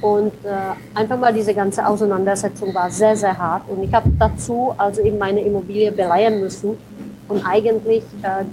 Und 0.00 0.32
äh, 0.44 0.98
einfach 0.98 1.18
mal 1.18 1.32
diese 1.32 1.52
ganze 1.52 1.86
Auseinandersetzung 1.86 2.74
war 2.74 2.90
sehr, 2.90 3.16
sehr 3.16 3.36
hart. 3.36 3.68
Und 3.68 3.82
ich 3.82 3.92
habe 3.92 4.10
dazu 4.18 4.74
also 4.78 5.02
eben 5.02 5.18
meine 5.18 5.42
Immobilie 5.42 5.92
beleihen 5.92 6.40
müssen. 6.40 6.78
Und 7.28 7.44
eigentlich, 7.46 8.02
äh, 8.22 8.44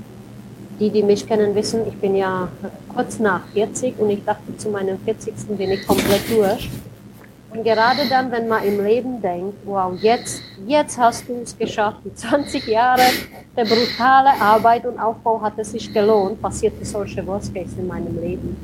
die, 0.80 0.90
die 0.90 1.04
mich 1.04 1.26
kennen, 1.26 1.56
wissen, 1.56 1.88
ich 1.88 1.98
bin 1.98 2.16
ja 2.16 2.50
kurz 2.94 3.20
nach 3.20 3.48
40 3.54 3.98
und 4.00 4.10
ich 4.10 4.24
dachte, 4.26 4.58
zu 4.58 4.70
meinem 4.70 5.00
40. 5.00 5.34
bin 5.58 5.72
ich 5.72 5.88
komplett 5.88 6.30
durch. 6.30 6.70
Und 7.58 7.64
gerade 7.64 8.08
dann, 8.08 8.32
wenn 8.32 8.48
man 8.48 8.64
im 8.64 8.86
Leben 8.86 9.20
denkt, 9.20 9.58
wow, 9.66 9.92
jetzt, 10.00 10.44
jetzt 10.68 10.96
hast 10.96 11.28
du 11.28 11.42
es 11.42 11.58
geschafft, 11.58 11.98
die 12.06 12.14
20 12.14 12.68
Jahre 12.68 13.02
der 13.56 13.66
brutale 13.66 14.30
Arbeit 14.40 14.86
und 14.86 15.00
Aufbau 15.00 15.42
hat 15.42 15.54
es 15.58 15.72
sich 15.72 15.92
gelohnt, 15.92 16.40
passierte 16.40 16.86
solche 16.86 17.26
Worst 17.26 17.56
Case 17.56 17.76
in 17.80 17.88
meinem 17.88 18.16
Leben. 18.22 18.56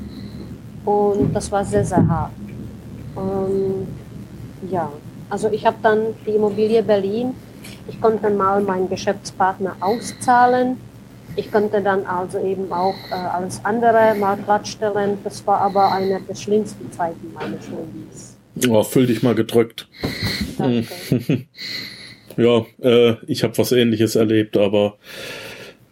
Und 0.84 1.34
das 1.34 1.50
war 1.50 1.64
sehr, 1.64 1.84
sehr 1.84 2.06
hart. 2.06 2.30
Und 3.16 3.88
ja, 4.70 4.88
also 5.28 5.48
ich 5.50 5.66
habe 5.66 5.78
dann 5.82 6.14
die 6.24 6.30
Immobilie 6.30 6.80
Berlin, 6.84 7.34
ich 7.88 8.00
konnte 8.00 8.30
mal 8.30 8.62
meinen 8.62 8.88
Geschäftspartner 8.88 9.74
auszahlen. 9.80 10.78
Ich 11.34 11.50
konnte 11.50 11.80
dann 11.82 12.06
also 12.06 12.38
eben 12.38 12.72
auch 12.72 12.94
äh, 13.10 13.14
alles 13.14 13.60
andere 13.64 14.14
mal 14.14 14.36
glattstellen. 14.36 15.18
Das 15.24 15.44
war 15.48 15.62
aber 15.62 15.90
eine 15.90 16.20
der 16.20 16.34
schlimmsten 16.36 16.92
Zeiten 16.92 17.32
meines 17.34 17.66
Lebens. 17.66 18.33
Oh, 18.68 18.82
fühl 18.84 19.06
dich 19.06 19.22
mal 19.22 19.34
gedrückt. 19.34 19.88
Ja, 22.36 22.66
äh, 22.82 23.14
ich 23.28 23.44
habe 23.44 23.56
was 23.58 23.70
ähnliches 23.70 24.16
erlebt, 24.16 24.56
aber 24.56 24.96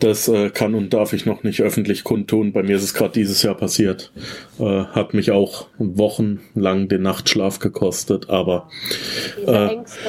Das 0.01 0.27
äh, 0.27 0.51
kann 0.51 0.75
und 0.75 0.93
darf 0.93 1.13
ich 1.13 1.27
noch 1.27 1.45
nicht 1.45 1.63
öffentlich 1.63 2.03
kundtun. 2.03 2.53
Bei 2.53 2.65
mir 2.65 2.75
ist 2.75 2.83
es 2.83 2.93
gerade 2.93 3.13
dieses 3.13 3.41
Jahr 3.45 3.55
passiert. 3.55 4.11
Äh, 4.59 4.87
hat 4.87 5.15
mich 5.15 5.31
auch 5.31 5.69
wochenlang 5.79 6.89
den 6.89 7.03
Nachtschlaf 7.03 7.61
gekostet, 7.61 8.29
aber 8.29 8.69
diese 9.41 9.53
äh, 9.53 9.69
Ängste, 9.69 10.09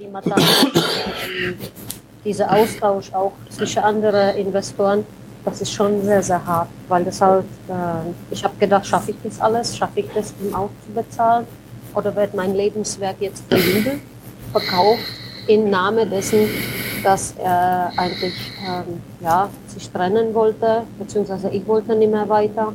die 0.00 0.08
man 0.08 0.24
da 0.24 0.34
dieser 2.24 2.50
Austausch 2.52 3.12
auch 3.12 3.34
zwischen 3.48 3.78
anderen 3.84 4.36
Investoren, 4.36 5.06
das 5.44 5.60
ist 5.60 5.72
schon 5.72 6.02
sehr, 6.02 6.22
sehr 6.22 6.44
hart, 6.44 6.68
weil 6.88 7.04
das 7.04 7.20
halt, 7.20 7.44
äh, 7.68 8.32
ich 8.32 8.42
habe 8.42 8.54
gedacht, 8.58 8.84
schaffe 8.86 9.12
ich 9.12 9.16
das 9.22 9.40
alles, 9.40 9.76
schaffe 9.76 10.00
ich 10.00 10.06
das, 10.12 10.34
um 10.40 10.52
auch 10.52 10.70
zu 10.84 10.92
bezahlen, 10.92 11.46
oder 11.94 12.14
wird 12.16 12.34
mein 12.34 12.54
Lebenswerk 12.54 13.16
jetzt 13.20 13.44
verjubelt, 13.48 14.00
verkauft, 14.52 15.02
im 15.46 15.70
Namen 15.70 16.08
dessen, 16.08 16.48
dass 17.02 17.34
er 17.42 17.92
eigentlich 17.96 18.34
ähm, 18.60 19.00
ja, 19.20 19.50
sich 19.66 19.90
trennen 19.90 20.34
wollte, 20.34 20.84
beziehungsweise 20.98 21.50
ich 21.50 21.66
wollte 21.66 21.94
nicht 21.96 22.12
mehr 22.12 22.28
weiter. 22.28 22.72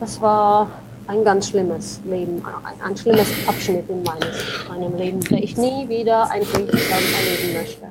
Das 0.00 0.20
war 0.20 0.70
ein 1.06 1.24
ganz 1.24 1.48
schlimmes 1.48 2.00
Leben, 2.08 2.42
ein, 2.44 2.90
ein 2.90 2.96
schlimmes 2.96 3.28
Abschnitt 3.46 3.88
in 3.88 4.02
meines, 4.02 4.28
meinem 4.68 4.96
Leben, 4.96 5.20
der 5.20 5.42
ich 5.42 5.56
nie 5.56 5.88
wieder 5.88 6.30
eigentlich 6.30 6.52
erleben 6.54 7.54
möchte. 7.54 7.86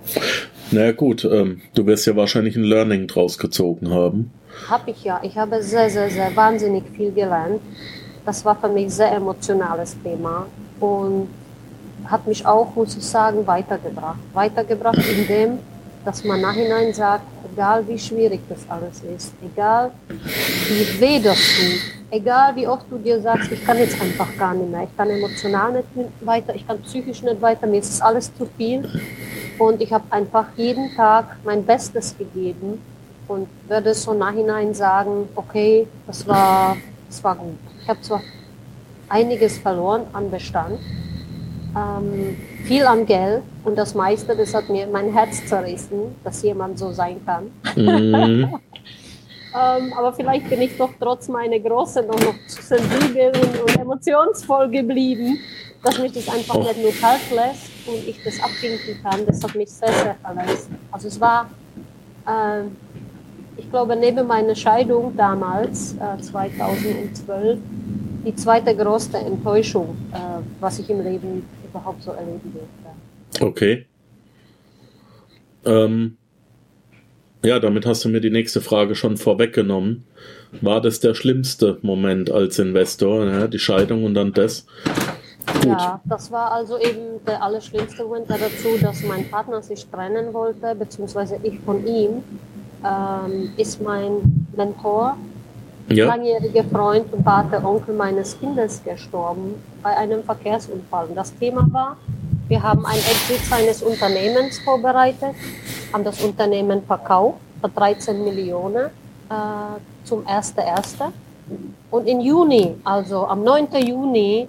Na 0.72 0.92
gut, 0.92 1.26
ähm, 1.26 1.62
du 1.74 1.86
wirst 1.86 2.06
ja 2.06 2.16
wahrscheinlich 2.16 2.56
ein 2.56 2.64
Learning 2.64 3.08
draus 3.08 3.38
gezogen 3.38 3.90
haben. 3.90 4.32
Hab 4.70 4.88
ich 4.88 5.04
ja. 5.04 5.20
Ich 5.24 5.38
habe 5.38 5.62
sehr, 5.64 5.90
sehr, 5.90 6.10
sehr 6.10 6.36
wahnsinnig 6.36 6.84
viel 6.96 7.12
gelernt. 7.12 7.62
Das 8.26 8.46
war 8.46 8.56
für 8.56 8.68
mich 8.68 8.86
ein 8.86 8.90
sehr 8.90 9.12
emotionales 9.14 9.96
Thema 10.04 10.46
und 10.80 11.30
hat 12.06 12.26
mich 12.28 12.46
auch, 12.46 12.76
muss 12.76 12.96
ich 12.96 13.06
sagen, 13.06 13.46
weitergebracht. 13.46 14.20
Weitergebracht 14.34 14.98
in 14.98 15.28
dem, 15.28 15.60
dass 16.06 16.24
man 16.24 16.42
nachhinein 16.42 16.94
sagt, 16.94 17.24
egal 17.52 17.88
wie 17.88 17.98
schwierig 17.98 18.42
das 18.50 18.60
alles 18.70 19.02
ist, 19.16 19.34
egal 19.44 19.92
wie 20.10 21.00
weh 21.00 21.20
das 21.20 21.38
tut, 21.38 21.82
egal 22.12 22.56
wie 22.56 22.68
oft 22.68 22.86
du 22.90 22.98
dir 22.98 23.22
sagst, 23.22 23.52
ich 23.52 23.64
kann 23.64 23.78
jetzt 23.78 24.00
einfach 24.02 24.28
gar 24.38 24.54
nicht 24.54 24.70
mehr, 24.70 24.84
ich 24.84 24.98
kann 24.98 25.10
emotional 25.10 25.74
nicht 25.74 25.88
weiter, 26.22 26.56
ich 26.56 26.66
kann 26.68 26.82
psychisch 26.82 27.22
nicht 27.22 27.42
weiter, 27.42 27.68
mir 27.68 27.80
ist 27.80 28.02
alles 28.02 28.32
zu 28.36 28.48
viel. 28.58 28.88
Und 29.58 29.80
ich 29.80 29.94
habe 29.94 30.04
einfach 30.10 30.46
jeden 30.58 30.96
Tag 30.96 31.38
mein 31.44 31.64
Bestes 31.64 32.18
gegeben 32.18 32.82
und 33.28 33.48
werde 33.68 33.94
so 33.94 34.14
nachhinein 34.14 34.74
sagen, 34.74 35.30
okay, 35.36 35.88
das 36.08 36.28
war, 36.28 36.78
das 37.12 37.24
war 37.26 37.36
gut. 37.36 37.58
Ich 37.82 37.90
habe 37.90 38.02
zwar 38.02 38.22
einiges 39.10 39.58
verloren 39.58 40.04
an 40.14 40.32
Bestand, 40.32 40.80
ähm, 41.76 42.38
viel 42.64 42.86
an 42.86 43.06
Geld 43.06 43.44
und 43.66 43.78
das 43.78 43.94
meiste, 43.94 44.34
das 44.36 44.54
hat 44.54 44.70
mir 44.70 44.88
mein 44.88 45.12
Herz 45.12 45.46
zerrissen, 45.46 46.16
dass 46.24 46.42
jemand 46.42 46.80
so 46.80 46.94
sein 46.94 47.20
kann. 47.26 47.52
Mhm. 47.76 48.44
ähm, 49.54 49.94
aber 49.94 50.14
vielleicht 50.14 50.50
bin 50.50 50.62
ich 50.62 50.78
doch 50.78 50.92
trotz 50.98 51.28
meiner 51.28 51.60
Große 51.60 52.02
noch, 52.04 52.20
noch 52.20 52.36
zu 52.48 52.62
sensibel 52.62 53.34
und, 53.36 53.62
und, 53.62 53.78
emotionsvoll 53.78 54.70
geblieben, 54.70 55.38
dass 55.84 56.00
mich 56.00 56.14
das 56.14 56.30
einfach 56.30 56.56
oh. 56.56 56.60
nicht 56.60 56.82
nur 56.82 56.94
kalt 56.94 57.30
lässt 57.30 57.72
und 57.88 58.08
ich 58.08 58.24
das 58.24 58.42
abwinken 58.42 59.04
kann. 59.04 59.26
Das 59.26 59.44
hat 59.44 59.54
mich 59.56 59.70
sehr, 59.70 59.92
sehr 59.92 60.16
verletzt. 60.16 60.70
Also 60.92 61.10
es 61.10 61.20
war, 61.20 61.50
äh, 62.26 62.64
ich 63.58 63.70
glaube, 63.70 63.96
neben 63.96 64.26
meiner 64.28 64.56
Scheidung 64.56 65.16
damals, 65.16 65.96
äh, 65.96 66.22
2012, 66.22 67.60
die 68.26 68.36
zweite 68.36 68.76
größte 68.76 69.18
Enttäuschung, 69.18 69.96
äh, 70.14 70.18
was 70.60 70.80
ich 70.80 70.90
im 70.90 71.04
Leben 71.04 71.44
überhaupt 71.68 72.04
so 72.04 72.12
erleben 72.12 72.54
durfte. 72.54 73.46
Okay. 73.46 73.86
Ähm, 75.66 76.18
ja, 77.44 77.60
damit 77.60 77.86
hast 77.86 78.06
du 78.06 78.10
mir 78.10 78.22
die 78.22 78.30
nächste 78.30 78.62
Frage 78.62 78.94
schon 78.96 79.18
vorweggenommen. 79.18 80.04
War 80.62 80.82
das 80.82 81.00
der 81.00 81.16
schlimmste 81.16 81.80
Moment 81.82 82.30
als 82.30 82.60
Investor, 82.60 83.26
ja, 83.26 83.48
die 83.48 83.60
Scheidung 83.60 84.04
und 84.04 84.14
dann 84.14 84.34
das? 84.34 84.66
Gut. 85.54 85.66
Ja, 85.66 86.00
das 86.06 86.32
war 86.32 86.52
also 86.52 86.78
eben 86.78 87.24
der 87.26 87.42
allerschlimmste 87.42 88.04
Moment 88.04 88.30
dazu, 88.30 88.78
dass 88.80 89.02
mein 89.04 89.28
Partner 89.30 89.62
sich 89.62 89.88
trennen 89.88 90.34
wollte, 90.34 90.76
beziehungsweise 90.76 91.40
ich 91.42 91.60
von 91.62 91.86
ihm, 91.88 92.24
ähm, 92.84 93.52
ist 93.58 93.82
mein 93.82 94.48
Mentor, 94.56 95.18
ja. 95.90 96.08
langjähriger 96.08 96.64
Freund 96.64 97.12
und 97.14 97.24
Vater, 97.24 97.64
Onkel 97.66 97.96
meines 97.96 98.40
Kindes 98.40 98.82
gestorben 98.84 99.56
bei 99.84 99.96
einem 99.96 100.24
Verkehrsunfall. 100.24 101.08
Und 101.08 101.16
das 101.16 101.34
Thema 101.36 101.68
war, 101.72 101.98
wir 102.48 102.62
haben 102.62 102.86
ein 102.86 102.98
Exit 102.98 103.46
seines 103.46 103.82
Unternehmens 103.82 104.60
vorbereitet, 104.60 105.36
haben 105.94 106.04
das 106.04 106.22
Unternehmen 106.24 106.84
verkauft 106.84 107.40
für 107.62 107.70
13 107.70 108.24
Millionen 108.24 108.88
äh, 109.30 109.80
zum 110.04 110.26
1.1. 110.26 111.12
Und 111.90 112.08
im 112.08 112.20
Juni, 112.22 112.76
also 112.84 113.28
am 113.28 113.44
9. 113.44 113.68
Juni, 113.86 114.48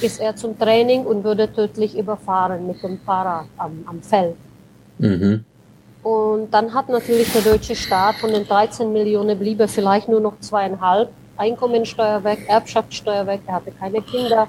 ist 0.00 0.20
er 0.20 0.34
zum 0.36 0.58
Training 0.58 1.04
und 1.04 1.24
wurde 1.24 1.52
tödlich 1.52 1.96
überfahren 1.96 2.66
mit 2.66 2.82
dem 2.82 2.98
Fahrrad 2.98 3.46
am, 3.56 3.84
am 3.86 4.02
Feld. 4.02 4.36
Mhm. 4.98 5.44
Und 6.04 6.50
dann 6.52 6.74
hat 6.74 6.90
natürlich 6.90 7.32
der 7.32 7.40
deutsche 7.40 7.74
Staat 7.74 8.16
von 8.16 8.30
den 8.30 8.46
13 8.46 8.92
Millionen 8.92 9.38
bliebe 9.38 9.66
vielleicht 9.66 10.06
nur 10.06 10.20
noch 10.20 10.38
zweieinhalb. 10.38 11.08
Einkommensteuer 11.38 12.22
weg, 12.22 12.40
Erbschaftssteuer 12.46 13.26
weg, 13.26 13.40
er 13.46 13.54
hatte 13.54 13.72
keine 13.72 14.02
Kinder. 14.02 14.46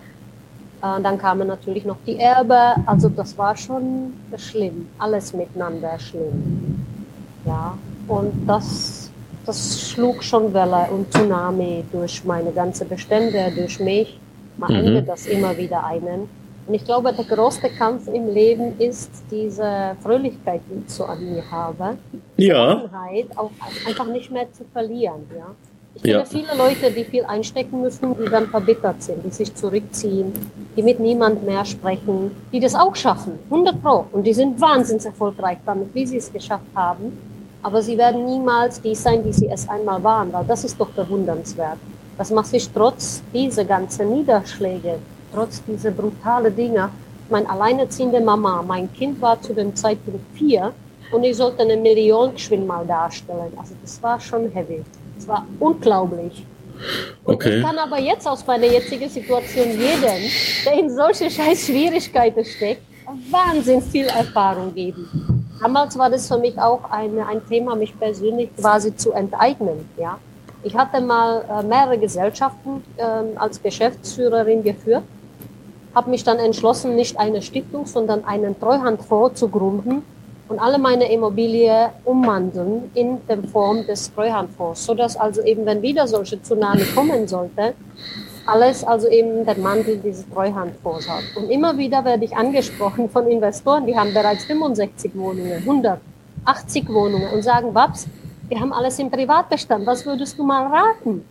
Äh, 0.82 1.02
dann 1.02 1.18
kamen 1.18 1.48
natürlich 1.48 1.86
noch 1.86 1.96
die 2.06 2.20
Erbe. 2.20 2.76
Also 2.86 3.08
das 3.08 3.38
war 3.38 3.56
schon 3.56 4.14
schlimm. 4.36 4.90
Alles 5.00 5.34
miteinander 5.34 5.98
schlimm. 5.98 6.86
Ja, 7.46 7.78
und 8.10 8.34
das, 8.46 9.10
das 9.46 9.90
schlug 9.90 10.26
schon 10.26 10.54
Welle 10.54 10.88
und 10.92 11.10
Tsunami 11.14 11.86
durch 11.90 12.26
meine 12.26 12.52
ganze 12.52 12.84
Bestände, 12.84 13.52
durch 13.56 13.80
mich. 13.80 14.20
Man 14.58 14.74
mhm. 14.74 14.88
endet 14.88 15.08
das 15.08 15.26
immer 15.26 15.56
wieder 15.58 15.86
einen. 15.86 16.30
Und 16.68 16.74
ich 16.74 16.84
glaube, 16.84 17.14
der 17.14 17.26
größte 17.26 17.70
Kampf 17.70 18.08
im 18.08 18.28
Leben 18.34 18.80
ist 18.80 19.12
diese 19.30 19.96
Fröhlichkeit, 20.02 20.62
die 20.70 20.84
ich 20.86 20.94
so 20.94 21.06
an 21.06 21.24
mir 21.24 21.44
habe. 21.52 21.98
Ja. 22.38 22.90
auch 23.36 23.52
einfach 23.88 24.08
nicht 24.08 24.32
mehr 24.32 24.52
zu 24.52 24.64
verlieren. 24.74 25.30
Ja. 25.36 25.48
Ich 25.96 26.02
kenne 26.02 26.14
ja. 26.18 26.26
viele 26.26 26.58
Leute, 26.58 26.92
die 26.92 27.06
viel 27.06 27.24
einstecken 27.24 27.82
müssen, 27.82 28.16
die 28.18 28.30
dann 28.30 28.48
verbittert 28.48 29.02
sind, 29.02 29.24
die 29.24 29.30
sich 29.30 29.56
zurückziehen, 29.56 30.34
die 30.76 30.84
mit 30.84 31.00
niemand 31.00 31.46
mehr 31.46 31.64
sprechen, 31.64 32.32
die 32.52 32.60
das 32.60 32.76
auch 32.76 32.96
schaffen, 32.96 33.40
100 33.50 33.82
Pro. 33.82 34.06
Und 34.12 34.26
die 34.26 34.34
sind 34.34 34.60
wahnsinnig 34.60 35.06
erfolgreich 35.06 35.60
damit, 35.66 35.94
wie 35.94 36.06
sie 36.06 36.18
es 36.18 36.34
geschafft 36.34 36.66
haben. 36.76 37.18
Aber 37.64 37.82
sie 37.82 37.98
werden 37.98 38.26
niemals 38.26 38.82
die 38.82 38.94
sein, 38.94 39.24
die 39.24 39.32
sie 39.32 39.48
es 39.48 39.70
einmal 39.70 40.04
waren, 40.04 40.34
weil 40.34 40.44
das 40.46 40.66
ist 40.66 40.80
doch 40.80 40.90
bewundernswert. 40.90 41.78
Das 42.18 42.30
macht 42.30 42.48
sich 42.48 42.70
trotz 42.70 43.24
dieser 43.34 43.64
ganzen 43.64 44.14
Niederschläge, 44.14 45.00
trotz 45.36 45.62
dieser 45.66 45.92
brutalen 45.92 46.56
Dinge. 46.56 46.90
Meine 47.30 47.50
alleinerziehende 47.50 48.22
Mama, 48.22 48.64
mein 48.66 48.92
Kind 48.94 49.22
war 49.22 49.42
zu 49.42 49.54
dem 49.54 49.76
Zeitpunkt 49.76 50.26
vier 50.38 50.74
und 51.12 51.24
ich 51.24 51.36
sollte 51.36 51.64
eine 51.64 51.78
Million 51.78 52.34
geschwind 52.34 52.66
mal 52.68 52.86
darstellen. 52.86 53.52
Also 53.58 53.74
das 53.82 54.02
war 54.02 54.20
schon 54.20 54.50
heavy. 54.52 54.84
Das 55.16 55.28
war 55.28 55.46
unglaublich. 55.60 56.46
Und 57.24 57.36
okay. 57.36 57.58
ich 57.58 57.64
kann 57.64 57.78
aber 57.78 58.00
jetzt 58.00 58.28
aus 58.28 58.46
meiner 58.46 58.66
jetzigen 58.66 59.10
Situation 59.10 59.70
jedem, 59.72 60.22
der 60.66 60.74
in 60.74 60.90
solche 60.90 61.30
scheiß 61.30 61.68
Schwierigkeiten 61.68 62.44
steckt, 62.44 62.82
wahnsinnig 63.32 63.86
viel 63.86 64.08
Erfahrung 64.08 64.74
geben. 64.74 65.08
Damals 65.62 65.98
war 65.98 66.10
das 66.10 66.28
für 66.28 66.38
mich 66.38 66.58
auch 66.60 66.84
eine, 66.92 67.26
ein 67.28 67.42
Thema, 67.48 67.76
mich 67.76 67.98
persönlich 67.98 68.50
quasi 68.58 68.96
zu 68.96 69.14
enteignen. 69.14 69.90
Ja? 69.98 70.18
Ich 70.64 70.76
hatte 70.76 71.00
mal 71.00 71.46
äh, 71.50 71.64
mehrere 71.64 71.98
Gesellschaften 71.98 72.84
äh, 72.98 73.04
als 73.38 73.62
Geschäftsführerin 73.62 74.64
geführt 74.64 75.04
habe 75.96 76.10
mich 76.10 76.24
dann 76.24 76.38
entschlossen, 76.38 76.96
nicht 76.96 77.18
eine 77.18 77.42
Stiftung, 77.42 77.86
sondern 77.86 78.26
einen 78.26 78.60
Treuhandfonds 78.60 79.40
zu 79.40 79.48
gründen 79.48 80.04
und 80.50 80.60
alle 80.60 80.78
meine 80.78 81.12
Immobilien 81.12 81.90
umwandeln 82.04 82.92
in 82.94 83.18
der 83.28 83.42
Form 83.44 83.86
des 83.88 84.14
Treuhandfonds, 84.14 84.86
sodass 84.86 85.18
also 85.18 85.42
eben, 85.42 85.66
wenn 85.66 85.82
wieder 85.82 86.06
solche 86.08 86.42
Tsunami 86.42 86.84
kommen 86.94 87.28
sollte, 87.28 87.74
alles 88.46 88.84
also 88.84 89.08
eben 89.08 89.46
der 89.46 89.58
Mantel 89.58 89.98
dieses 89.98 90.30
Treuhandfonds 90.30 91.10
hat. 91.10 91.24
Und 91.36 91.50
immer 91.50 91.78
wieder 91.78 92.06
werde 92.06 92.26
ich 92.26 92.36
angesprochen 92.36 93.10
von 93.10 93.28
Investoren, 93.28 93.88
die 93.88 93.98
haben 93.98 94.14
bereits 94.14 94.44
65 94.46 95.16
Wohnungen, 95.16 95.58
180 95.64 96.88
Wohnungen 96.90 97.34
und 97.34 97.42
sagen, 97.42 97.74
Babs, 97.74 98.08
wir 98.50 98.60
haben 98.60 98.72
alles 98.72 99.00
im 99.00 99.10
Privatbestand, 99.10 99.88
was 99.88 100.06
würdest 100.06 100.38
du 100.38 100.44
mal 100.44 100.68
raten? 100.68 101.26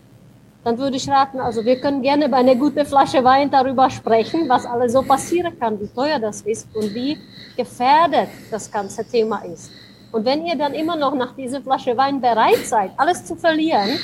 Dann 0.64 0.78
würde 0.78 0.96
ich 0.96 1.08
raten, 1.08 1.40
also 1.40 1.62
wir 1.64 1.78
können 1.78 2.00
gerne 2.00 2.28
bei 2.28 2.38
einer 2.38 2.54
guten 2.54 2.86
Flasche 2.86 3.22
Wein 3.22 3.50
darüber 3.50 3.90
sprechen, 3.90 4.48
was 4.48 4.64
alles 4.64 4.94
so 4.94 5.02
passieren 5.02 5.58
kann, 5.60 5.78
wie 5.78 5.88
teuer 5.88 6.18
das 6.18 6.40
ist 6.40 6.74
und 6.74 6.94
wie 6.94 7.18
gefährdet 7.54 8.28
das 8.50 8.70
ganze 8.70 9.04
Thema 9.06 9.44
ist. 9.44 9.70
Und 10.10 10.24
wenn 10.24 10.46
ihr 10.46 10.56
dann 10.56 10.72
immer 10.72 10.96
noch 10.96 11.14
nach 11.14 11.34
dieser 11.36 11.60
Flasche 11.60 11.94
Wein 11.96 12.20
bereit 12.20 12.64
seid, 12.64 12.92
alles 12.96 13.24
zu 13.26 13.36
verlieren, 13.36 13.98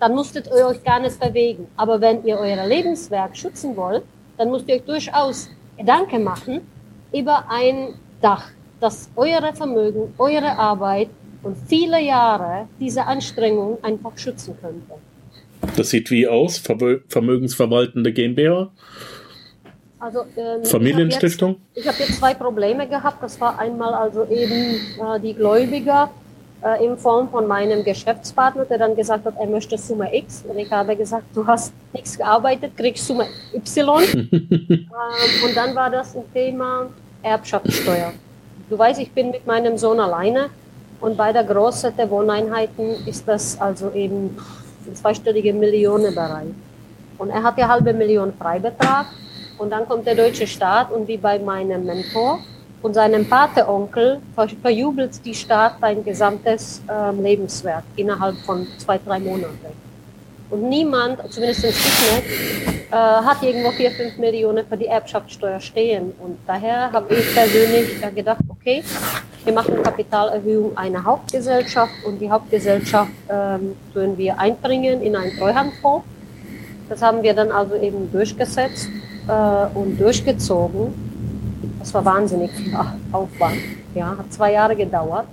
dann 0.00 0.14
musstet 0.14 0.48
ihr 0.48 0.66
euch 0.66 0.82
gar 0.82 0.98
nicht 0.98 1.20
bewegen. 1.20 1.68
Aber 1.76 2.00
wenn 2.00 2.24
ihr 2.24 2.36
euer 2.36 2.66
Lebenswerk 2.66 3.36
schützen 3.36 3.76
wollt, 3.76 4.02
dann 4.36 4.50
müsst 4.50 4.68
ihr 4.68 4.76
euch 4.76 4.84
durchaus 4.84 5.48
Gedanken 5.76 6.24
machen 6.24 6.66
über 7.12 7.44
ein 7.48 7.94
Dach, 8.20 8.48
das 8.80 9.08
eure 9.14 9.52
Vermögen, 9.52 10.12
eure 10.18 10.58
Arbeit 10.58 11.10
und 11.44 11.56
viele 11.68 12.00
Jahre 12.00 12.66
diese 12.80 13.04
Anstrengung 13.04 13.78
einfach 13.82 14.16
schützen 14.16 14.56
könnte. 14.60 14.94
Das 15.76 15.90
sieht 15.90 16.10
wie 16.10 16.28
aus? 16.28 16.58
Vermögensverwaltende 16.58 18.12
GmbH? 18.12 18.70
Also, 19.98 20.24
ähm, 20.36 20.64
Familienstiftung? 20.64 21.56
Ich 21.74 21.86
habe 21.86 21.98
jetzt, 21.98 22.00
hab 22.00 22.08
jetzt, 22.08 22.18
zwei 22.18 22.34
Probleme 22.34 22.88
gehabt. 22.88 23.22
Das 23.22 23.40
war 23.40 23.58
einmal 23.58 23.94
also 23.94 24.24
eben 24.24 24.74
äh, 24.98 25.20
die 25.22 25.32
Gläubiger 25.32 26.10
äh, 26.62 26.84
in 26.84 26.98
Form 26.98 27.30
von 27.30 27.46
meinem 27.46 27.84
Geschäftspartner, 27.84 28.64
der 28.64 28.78
dann 28.78 28.96
gesagt 28.96 29.24
hat, 29.24 29.34
er 29.38 29.46
möchte 29.46 29.78
Summe 29.78 30.12
X. 30.12 30.44
Und 30.48 30.58
ich 30.58 30.70
habe 30.72 30.96
gesagt, 30.96 31.24
du 31.34 31.46
hast 31.46 31.72
nichts 31.92 32.18
gearbeitet, 32.18 32.76
kriegst 32.76 33.06
Summe 33.06 33.26
Y. 33.54 34.02
ähm, 34.32 34.88
und 35.44 35.56
dann 35.56 35.74
war 35.74 35.88
das 35.88 36.16
ein 36.16 36.24
Thema 36.32 36.88
Erbschaftssteuer. 37.22 38.12
Du 38.68 38.78
weißt, 38.78 39.00
ich 39.00 39.12
bin 39.12 39.30
mit 39.30 39.46
meinem 39.46 39.78
Sohn 39.78 40.00
alleine 40.00 40.50
und 41.00 41.16
bei 41.16 41.32
der 41.32 41.44
der 41.44 42.10
Wohneinheiten 42.10 43.06
ist 43.06 43.26
das 43.28 43.60
also 43.60 43.92
eben 43.92 44.36
ein 44.86 44.96
zweistelliger 44.96 45.52
Millionenbereich. 45.52 46.48
Und 47.18 47.30
er 47.30 47.42
hat 47.42 47.58
ja 47.58 47.68
halbe 47.68 47.92
Million 47.92 48.32
Freibetrag 48.34 49.06
und 49.58 49.70
dann 49.70 49.86
kommt 49.86 50.06
der 50.06 50.14
deutsche 50.14 50.46
Staat 50.46 50.90
und 50.90 51.06
wie 51.06 51.16
bei 51.16 51.38
meinem 51.38 51.84
Mentor 51.84 52.40
und 52.82 52.94
seinem 52.94 53.28
Pateonkel 53.28 54.20
verjubelt 54.60 55.24
die 55.24 55.34
Staat 55.34 55.76
sein 55.80 56.04
gesamtes 56.04 56.82
äh, 56.88 57.12
Lebenswerk 57.12 57.84
innerhalb 57.96 58.36
von 58.38 58.66
zwei, 58.78 58.98
drei 58.98 59.20
Monaten. 59.20 59.91
Und 60.52 60.68
niemand, 60.68 61.18
zumindest 61.32 61.64
ich 61.64 61.74
nicht, 61.74 62.90
äh, 62.90 62.94
hat 62.94 63.42
irgendwo 63.42 63.70
4, 63.70 63.90
5 63.90 64.18
Millionen 64.18 64.66
für 64.66 64.76
die 64.76 64.86
Erbschaftssteuer 64.86 65.58
stehen. 65.60 66.12
Und 66.18 66.36
daher 66.46 66.92
habe 66.92 67.14
ich 67.14 67.34
persönlich 67.34 68.02
äh, 68.02 68.10
gedacht, 68.10 68.42
okay, 68.50 68.84
wir 69.44 69.54
machen 69.54 69.82
Kapitalerhöhung 69.82 70.76
einer 70.76 71.02
Hauptgesellschaft 71.02 71.94
und 72.06 72.20
die 72.20 72.30
Hauptgesellschaft 72.30 73.10
ähm, 73.30 73.74
tun 73.94 74.18
wir 74.18 74.38
einbringen 74.38 75.00
in 75.00 75.16
einen 75.16 75.34
Treuhandfonds. 75.38 76.04
Das 76.90 77.00
haben 77.00 77.22
wir 77.22 77.32
dann 77.32 77.50
also 77.50 77.74
eben 77.74 78.12
durchgesetzt 78.12 78.90
äh, 79.28 79.74
und 79.74 79.98
durchgezogen. 79.98 80.92
Das 81.78 81.94
war 81.94 82.04
wahnsinnig 82.04 82.50
viel 82.50 82.76
Aufwand. 83.10 83.56
Ja, 83.94 84.18
hat 84.18 84.30
zwei 84.30 84.52
Jahre 84.52 84.76
gedauert. 84.76 85.28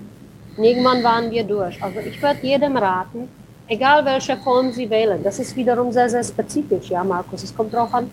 Und 0.56 0.64
irgendwann 0.64 1.04
waren 1.04 1.30
wir 1.30 1.44
durch. 1.44 1.84
Also 1.84 2.00
ich 2.00 2.22
würde 2.22 2.40
jedem 2.42 2.78
raten, 2.78 3.28
egal 3.70 4.04
welche 4.04 4.36
Form 4.38 4.72
Sie 4.72 4.90
wählen, 4.90 5.22
das 5.24 5.40
ist 5.40 5.56
wiederum 5.56 5.92
sehr, 5.92 6.10
sehr 6.10 6.24
spezifisch, 6.24 6.90
ja, 6.90 7.04
Markus. 7.04 7.44
Es 7.44 7.56
kommt 7.56 7.74
darauf 7.74 7.94
an, 7.94 8.10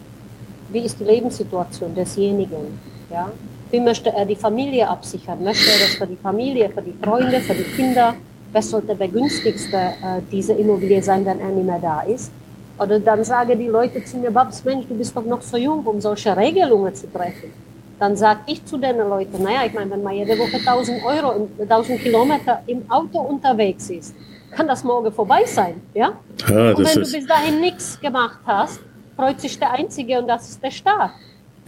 wie 0.71 0.81
ist 0.81 1.01
die 1.01 1.05
Lebenssituation 1.05 1.95
desjenigen, 1.95 2.79
ja. 3.11 3.31
Wie 3.71 3.81
möchte 3.81 4.11
er 4.13 4.25
die 4.25 4.37
Familie 4.37 4.89
absichern? 4.89 5.43
Möchte 5.43 5.69
er 5.73 5.79
das 5.81 5.95
für 5.97 6.07
die 6.07 6.17
Familie, 6.17 6.71
für 6.71 6.83
die 6.83 6.95
Freunde, 7.03 7.41
für 7.41 7.55
die 7.55 7.65
Kinder? 7.65 8.15
Wer 8.53 8.63
sollte 8.63 8.95
der 8.95 9.09
günstigste 9.09 9.77
äh, 9.77 10.21
diese 10.31 10.53
Immobilie 10.53 11.03
sein, 11.03 11.27
wenn 11.27 11.41
er 11.41 11.49
nicht 11.49 11.67
mehr 11.67 11.81
da 11.81 12.03
ist? 12.03 12.31
Oder 12.79 13.01
dann 13.01 13.25
sagen 13.25 13.59
die 13.59 13.67
Leute 13.67 14.05
zu 14.05 14.19
mir, 14.19 14.31
Babs, 14.31 14.65
Mensch, 14.65 14.87
du 14.87 14.95
bist 14.95 15.17
doch 15.17 15.25
noch 15.25 15.43
so 15.43 15.57
jung, 15.57 15.85
um 15.85 16.01
solche 16.01 16.37
Regelungen 16.37 16.95
zu 16.95 17.11
treffen. 17.13 17.53
Dann 17.99 18.17
sage 18.17 18.41
ich 18.47 18.65
zu 18.65 18.77
den 18.77 18.99
Leuten, 18.99 19.43
naja, 19.43 19.65
ich 19.67 19.73
meine, 19.73 19.91
wenn 19.91 20.03
man 20.03 20.15
jede 20.15 20.39
Woche 20.39 20.59
1000 20.59 21.05
Euro, 21.05 21.49
1000 21.59 22.01
Kilometer 22.01 22.63
im 22.67 22.89
Auto 22.89 23.19
unterwegs 23.19 23.91
ist, 23.91 24.15
kann 24.57 24.67
das 24.67 24.83
morgen 24.83 25.13
vorbei 25.13 25.45
sein, 25.45 25.81
ja? 25.95 26.13
ja 26.49 26.71
und 26.73 26.85
wenn 26.85 27.03
du 27.03 27.13
bis 27.13 27.27
dahin 27.27 27.61
nichts 27.61 28.01
gemacht 28.01 28.41
hast, 28.47 28.81
freut 29.15 29.41
sich 29.41 29.59
der 29.59 29.73
Einzige 29.73 30.19
und 30.19 30.27
das 30.27 30.49
ist 30.49 30.63
der 30.63 30.71
Staat. 30.71 31.13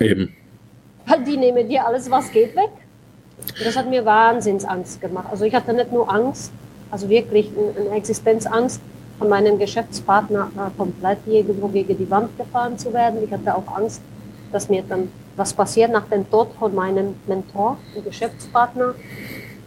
Eben. 0.01 0.34
Weil 1.07 1.22
die 1.24 1.36
nehmen 1.36 1.68
dir 1.68 1.86
alles, 1.86 2.11
was 2.11 2.30
geht, 2.32 2.57
weg. 2.57 2.70
Und 3.41 3.64
das 3.66 3.76
hat 3.76 3.89
mir 3.89 4.05
Wahnsinnsangst 4.05 5.01
gemacht. 5.01 5.28
Also 5.30 5.45
ich 5.45 5.55
hatte 5.55 5.72
nicht 5.72 5.93
nur 5.93 6.12
Angst, 6.12 6.51
also 6.91 7.09
wirklich 7.09 7.51
eine 7.78 7.97
Existenzangst, 7.97 8.80
von 9.18 9.28
meinem 9.28 9.59
Geschäftspartner 9.59 10.51
äh, 10.57 10.76
komplett 10.76 11.18
irgendwo 11.26 11.68
gegen 11.68 11.99
die 11.99 12.09
Wand 12.11 12.36
gefahren 12.39 12.78
zu 12.78 12.93
werden. 12.93 13.18
Ich 13.24 13.32
hatte 13.32 13.55
auch 13.55 13.66
Angst, 13.76 14.01
dass 14.53 14.68
mir 14.68 14.82
dann 14.89 15.11
was 15.36 15.53
passiert 15.53 15.91
nach 15.91 16.07
dem 16.09 16.28
Tod 16.30 16.49
von 16.59 16.74
meinem 16.74 17.14
Mentor 17.26 17.78
und 17.95 18.05
Geschäftspartner. 18.05 18.95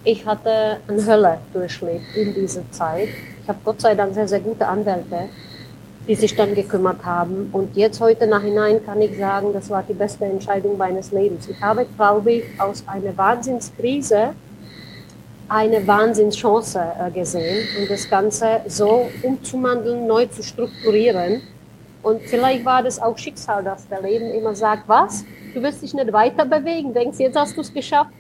Ich 0.04 0.26
hatte 0.26 0.78
eine 0.88 1.06
Hölle 1.06 1.38
durchlebt 1.54 2.16
in 2.16 2.34
dieser 2.34 2.64
Zeit. 2.72 3.10
Ich 3.44 3.48
habe 3.48 3.60
Gott 3.64 3.82
sei 3.82 3.94
Dank 3.94 4.16
sehr, 4.16 4.28
sehr 4.28 4.40
gute 4.40 4.68
Anwälte, 4.68 5.30
die 6.08 6.16
sich 6.16 6.36
dann 6.36 6.56
gekümmert 6.56 7.06
haben. 7.06 7.50
Und 7.52 7.78
jetzt 7.78 8.02
heute 8.02 8.26
nachhinein 8.26 8.84
kann 8.84 9.00
ich 9.00 9.16
sagen, 9.16 9.54
das 9.54 9.70
war 9.70 9.84
die 9.88 9.94
beste 9.94 10.26
Entscheidung 10.26 10.76
meines 10.76 11.12
Lebens. 11.12 11.48
Ich 11.48 11.62
habe, 11.62 11.86
glaube 11.96 12.32
ich, 12.32 12.44
aus 12.60 12.84
einer 12.88 13.16
Wahnsinnskrise 13.16 14.34
eine 15.48 15.86
Wahnsinnschance 15.86 16.82
äh, 17.00 17.12
gesehen 17.12 17.68
und 17.80 17.92
das 17.92 18.10
Ganze 18.10 18.62
so 18.68 19.08
umzumandeln, 19.22 20.08
neu 20.08 20.26
zu 20.26 20.42
strukturieren. 20.42 21.42
Und 22.02 22.22
vielleicht 22.24 22.66
war 22.66 22.82
das 22.82 23.00
auch 23.00 23.18
Schicksal, 23.20 23.64
dass 23.64 23.88
der 23.88 24.02
Leben 24.02 24.32
immer 24.32 24.56
sagt, 24.56 24.88
was? 24.88 25.24
Du 25.54 25.62
wirst 25.62 25.84
dich 25.84 25.94
nicht 25.94 26.12
weiter 26.12 26.46
bewegen, 26.46 26.92
denkst, 26.92 27.20
jetzt 27.20 27.38
hast 27.38 27.56
du 27.56 27.62
es 27.62 27.72
geschafft, 27.72 28.12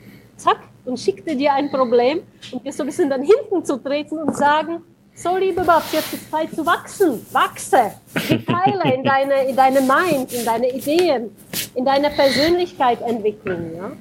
zack, 0.41 0.59
und 0.85 0.99
schickte 0.99 1.35
dir 1.35 1.53
ein 1.53 1.69
Problem 1.69 2.21
und 2.51 2.65
dir 2.65 2.73
so 2.73 2.83
ein 2.83 2.87
bisschen 2.87 3.09
dann 3.09 3.21
hinten 3.21 3.63
zu 3.63 3.77
treten 3.77 4.17
und 4.17 4.35
sagen, 4.35 4.83
so 5.13 5.37
liebe 5.37 5.61
Babs, 5.61 5.91
jetzt 5.91 6.13
ist 6.13 6.31
Zeit 6.31 6.51
zu 6.51 6.65
wachsen, 6.65 7.25
wachse, 7.31 7.91
die 8.29 8.43
Teile 8.43 8.95
in 8.95 9.03
deine, 9.03 9.43
in 9.47 9.55
deine 9.55 9.81
Mind, 9.81 10.33
in 10.33 10.43
deine 10.43 10.73
Ideen, 10.73 11.35
in 11.75 11.85
deine 11.85 12.09
Persönlichkeit 12.09 13.01
entwickeln, 13.01 13.73
ja. 13.77 13.91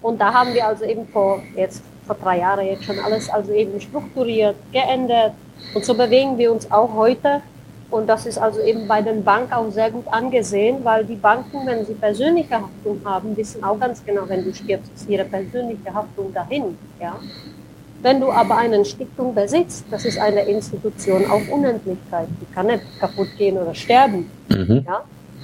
Und 0.00 0.20
da 0.20 0.32
haben 0.32 0.52
wir 0.52 0.66
also 0.66 0.84
eben 0.84 1.06
vor 1.06 1.40
jetzt 1.54 1.82
vor 2.06 2.16
drei 2.16 2.38
Jahren 2.38 2.66
jetzt 2.66 2.84
schon 2.84 2.98
alles 2.98 3.30
also 3.30 3.52
eben 3.52 3.80
strukturiert, 3.80 4.56
geändert. 4.72 5.32
Und 5.74 5.84
so 5.84 5.94
bewegen 5.94 6.36
wir 6.38 6.52
uns 6.52 6.70
auch 6.70 6.92
heute. 6.94 7.40
Und 7.92 8.06
das 8.06 8.24
ist 8.24 8.38
also 8.38 8.58
eben 8.62 8.88
bei 8.88 9.02
den 9.02 9.22
Banken 9.22 9.52
auch 9.52 9.70
sehr 9.70 9.90
gut 9.90 10.06
angesehen, 10.10 10.78
weil 10.82 11.04
die 11.04 11.14
Banken, 11.14 11.66
wenn 11.66 11.84
sie 11.84 11.92
persönliche 11.92 12.54
Haftung 12.54 12.98
haben, 13.04 13.36
wissen 13.36 13.62
auch 13.62 13.78
ganz 13.78 14.02
genau, 14.02 14.22
wenn 14.28 14.42
du 14.42 14.54
stirbst, 14.54 14.90
ist 14.94 15.10
ihre 15.10 15.24
persönliche 15.24 15.92
Haftung 15.92 16.32
dahin. 16.32 16.78
Ja? 16.98 17.16
Wenn 18.00 18.18
du 18.18 18.32
aber 18.32 18.56
eine 18.56 18.82
Stiftung 18.86 19.34
besitzt, 19.34 19.84
das 19.90 20.06
ist 20.06 20.18
eine 20.18 20.40
Institution 20.40 21.30
auf 21.30 21.42
Unendlichkeit. 21.50 22.28
Die 22.40 22.54
kann 22.54 22.68
nicht 22.68 22.82
kaputt 22.98 23.28
gehen 23.36 23.58
oder 23.58 23.74
sterben. 23.74 24.30
Mhm. 24.48 24.86
Ja? 24.86 25.02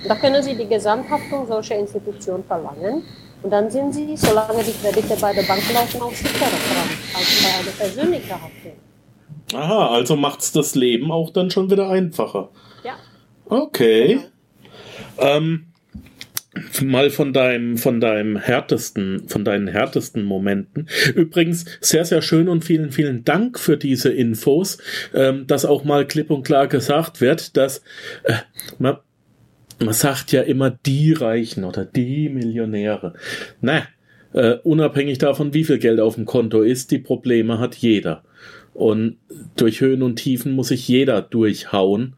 Da 0.08 0.14
können 0.14 0.42
sie 0.42 0.56
die 0.56 0.66
Gesamthaftung 0.66 1.46
solcher 1.46 1.76
Institutionen 1.76 2.44
verlangen. 2.44 3.02
Und 3.42 3.50
dann 3.50 3.70
sind 3.70 3.92
sie, 3.92 4.16
solange 4.16 4.64
die 4.64 4.72
Kredite 4.72 5.16
bei 5.20 5.34
der 5.34 5.42
Bank 5.42 5.62
laufen, 5.74 6.00
auch 6.00 6.12
sicherer 6.12 6.48
dran 6.48 6.88
als 7.14 7.42
bei 7.42 7.60
einer 7.60 7.76
persönlichen 7.76 8.32
Haftung. 8.32 8.87
Aha, 9.54 9.94
also 9.94 10.16
macht 10.16 10.40
es 10.40 10.52
das 10.52 10.74
Leben 10.74 11.10
auch 11.10 11.30
dann 11.30 11.50
schon 11.50 11.70
wieder 11.70 11.88
einfacher. 11.88 12.50
Ja. 12.84 12.96
Okay. 13.46 14.20
Genau. 15.16 15.36
Ähm, 15.36 15.68
mal 16.82 17.10
von 17.10 17.32
deinem, 17.32 17.76
von 17.78 18.00
deinem 18.00 18.36
härtesten, 18.36 19.28
von 19.28 19.44
deinen 19.44 19.68
härtesten 19.68 20.22
Momenten. 20.22 20.88
Übrigens 21.14 21.64
sehr, 21.80 22.04
sehr 22.04 22.22
schön 22.22 22.48
und 22.48 22.64
vielen, 22.64 22.90
vielen 22.92 23.24
Dank 23.24 23.58
für 23.58 23.76
diese 23.76 24.10
Infos, 24.10 24.78
ähm, 25.14 25.46
dass 25.46 25.64
auch 25.64 25.84
mal 25.84 26.06
klipp 26.06 26.30
und 26.30 26.44
klar 26.44 26.66
gesagt 26.66 27.20
wird, 27.20 27.56
dass 27.56 27.78
äh, 28.24 28.34
man, 28.78 28.98
man 29.78 29.94
sagt 29.94 30.32
ja 30.32 30.42
immer 30.42 30.70
die 30.70 31.12
Reichen 31.12 31.64
oder 31.64 31.84
die 31.84 32.28
Millionäre. 32.28 33.14
Na, 33.60 33.82
äh, 34.32 34.56
unabhängig 34.62 35.18
davon, 35.18 35.54
wie 35.54 35.64
viel 35.64 35.78
Geld 35.78 36.00
auf 36.00 36.16
dem 36.16 36.26
Konto 36.26 36.62
ist, 36.62 36.90
die 36.90 36.98
Probleme 36.98 37.58
hat 37.58 37.74
jeder. 37.76 38.24
Und 38.78 39.16
durch 39.56 39.80
Höhen 39.80 40.04
und 40.04 40.16
Tiefen 40.16 40.52
muss 40.52 40.68
sich 40.68 40.86
jeder 40.86 41.20
durchhauen. 41.20 42.14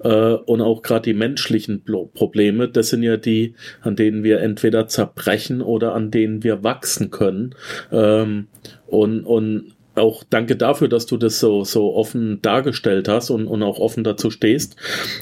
Äh, 0.00 0.34
und 0.34 0.60
auch 0.60 0.82
gerade 0.82 1.10
die 1.10 1.12
menschlichen 1.12 1.82
Probleme, 1.82 2.68
das 2.68 2.90
sind 2.90 3.02
ja 3.02 3.16
die, 3.16 3.54
an 3.80 3.96
denen 3.96 4.22
wir 4.22 4.38
entweder 4.38 4.86
zerbrechen 4.86 5.60
oder 5.60 5.92
an 5.92 6.12
denen 6.12 6.44
wir 6.44 6.62
wachsen 6.62 7.10
können. 7.10 7.56
Ähm, 7.90 8.46
und, 8.86 9.24
und 9.24 9.72
auch 9.96 10.22
danke 10.22 10.54
dafür, 10.54 10.86
dass 10.86 11.06
du 11.06 11.16
das 11.16 11.40
so, 11.40 11.64
so 11.64 11.96
offen 11.96 12.40
dargestellt 12.42 13.08
hast 13.08 13.30
und, 13.30 13.48
und 13.48 13.64
auch 13.64 13.80
offen 13.80 14.04
dazu 14.04 14.30
stehst. 14.30 14.76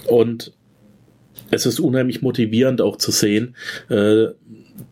Und 0.09 0.53
es 1.51 1.65
ist 1.65 1.81
unheimlich 1.81 2.21
motivierend 2.21 2.83
auch 2.83 2.99
zu 2.99 3.13
sehen, 3.13 3.57
äh, 3.89 4.27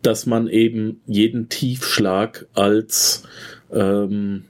dass 0.01 0.25
man 0.25 0.47
eben 0.47 0.99
jeden 1.05 1.47
Tiefschlag 1.47 2.47
als 2.55 3.21
ähm, 3.71 4.45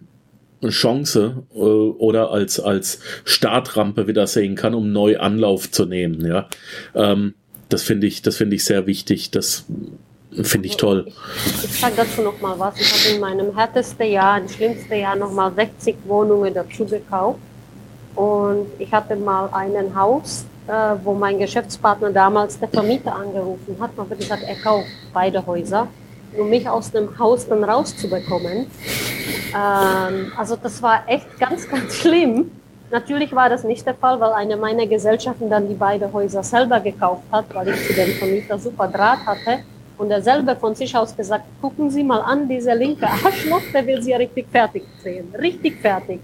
Chance 0.70 1.44
äh, 1.54 1.58
oder 1.58 2.32
als 2.32 2.60
als 2.60 3.00
Startrampe 3.24 4.08
wieder 4.08 4.28
sehen 4.28 4.56
kann, 4.56 4.74
um 4.74 4.92
neu 4.92 5.20
Anlauf 5.20 5.72
zu 5.72 5.86
nehmen. 5.86 6.26
Ja, 6.26 6.48
ähm, 6.96 7.34
das 7.70 7.84
finde 7.84 8.08
ich, 8.08 8.22
das 8.22 8.38
finde 8.38 8.56
ich 8.56 8.64
sehr 8.64 8.86
wichtig. 8.86 9.32
Das 9.32 9.66
finde 10.42 10.68
ich 10.68 10.78
toll. 10.78 11.08
Ich, 11.46 11.66
ich 11.66 11.80
sage 11.80 11.94
dazu 11.98 12.22
noch 12.22 12.40
mal 12.42 12.58
was. 12.58 12.80
Ich 12.80 12.92
habe 12.92 13.16
in 13.16 13.22
meinem 13.22 13.56
härtesten 13.56 14.10
Jahr, 14.10 14.40
im 14.40 14.48
schlimmsten 14.48 14.96
Jahr 14.96 15.16
noch 15.16 15.32
mal 15.32 15.52
60 15.54 15.96
Wohnungen 16.06 16.54
dazu 16.54 16.86
gekauft 16.86 17.40
und 18.16 18.68
ich 18.80 18.92
hatte 18.92 19.16
mal 19.16 19.50
ein 19.52 19.96
Haus 19.96 20.46
äh, 20.68 20.96
wo 21.04 21.14
mein 21.14 21.40
Geschäftspartner 21.40 22.12
damals 22.12 22.60
der 22.60 22.70
Vermieter 22.70 23.16
angerufen 23.16 23.78
hat, 23.80 23.96
man 23.98 24.10
hat 24.10 24.18
gesagt, 24.18 24.44
er 24.44 24.56
kauft 24.56 24.88
beide 25.14 25.46
Häuser. 25.46 25.88
Um 26.38 26.50
mich 26.50 26.68
aus 26.68 26.92
dem 26.92 27.18
Haus 27.18 27.48
dann 27.48 27.64
rauszubekommen. 27.64 28.68
Ähm, 29.56 30.32
also 30.38 30.56
das 30.56 30.82
war 30.82 31.04
echt 31.08 31.40
ganz, 31.40 31.68
ganz 31.70 31.96
schlimm. 31.96 32.52
Natürlich 32.92 33.34
war 33.34 33.50
das 33.50 33.64
nicht 33.64 33.86
der 33.86 33.94
Fall, 33.94 34.20
weil 34.20 34.34
eine 34.34 34.58
meiner 34.58 34.86
Gesellschaften 34.86 35.50
dann 35.50 35.70
die 35.70 35.76
beiden 35.76 36.12
Häuser 36.12 36.44
selber 36.44 36.80
gekauft 36.80 37.24
hat, 37.32 37.46
weil 37.54 37.70
ich 37.70 37.88
zu 37.88 37.94
dem 37.94 38.10
Vermieter 38.16 38.60
super 38.60 38.88
Draht 38.88 39.26
hatte. 39.26 39.60
Und 39.98 40.12
er 40.12 40.22
selber 40.22 40.56
von 40.56 40.76
sich 40.76 40.96
aus 40.98 41.16
gesagt, 41.16 41.46
gucken 41.62 41.90
Sie 41.90 42.04
mal 42.04 42.22
an, 42.22 42.50
dieser 42.50 42.76
linke 42.76 43.08
Arschloch, 43.08 43.62
der 43.74 43.86
will 43.86 44.02
Sie 44.02 44.12
ja 44.12 44.18
richtig 44.18 44.48
fertig 44.52 44.84
sehen. 45.04 45.34
Richtig 45.38 45.80
fertig. 45.80 46.20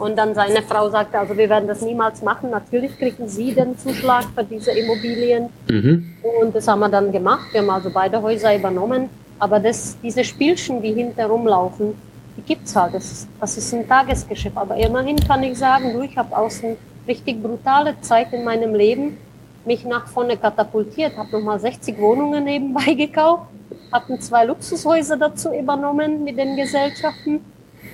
Und 0.00 0.16
dann 0.16 0.34
seine 0.34 0.62
Frau 0.62 0.88
sagte, 0.88 1.18
also 1.18 1.36
wir 1.36 1.50
werden 1.50 1.68
das 1.68 1.82
niemals 1.82 2.22
machen. 2.22 2.48
Natürlich 2.50 2.98
kriegen 2.98 3.28
Sie 3.28 3.52
den 3.52 3.78
Zuschlag 3.78 4.24
für 4.34 4.42
diese 4.42 4.70
Immobilien. 4.70 5.50
Mhm. 5.68 6.14
Und 6.40 6.54
das 6.54 6.66
haben 6.66 6.80
wir 6.80 6.88
dann 6.88 7.12
gemacht. 7.12 7.48
Wir 7.52 7.60
haben 7.60 7.68
also 7.68 7.90
beide 7.90 8.20
Häuser 8.22 8.56
übernommen. 8.56 9.10
Aber 9.38 9.60
das, 9.60 9.98
diese 10.02 10.24
Spielchen, 10.24 10.80
die 10.80 10.94
hinterher 10.94 11.28
laufen, 11.28 11.94
die 12.34 12.42
gibt's 12.42 12.74
halt. 12.74 12.94
Das, 12.94 13.28
das 13.38 13.58
ist 13.58 13.74
ein 13.74 13.86
Tagesgeschäft. 13.86 14.56
Aber 14.56 14.74
immerhin 14.76 15.16
kann 15.16 15.42
ich 15.42 15.58
sagen, 15.58 15.92
du, 15.92 16.00
ich 16.00 16.16
habe 16.16 16.34
aus 16.34 16.64
einer 16.64 16.76
richtig 17.06 17.42
brutale 17.42 17.94
Zeit 18.00 18.32
in 18.32 18.42
meinem 18.42 18.74
Leben 18.74 19.18
mich 19.66 19.84
nach 19.84 20.06
vorne 20.06 20.38
katapultiert, 20.38 21.16
habe 21.18 21.30
nochmal 21.32 21.60
60 21.60 21.98
Wohnungen 21.98 22.44
nebenbei 22.44 22.94
gekauft, 22.94 23.48
habe 23.92 24.18
zwei 24.18 24.46
Luxushäuser 24.46 25.18
dazu 25.18 25.52
übernommen 25.52 26.24
mit 26.24 26.38
den 26.38 26.56
Gesellschaften. 26.56 27.40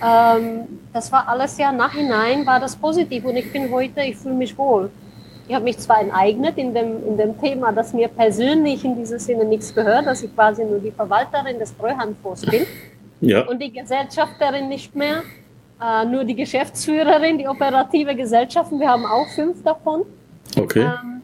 Ähm, 0.02 0.80
das 0.92 1.10
war 1.10 1.28
alles 1.28 1.56
ja 1.58 1.72
nachhinein, 1.72 2.44
war 2.46 2.60
das 2.60 2.76
positiv 2.76 3.24
und 3.24 3.36
ich 3.36 3.50
bin 3.52 3.70
heute, 3.70 4.02
ich 4.02 4.16
fühle 4.16 4.34
mich 4.34 4.56
wohl. 4.58 4.90
Ich 5.48 5.54
habe 5.54 5.64
mich 5.64 5.78
zwar 5.78 6.00
enteignet 6.00 6.58
in 6.58 6.74
dem, 6.74 7.06
in 7.06 7.16
dem 7.16 7.40
Thema, 7.40 7.72
dass 7.72 7.92
mir 7.92 8.08
persönlich 8.08 8.84
in 8.84 8.96
dieser 8.96 9.18
Sinne 9.18 9.44
nichts 9.44 9.74
gehört, 9.74 10.06
dass 10.06 10.22
ich 10.22 10.34
quasi 10.34 10.64
nur 10.64 10.80
die 10.80 10.90
Verwalterin 10.90 11.58
des 11.58 11.76
Treuhandfonds 11.76 12.44
bin 12.46 12.66
ja. 13.20 13.46
und 13.46 13.62
die 13.62 13.72
Gesellschafterin 13.72 14.68
nicht 14.68 14.94
mehr, 14.96 15.22
äh, 15.80 16.04
nur 16.04 16.24
die 16.24 16.34
Geschäftsführerin, 16.34 17.38
die 17.38 17.46
operative 17.46 18.14
Gesellschaften, 18.16 18.80
wir 18.80 18.88
haben 18.88 19.06
auch 19.06 19.28
fünf 19.28 19.62
davon. 19.62 20.02
Okay. 20.56 20.82
Ähm, 20.82 21.22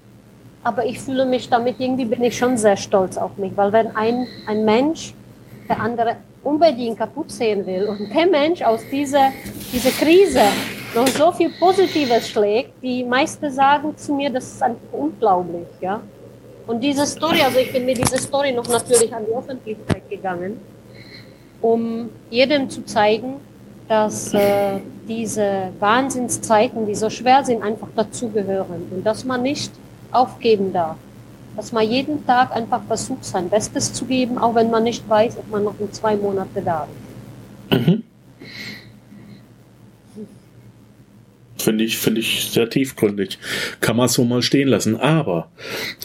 aber 0.62 0.86
ich 0.86 1.00
fühle 1.00 1.26
mich 1.26 1.48
damit, 1.48 1.76
irgendwie 1.80 2.04
bin 2.04 2.22
ich 2.22 2.38
schon 2.38 2.56
sehr 2.56 2.76
stolz 2.76 3.16
auf 3.16 3.36
mich, 3.36 3.52
weil 3.56 3.72
wenn 3.72 3.96
ein, 3.96 4.28
ein 4.46 4.64
Mensch 4.64 5.14
der 5.68 5.80
andere 5.80 6.16
unbedingt 6.42 6.98
kaputt 6.98 7.30
sehen 7.30 7.64
will 7.66 7.86
und 7.86 8.14
der 8.14 8.26
Mensch 8.26 8.62
aus 8.62 8.80
dieser, 8.90 9.32
dieser 9.72 9.90
Krise 9.90 10.42
noch 10.94 11.06
so 11.06 11.32
viel 11.32 11.50
Positives 11.58 12.28
schlägt, 12.28 12.70
die 12.82 13.04
meisten 13.04 13.50
sagen 13.50 13.96
zu 13.96 14.14
mir, 14.14 14.30
das 14.30 14.44
ist 14.44 14.62
einfach 14.62 14.92
unglaublich, 14.92 15.66
ja. 15.80 16.00
Und 16.66 16.80
diese 16.80 17.06
Story, 17.06 17.40
also 17.42 17.58
ich 17.58 17.72
bin 17.72 17.84
mit 17.84 17.98
dieser 17.98 18.18
Story 18.18 18.52
noch 18.52 18.68
natürlich 18.68 19.12
an 19.12 19.24
die 19.26 19.34
Öffentlichkeit 19.34 20.08
gegangen, 20.08 20.60
um 21.60 22.10
jedem 22.30 22.70
zu 22.70 22.84
zeigen, 22.84 23.34
dass 23.88 24.32
äh, 24.32 24.78
diese 25.08 25.68
Wahnsinnszeiten, 25.80 26.86
die 26.86 26.94
so 26.94 27.10
schwer 27.10 27.44
sind, 27.44 27.62
einfach 27.62 27.88
dazugehören 27.96 28.86
und 28.90 29.04
dass 29.04 29.24
man 29.24 29.42
nicht 29.42 29.72
aufgeben 30.12 30.72
darf. 30.72 30.96
Dass 31.56 31.72
man 31.72 31.88
jeden 31.88 32.26
Tag 32.26 32.54
einfach 32.54 32.82
versucht, 32.84 33.24
sein 33.24 33.48
Bestes 33.48 33.92
zu 33.92 34.06
geben, 34.06 34.38
auch 34.38 34.54
wenn 34.54 34.70
man 34.70 34.84
nicht 34.84 35.08
weiß, 35.08 35.36
ob 35.38 35.50
man 35.50 35.64
noch 35.64 35.78
in 35.78 35.92
zwei 35.92 36.16
Monate 36.16 36.62
da 36.64 36.88
ist. 37.70 37.78
Mhm. 37.78 38.02
Finde 41.56 41.84
ich, 41.84 41.98
finde 41.98 42.20
ich 42.20 42.50
sehr 42.50 42.68
tiefgründig. 42.68 43.38
Kann 43.80 43.96
man 43.96 44.08
so 44.08 44.24
mal 44.24 44.42
stehen 44.42 44.68
lassen. 44.68 44.98
Aber 44.98 45.48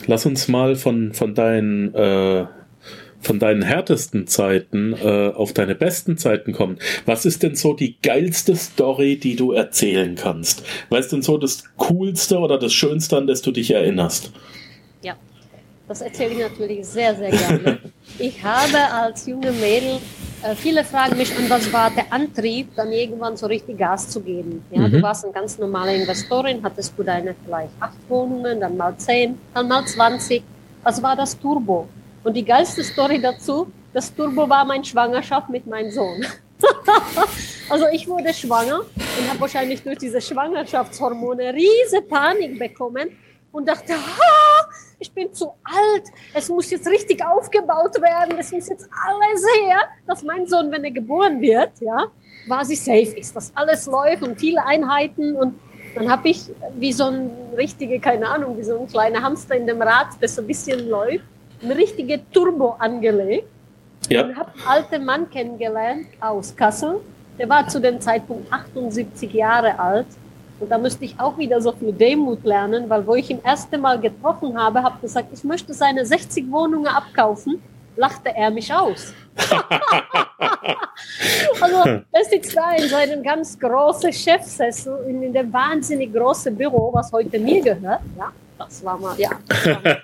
lass 0.05 0.25
uns 0.25 0.47
mal 0.47 0.75
von, 0.75 1.13
von 1.13 1.33
deinen 1.33 1.95
äh, 1.95 2.45
von 3.19 3.39
deinen 3.39 3.63
härtesten 3.63 4.27
Zeiten 4.27 4.93
äh, 4.93 5.31
auf 5.33 5.53
deine 5.53 5.75
besten 5.75 6.17
Zeiten 6.17 6.53
kommen. 6.53 6.77
Was 7.05 7.25
ist 7.25 7.43
denn 7.43 7.55
so 7.55 7.73
die 7.73 7.97
geilste 8.01 8.55
Story, 8.55 9.17
die 9.17 9.35
du 9.35 9.51
erzählen 9.51 10.15
kannst? 10.15 10.63
Was 10.89 11.05
ist 11.05 11.11
denn 11.11 11.21
so 11.21 11.37
das 11.37 11.63
Coolste 11.77 12.37
oder 12.37 12.57
das 12.57 12.73
Schönste, 12.73 13.17
an 13.17 13.27
das 13.27 13.41
du 13.41 13.51
dich 13.51 13.71
erinnerst? 13.71 14.31
Ja, 15.01 15.15
das 15.87 16.01
erzähle 16.01 16.33
ich 16.33 16.39
natürlich 16.39 16.85
sehr, 16.85 17.15
sehr 17.15 17.31
gerne. 17.31 17.79
ich 18.19 18.43
habe 18.43 18.77
als 18.77 19.25
junge 19.25 19.51
Mädel, 19.51 19.99
äh, 20.43 20.53
viele 20.55 20.83
fragen 20.83 21.17
mich 21.17 21.35
an, 21.37 21.49
was 21.49 21.71
war 21.71 21.89
der 21.89 22.11
Antrieb, 22.11 22.75
dann 22.75 22.91
irgendwann 22.91 23.37
so 23.37 23.47
richtig 23.47 23.77
Gas 23.77 24.09
zu 24.09 24.21
geben. 24.21 24.65
Ja, 24.71 24.81
mhm. 24.81 24.91
Du 24.91 25.01
warst 25.01 25.23
eine 25.23 25.33
ganz 25.33 25.57
normale 25.57 25.95
Investorin, 25.95 26.61
hattest 26.63 26.93
du 26.97 27.03
deine 27.03 27.35
vielleicht 27.45 27.71
acht 27.79 27.97
Wohnungen, 28.09 28.59
dann 28.59 28.75
mal 28.75 28.95
zehn, 28.97 29.37
dann 29.53 29.67
mal 29.67 29.85
zwanzig. 29.85 30.43
Was 30.83 31.01
war 31.01 31.15
das 31.15 31.39
Turbo? 31.39 31.87
Und 32.23 32.33
die 32.33 32.43
geilste 32.43 32.83
Story 32.83 33.21
dazu, 33.21 33.71
das 33.93 34.13
Turbo 34.13 34.49
war 34.49 34.65
meine 34.65 34.83
Schwangerschaft 34.83 35.49
mit 35.49 35.65
meinem 35.65 35.91
Sohn. 35.91 36.25
also 37.69 37.85
ich 37.91 38.07
wurde 38.07 38.33
schwanger 38.33 38.79
und 38.79 39.29
habe 39.29 39.39
wahrscheinlich 39.39 39.81
durch 39.81 39.99
diese 39.99 40.19
Schwangerschaftshormone 40.19 41.53
riese 41.53 42.01
Panik 42.01 42.59
bekommen 42.59 43.09
und 43.51 43.67
dachte, 43.67 43.93
ha, 43.93 44.46
ich 44.99 45.11
bin 45.11 45.33
zu 45.33 45.53
alt, 45.63 46.03
es 46.33 46.49
muss 46.49 46.69
jetzt 46.71 46.87
richtig 46.87 47.23
aufgebaut 47.25 48.01
werden, 48.01 48.37
es 48.39 48.51
muss 48.51 48.69
jetzt 48.69 48.89
alles 49.05 49.45
her, 49.61 49.79
dass 50.05 50.23
mein 50.23 50.47
Sohn, 50.47 50.71
wenn 50.71 50.83
er 50.83 50.91
geboren 50.91 51.41
wird, 51.41 51.71
ja, 51.79 52.07
quasi 52.47 52.75
safe 52.75 53.17
ist, 53.17 53.35
dass 53.35 53.51
alles 53.55 53.85
läuft 53.85 54.23
und 54.23 54.39
viele 54.39 54.65
Einheiten 54.65 55.35
und 55.35 55.59
dann 55.95 56.11
habe 56.11 56.29
ich 56.29 56.43
wie 56.77 56.93
so 56.93 57.05
ein 57.05 57.31
richtige, 57.55 57.99
keine 57.99 58.27
Ahnung, 58.27 58.57
wie 58.57 58.63
so 58.63 58.79
ein 58.79 58.87
kleiner 58.87 59.23
Hamster 59.23 59.55
in 59.55 59.65
dem 59.65 59.81
Rad, 59.81 60.07
das 60.21 60.35
so 60.35 60.41
ein 60.41 60.47
bisschen 60.47 60.87
läuft, 60.89 61.25
ein 61.63 61.71
richtige 61.71 62.19
Turbo 62.31 62.75
angelegt 62.77 63.47
ja. 64.09 64.23
und 64.23 64.35
habe 64.35 64.51
einen 64.53 64.67
alten 64.67 65.05
Mann 65.05 65.29
kennengelernt 65.29 66.07
aus 66.19 66.55
Kassel. 66.55 66.99
Der 67.39 67.49
war 67.49 67.67
zu 67.67 67.79
dem 67.79 67.99
Zeitpunkt 67.99 68.51
78 68.51 69.31
Jahre 69.33 69.79
alt. 69.79 70.07
Und 70.59 70.69
da 70.69 70.77
müsste 70.77 71.05
ich 71.05 71.19
auch 71.19 71.37
wieder 71.37 71.61
so 71.61 71.71
viel 71.71 71.93
Demut 71.93 72.43
lernen, 72.43 72.89
weil 72.89 73.05
wo 73.05 73.15
ich 73.15 73.29
ihn 73.29 73.39
erste 73.43 73.77
Mal 73.77 73.99
getroffen 73.99 74.57
habe, 74.57 74.81
habe 74.81 74.99
gesagt, 74.99 75.29
ich 75.33 75.43
möchte 75.43 75.73
seine 75.73 76.05
60 76.05 76.51
Wohnungen 76.51 76.87
abkaufen, 76.87 77.61
lachte 77.95 78.35
er 78.35 78.49
mich 78.49 78.73
aus. 78.73 79.13
also 81.61 81.77
er 82.11 82.25
sitzt 82.25 82.57
da 82.57 82.71
in 82.71 82.89
seinem 82.89 83.21
ganz 83.21 83.59
großen 83.59 84.11
Chefsessel 84.11 85.05
in, 85.07 85.21
in 85.21 85.33
dem 85.33 85.53
wahnsinnig 85.53 86.11
großen 86.11 86.55
Büro, 86.55 86.91
was 86.93 87.11
heute 87.11 87.37
mir 87.37 87.61
gehört. 87.61 88.01
Ja 88.17 88.31
das 88.57 88.83
war 88.83 88.97
mal, 88.97 89.17
ja. 89.19 89.29
War 89.29 89.81
mal. 89.83 90.01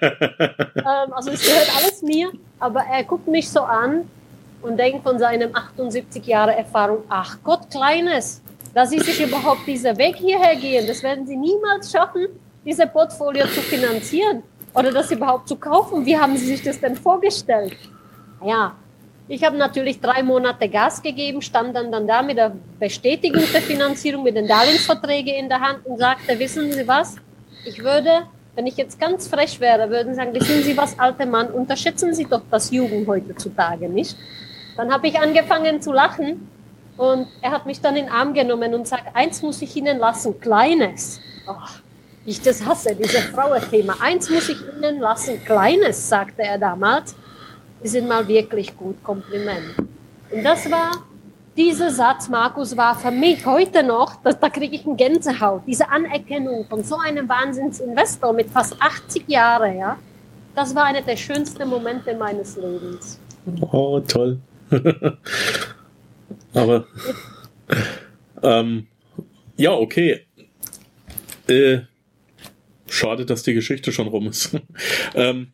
ähm, 0.75 1.13
also 1.13 1.31
es 1.31 1.41
gehört 1.45 1.71
alles 1.75 2.01
mir, 2.01 2.31
aber 2.59 2.81
er 2.81 3.03
guckt 3.03 3.27
mich 3.27 3.49
so 3.49 3.61
an 3.61 4.09
und 4.61 4.77
denkt 4.77 5.03
von 5.03 5.19
seinem 5.19 5.55
78 5.55 6.25
Jahre 6.25 6.55
Erfahrung, 6.55 7.03
ach 7.09 7.37
Gott, 7.43 7.69
Kleines, 7.69 8.41
dass 8.73 8.89
Sie 8.89 8.99
sich 8.99 9.21
überhaupt 9.21 9.67
dieser 9.67 9.97
Weg 9.97 10.15
hierher 10.15 10.55
gehen, 10.55 10.87
das 10.87 11.03
werden 11.03 11.25
Sie 11.27 11.35
niemals 11.35 11.91
schaffen, 11.91 12.27
diese 12.65 12.87
Portfolio 12.87 13.45
zu 13.47 13.61
finanzieren 13.61 14.43
oder 14.73 14.91
das 14.91 15.11
überhaupt 15.11 15.47
zu 15.47 15.55
kaufen. 15.55 16.05
Wie 16.05 16.17
haben 16.17 16.35
Sie 16.37 16.45
sich 16.45 16.63
das 16.63 16.79
denn 16.79 16.95
vorgestellt? 16.95 17.75
Ja, 18.43 18.75
ich 19.27 19.43
habe 19.43 19.57
natürlich 19.57 19.99
drei 19.99 20.23
Monate 20.23 20.67
Gas 20.67 21.01
gegeben, 21.01 21.41
stand 21.41 21.75
dann, 21.75 21.91
dann 21.91 22.07
da 22.07 22.21
mit 22.21 22.37
der 22.37 22.53
Bestätigung 22.79 23.43
der 23.53 23.61
Finanzierung, 23.61 24.23
mit 24.23 24.35
den 24.35 24.47
Darlehensverträgen 24.47 25.35
in 25.35 25.49
der 25.49 25.61
Hand 25.61 25.85
und 25.85 25.97
sagte, 25.97 26.37
wissen 26.39 26.71
Sie 26.71 26.87
was, 26.87 27.15
ich 27.65 27.81
würde 27.83 28.23
wenn 28.55 28.67
ich 28.67 28.77
jetzt 28.77 28.99
ganz 28.99 29.27
frech 29.27 29.59
wäre, 29.59 29.89
würden 29.89 30.13
sagen, 30.13 30.33
wissen 30.33 30.61
Sie 30.61 30.77
was, 30.77 30.99
alter 30.99 31.25
Mann, 31.25 31.47
unterschätzen 31.47 32.13
Sie 32.13 32.25
doch 32.25 32.41
das 32.51 32.71
Jugend 32.71 33.07
heutzutage 33.07 33.89
nicht. 33.89 34.15
Dann 34.77 34.91
habe 34.91 35.07
ich 35.07 35.19
angefangen 35.19 35.81
zu 35.81 35.91
lachen 35.91 36.47
und 36.97 37.27
er 37.41 37.51
hat 37.51 37.65
mich 37.65 37.81
dann 37.81 37.95
in 37.95 38.05
den 38.05 38.13
Arm 38.13 38.33
genommen 38.33 38.73
und 38.73 38.87
sagt, 38.87 39.15
eins 39.15 39.41
muss 39.41 39.61
ich 39.61 39.75
Ihnen 39.75 39.97
lassen, 39.97 40.39
Kleines. 40.39 41.19
Oh, 41.47 41.53
ich 42.25 42.41
das 42.41 42.65
hasse, 42.65 42.95
dieses 42.95 43.25
Frauenthema. 43.25 43.95
Eins 43.99 44.29
muss 44.29 44.49
ich 44.49 44.57
Ihnen 44.75 44.99
lassen, 44.99 45.43
Kleines, 45.43 46.07
sagte 46.07 46.43
er 46.43 46.57
damals. 46.57 47.15
Sie 47.81 47.89
sind 47.89 48.07
mal 48.07 48.27
wirklich 48.27 48.77
gut, 48.77 49.03
Kompliment. 49.03 49.75
Und 50.31 50.43
das 50.43 50.69
war 50.71 50.91
dieser 51.57 51.91
Satz, 51.91 52.29
Markus, 52.29 52.75
war 52.77 52.95
für 52.95 53.11
mich 53.11 53.45
heute 53.45 53.83
noch, 53.83 54.15
da, 54.23 54.31
da 54.33 54.49
kriege 54.49 54.75
ich 54.75 54.85
eine 54.85 54.95
Gänsehaut, 54.95 55.61
diese 55.67 55.87
Anerkennung 55.89 56.65
von 56.67 56.83
so 56.83 56.97
einem 56.97 57.27
Wahnsinnsinvestor 57.29 58.33
mit 58.33 58.49
fast 58.49 58.75
80 58.81 59.27
Jahren, 59.27 59.77
ja, 59.77 59.97
das 60.55 60.73
war 60.73 60.85
einer 60.85 61.01
der 61.01 61.15
schönsten 61.17 61.67
Momente 61.67 62.15
meines 62.15 62.55
Lebens. 62.55 63.19
Oh, 63.71 63.99
toll. 63.99 64.39
Aber, 66.53 66.87
ähm, 68.43 68.87
ja, 69.57 69.73
okay. 69.73 70.25
Äh, 71.47 71.79
schade, 72.87 73.25
dass 73.25 73.43
die 73.43 73.53
Geschichte 73.53 73.91
schon 73.91 74.07
rum 74.07 74.27
ist. 74.27 74.55
ähm, 75.15 75.53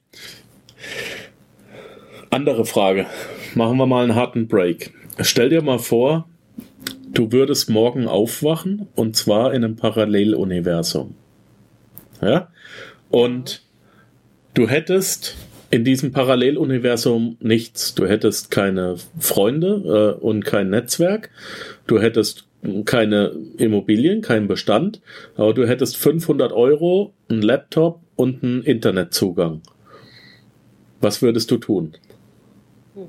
andere 2.29 2.65
Frage. 2.65 3.07
Machen 3.55 3.77
wir 3.77 3.87
mal 3.87 4.03
einen 4.03 4.15
harten 4.15 4.47
Break. 4.47 4.93
Stell 5.21 5.49
dir 5.49 5.61
mal 5.61 5.79
vor, 5.79 6.29
du 7.11 7.31
würdest 7.31 7.69
morgen 7.69 8.07
aufwachen 8.07 8.87
und 8.95 9.15
zwar 9.15 9.53
in 9.53 9.63
einem 9.63 9.75
Paralleluniversum. 9.75 11.15
Ja? 12.21 12.49
Und 13.09 13.63
du 14.53 14.67
hättest 14.67 15.35
in 15.71 15.83
diesem 15.83 16.11
Paralleluniversum 16.11 17.37
nichts. 17.39 17.95
Du 17.95 18.07
hättest 18.07 18.51
keine 18.51 18.95
Freunde 19.19 20.17
äh, 20.19 20.23
und 20.23 20.43
kein 20.45 20.69
Netzwerk. 20.69 21.29
Du 21.87 21.99
hättest 21.99 22.47
keine 22.85 23.35
Immobilien, 23.57 24.21
keinen 24.21 24.47
Bestand, 24.47 25.01
aber 25.35 25.53
du 25.53 25.67
hättest 25.67 25.97
500 25.97 26.51
Euro, 26.51 27.13
einen 27.29 27.41
Laptop 27.41 28.01
und 28.15 28.43
einen 28.43 28.63
Internetzugang. 28.63 29.61
Was 30.99 31.21
würdest 31.21 31.49
du 31.51 31.57
tun? 31.57 31.93
Hm. 32.95 33.05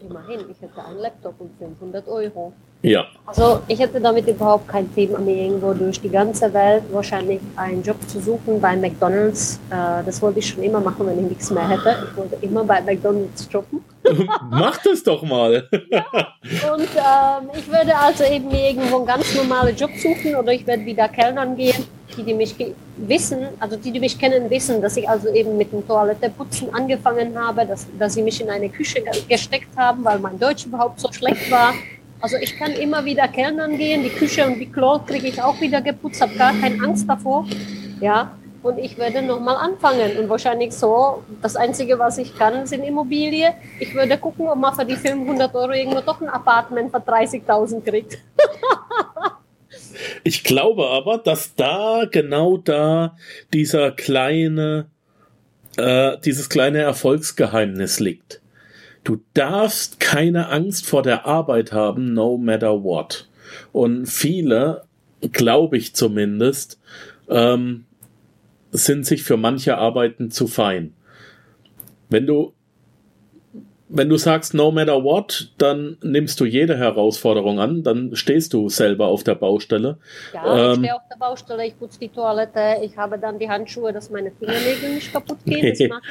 Immerhin, 0.00 0.40
ich 0.50 0.60
hätte 0.60 0.84
einen 0.84 0.98
Laptop 0.98 1.40
und 1.40 1.50
500 1.58 2.06
Euro. 2.08 2.52
Ja. 2.84 3.06
Also 3.24 3.60
ich 3.66 3.78
hätte 3.78 3.98
damit 3.98 4.28
überhaupt 4.28 4.68
kein 4.68 4.94
Thema, 4.94 5.18
mir 5.18 5.34
irgendwo 5.34 5.72
durch 5.72 5.98
die 5.98 6.10
ganze 6.10 6.52
Welt 6.52 6.82
wahrscheinlich 6.92 7.40
einen 7.56 7.82
Job 7.82 7.96
zu 8.06 8.20
suchen 8.20 8.60
bei 8.60 8.76
McDonald's. 8.76 9.58
Äh, 9.70 10.04
das 10.04 10.20
wollte 10.20 10.40
ich 10.40 10.48
schon 10.50 10.62
immer 10.62 10.80
machen, 10.80 11.06
wenn 11.06 11.18
ich 11.18 11.30
nichts 11.30 11.50
mehr 11.50 11.66
hätte. 11.66 11.96
Ich 12.10 12.16
wollte 12.16 12.36
immer 12.42 12.62
bei 12.62 12.82
McDonald's 12.82 13.48
jobben. 13.50 13.82
Mach 14.50 14.76
das 14.82 15.02
doch 15.02 15.22
mal. 15.22 15.66
ja. 15.90 16.04
Und 16.74 16.82
ähm, 16.82 17.50
ich 17.56 17.66
würde 17.66 17.96
also 17.96 18.22
eben 18.24 18.48
mir 18.48 18.68
irgendwo 18.68 18.98
einen 18.98 19.06
ganz 19.06 19.34
normalen 19.34 19.74
Job 19.74 19.90
suchen 19.96 20.36
oder 20.36 20.52
ich 20.52 20.66
werde 20.66 20.84
wieder 20.84 21.08
Kellnern 21.08 21.56
gehen. 21.56 21.86
Die, 22.14 22.22
die 22.22 22.34
mich 22.34 22.54
wissen, 22.98 23.48
also 23.58 23.76
die, 23.76 23.90
die 23.90 23.98
mich 23.98 24.18
kennen, 24.18 24.48
wissen, 24.50 24.82
dass 24.82 24.96
ich 24.98 25.08
also 25.08 25.30
eben 25.30 25.56
mit 25.56 25.72
dem 25.72 25.84
Toiletteputzen 25.88 26.72
angefangen 26.72 27.36
habe, 27.36 27.64
dass, 27.66 27.86
dass 27.98 28.12
sie 28.12 28.22
mich 28.22 28.40
in 28.42 28.50
eine 28.50 28.68
Küche 28.68 29.02
gesteckt 29.26 29.74
haben, 29.74 30.04
weil 30.04 30.18
mein 30.18 30.38
Deutsch 30.38 30.66
überhaupt 30.66 31.00
so 31.00 31.10
schlecht 31.10 31.50
war. 31.50 31.72
Also 32.24 32.38
ich 32.38 32.56
kann 32.56 32.72
immer 32.72 33.04
wieder 33.04 33.28
Kellnern 33.28 33.76
gehen, 33.76 34.02
die 34.02 34.08
Küche 34.08 34.46
und 34.46 34.58
die 34.58 34.72
Klo 34.72 34.98
kriege 34.98 35.28
ich 35.28 35.42
auch 35.42 35.60
wieder 35.60 35.82
geputzt, 35.82 36.22
habe 36.22 36.34
gar 36.36 36.54
keine 36.54 36.82
Angst 36.82 37.06
davor. 37.06 37.46
Ja, 38.00 38.34
und 38.62 38.78
ich 38.78 38.96
werde 38.96 39.20
nochmal 39.20 39.56
anfangen. 39.56 40.16
Und 40.16 40.30
wahrscheinlich 40.30 40.72
so, 40.72 41.22
das 41.42 41.54
Einzige, 41.54 41.98
was 41.98 42.16
ich 42.16 42.34
kann, 42.34 42.66
sind 42.66 42.82
Immobilien. 42.82 43.52
Ich 43.78 43.94
würde 43.94 44.16
gucken, 44.16 44.48
ob 44.48 44.56
man 44.56 44.74
für 44.74 44.86
die 44.86 44.96
500 44.96 45.54
Euro 45.54 45.72
irgendwo 45.72 46.00
doch 46.00 46.18
ein 46.22 46.30
Apartment 46.30 46.90
für 46.90 46.96
30.000 46.96 47.84
kriegt. 47.84 48.16
ich 50.24 50.44
glaube 50.44 50.88
aber, 50.88 51.18
dass 51.18 51.54
da, 51.54 52.06
genau 52.10 52.56
da, 52.56 53.18
dieser 53.52 53.90
kleine, 53.90 54.86
äh, 55.76 56.16
dieses 56.24 56.48
kleine 56.48 56.78
Erfolgsgeheimnis 56.78 58.00
liegt. 58.00 58.40
Du 59.04 59.20
darfst 59.34 60.00
keine 60.00 60.48
Angst 60.48 60.86
vor 60.86 61.02
der 61.02 61.26
Arbeit 61.26 61.72
haben, 61.72 62.14
no 62.14 62.38
matter 62.38 62.82
what. 62.82 63.28
Und 63.72 64.06
viele, 64.06 64.84
glaube 65.20 65.76
ich 65.76 65.94
zumindest, 65.94 66.80
ähm, 67.28 67.84
sind 68.72 69.04
sich 69.06 69.22
für 69.22 69.36
manche 69.36 69.76
Arbeiten 69.76 70.30
zu 70.30 70.46
fein. 70.46 70.94
Wenn 72.08 72.26
du 72.26 72.53
wenn 73.94 74.08
du 74.08 74.16
sagst 74.16 74.54
no 74.54 74.72
matter 74.72 75.04
what, 75.04 75.52
dann 75.56 75.96
nimmst 76.02 76.40
du 76.40 76.44
jede 76.44 76.76
Herausforderung 76.76 77.60
an, 77.60 77.84
dann 77.84 78.16
stehst 78.16 78.52
du 78.52 78.68
selber 78.68 79.06
auf 79.06 79.22
der 79.22 79.36
Baustelle. 79.36 79.98
Ja, 80.32 80.42
ich 80.42 80.76
ähm, 80.76 80.84
stehe 80.84 80.96
auf 80.96 81.02
der 81.08 81.16
Baustelle, 81.16 81.66
ich 81.66 81.78
putze 81.78 82.00
die 82.00 82.08
Toilette, 82.08 82.78
ich 82.82 82.96
habe 82.96 83.18
dann 83.18 83.38
die 83.38 83.48
Handschuhe, 83.48 83.92
dass 83.92 84.10
meine 84.10 84.32
Fingernägel 84.32 84.94
nicht 84.94 85.12
kaputt 85.12 85.38
gehen. 85.44 85.70
Das 85.78 85.88
mache 85.88 86.02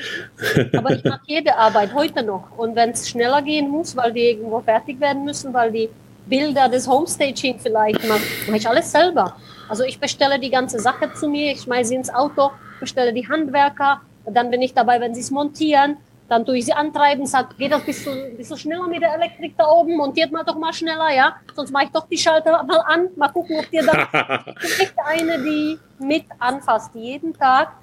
ich. 0.61 0.77
Aber 0.77 0.91
ich 0.91 1.03
mache 1.03 1.21
jede 1.27 1.57
Arbeit 1.57 1.93
heute 1.93 2.23
noch. 2.23 2.57
Und 2.57 2.73
wenn 2.77 2.91
es 2.91 3.09
schneller 3.09 3.41
gehen 3.41 3.69
muss, 3.69 3.97
weil 3.97 4.13
die 4.13 4.29
irgendwo 4.29 4.61
fertig 4.61 5.01
werden 5.01 5.25
müssen, 5.25 5.53
weil 5.53 5.71
die 5.73 5.89
Bilder 6.25 6.69
des 6.69 6.87
Homestaging 6.87 7.59
vielleicht 7.59 8.07
machen, 8.07 8.23
mache 8.47 8.57
ich 8.57 8.67
alles 8.67 8.89
selber. 8.89 9.35
Also 9.67 9.83
ich 9.83 9.99
bestelle 9.99 10.39
die 10.39 10.49
ganze 10.49 10.79
Sache 10.79 11.11
zu 11.13 11.27
mir, 11.27 11.51
ich 11.51 11.61
schmeiße 11.61 11.89
sie 11.89 11.95
ins 11.95 12.13
Auto, 12.13 12.51
bestelle 12.79 13.11
die 13.11 13.27
Handwerker, 13.27 13.99
dann 14.25 14.49
bin 14.51 14.61
ich 14.61 14.73
dabei, 14.73 15.01
wenn 15.01 15.13
sie 15.13 15.19
es 15.19 15.31
montieren 15.31 15.97
dann 16.29 16.45
tue 16.45 16.57
ich 16.57 16.65
sie 16.65 16.73
antreiben, 16.73 17.25
sag, 17.25 17.57
geht 17.57 17.71
das 17.71 17.81
ein 17.81 17.85
bisschen, 17.85 18.37
bisschen 18.37 18.57
schneller 18.57 18.87
mit 18.87 19.01
der 19.01 19.13
Elektrik 19.13 19.55
da 19.57 19.67
oben, 19.67 19.95
montiert 19.95 20.31
mal 20.31 20.43
doch 20.43 20.57
mal 20.57 20.73
schneller, 20.73 21.13
ja. 21.13 21.35
Sonst 21.53 21.71
mache 21.71 21.85
ich 21.85 21.91
doch 21.91 22.07
die 22.07 22.17
Schalter 22.17 22.63
mal 22.63 22.79
an, 22.79 23.09
mal 23.15 23.29
gucken, 23.29 23.57
ob 23.59 23.69
dir 23.69 23.81
bin 23.83 24.71
echt 24.79 24.95
eine, 25.05 25.43
die 25.43 25.79
mit 25.99 26.25
anfasst, 26.39 26.95
jeden 26.95 27.33
Tag 27.33 27.73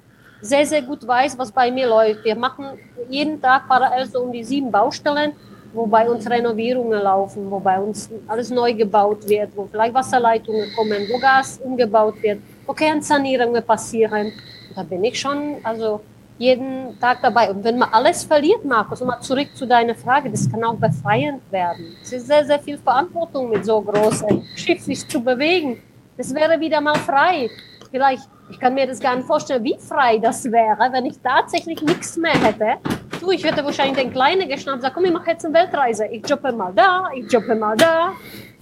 sehr, 0.41 0.65
sehr 0.65 0.81
gut 0.81 1.07
weiß, 1.07 1.37
was 1.37 1.51
bei 1.51 1.71
mir 1.71 1.87
läuft. 1.87 2.25
Wir 2.25 2.35
machen 2.35 2.65
jeden 3.09 3.39
Tag 3.41 3.67
parallel 3.67 4.07
so 4.07 4.21
um 4.21 4.31
die 4.31 4.43
sieben 4.43 4.71
Baustellen, 4.71 5.33
wo 5.73 5.85
bei 5.85 6.09
uns 6.09 6.29
Renovierungen 6.29 7.01
laufen, 7.01 7.49
wo 7.49 7.59
bei 7.59 7.79
uns 7.79 8.09
alles 8.27 8.49
neu 8.49 8.73
gebaut 8.73 9.27
wird, 9.29 9.55
wo 9.55 9.67
vielleicht 9.67 9.93
Wasserleitungen 9.93 10.73
kommen, 10.75 11.07
wo 11.11 11.19
Gas 11.19 11.59
umgebaut 11.63 12.21
wird, 12.21 12.39
wo 12.65 12.73
Kernsanierungen 12.73 13.63
passieren. 13.63 14.33
Da 14.75 14.83
bin 14.83 15.03
ich 15.03 15.19
schon, 15.19 15.57
also 15.63 16.01
jeden 16.41 16.99
Tag 16.99 17.21
dabei. 17.21 17.51
Und 17.51 17.63
wenn 17.63 17.77
man 17.77 17.89
alles 17.93 18.23
verliert, 18.23 18.65
Markus, 18.65 18.99
mal 19.01 19.21
zurück 19.21 19.49
zu 19.53 19.67
deiner 19.67 19.93
Frage, 19.93 20.29
das 20.31 20.49
kann 20.49 20.63
auch 20.63 20.75
befreiend 20.75 21.43
werden. 21.51 21.95
Es 22.01 22.11
ist 22.13 22.25
sehr, 22.25 22.43
sehr 22.43 22.59
viel 22.59 22.79
Verantwortung 22.79 23.51
mit 23.51 23.63
so 23.63 23.79
großem 23.79 24.41
Schiff 24.55 24.81
sich 24.81 25.07
zu 25.07 25.21
bewegen. 25.21 25.79
Das 26.17 26.33
wäre 26.33 26.59
wieder 26.59 26.81
mal 26.81 26.95
frei. 26.95 27.47
Vielleicht, 27.91 28.27
ich 28.49 28.59
kann 28.59 28.73
mir 28.73 28.87
das 28.87 28.99
gar 28.99 29.15
nicht 29.15 29.27
vorstellen, 29.27 29.63
wie 29.63 29.77
frei 29.77 30.17
das 30.17 30.43
wäre, 30.45 30.91
wenn 30.91 31.05
ich 31.05 31.19
tatsächlich 31.23 31.79
nichts 31.83 32.17
mehr 32.17 32.33
hätte. 32.33 32.79
Du, 33.19 33.29
ich 33.29 33.43
hätte 33.43 33.63
wahrscheinlich 33.63 33.97
den 33.97 34.11
Kleinen 34.11 34.49
geschnappt 34.49 34.75
und 34.75 34.79
gesagt, 34.79 34.95
komm, 34.95 35.05
ich 35.05 35.13
mache 35.13 35.29
jetzt 35.29 35.45
eine 35.45 35.53
Weltreise. 35.53 36.07
Ich 36.07 36.27
jobbe 36.27 36.51
mal 36.51 36.73
da, 36.73 37.09
ich 37.13 37.31
jobbe 37.31 37.53
mal 37.53 37.77
da. 37.77 38.13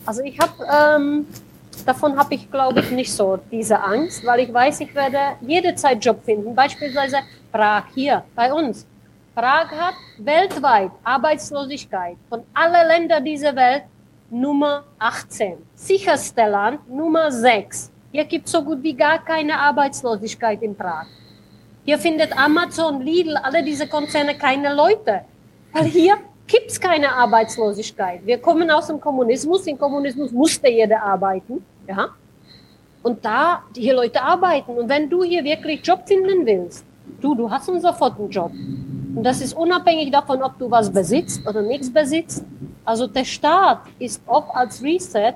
Also 0.06 0.22
ich 0.22 0.38
habe 0.38 0.98
ähm, 0.98 1.28
davon 1.86 2.18
habe 2.18 2.36
ich, 2.36 2.52
glaube 2.52 2.82
ich, 2.82 2.92
nicht 2.92 3.14
so 3.14 3.40
diese 3.52 3.82
Angst, 3.82 4.26
weil 4.26 4.42
ich 4.42 4.54
weiß, 4.54 4.82
ich 4.82 4.94
werde 4.94 5.38
jederzeit 5.42 6.04
Job 6.04 6.24
finden. 6.26 6.54
Beispielsweise 6.54 7.20
Prag 7.52 7.86
hier 7.96 8.24
bei 8.36 8.54
uns. 8.54 8.86
Prag 9.34 9.72
hat 9.72 9.96
weltweit 10.20 10.92
Arbeitslosigkeit 11.04 12.18
von 12.30 12.44
allen 12.54 12.88
Ländern 12.88 13.26
dieser 13.26 13.56
Welt 13.56 13.84
Nummer 14.30 14.84
18. 15.00 15.58
Sicherste 15.74 16.46
Land 16.46 16.88
Nummer 16.88 17.32
6. 17.32 17.92
Hier 18.12 18.26
gibt 18.26 18.46
es 18.46 18.52
so 18.52 18.64
gut 18.64 18.84
wie 18.84 18.94
gar 18.94 19.18
keine 19.26 19.58
Arbeitslosigkeit 19.58 20.62
in 20.62 20.76
Prag. 20.76 21.08
Hier 21.86 21.98
findet 21.98 22.38
Amazon, 22.38 23.02
Lidl, 23.02 23.36
alle 23.38 23.64
diese 23.64 23.88
Konzerne 23.88 24.38
keine 24.38 24.76
Leute. 24.76 25.22
Weil 25.74 25.86
hier 25.86 26.18
gibt 26.46 26.70
es 26.70 26.80
keine 26.80 27.12
Arbeitslosigkeit. 27.12 28.24
Wir 28.26 28.40
kommen 28.40 28.70
aus 28.70 28.88
dem 28.88 29.02
Kommunismus. 29.02 29.66
Im 29.66 29.78
Kommunismus 29.80 30.32
musste 30.32 30.70
jeder 30.70 31.02
arbeiten. 31.02 31.66
Ja? 31.88 32.10
Und 33.02 33.26
da 33.26 33.64
hier 33.76 33.96
Leute 33.96 34.22
arbeiten. 34.22 34.78
Und 34.78 34.88
wenn 34.88 35.10
du 35.10 35.24
hier 35.24 35.44
wirklich 35.44 35.84
Job 35.84 36.08
finden 36.08 36.46
willst, 36.46 36.86
du, 37.22 37.36
du 37.36 37.50
hast 37.50 37.66
sofort 37.66 38.20
einen 38.20 38.30
Job. 38.30 38.52
Und 38.52 39.24
das 39.24 39.42
ist 39.42 39.54
unabhängig 39.54 40.12
davon, 40.12 40.42
ob 40.44 40.58
du 40.58 40.70
was 40.70 40.92
besitzt 40.92 41.46
oder 41.48 41.62
nichts 41.62 41.92
besitzt. 41.92 42.44
Also 42.86 43.08
der 43.08 43.26
Staat 43.26 43.82
ist 44.00 44.22
oft 44.28 44.50
als 44.54 44.82
Reset 44.82 45.36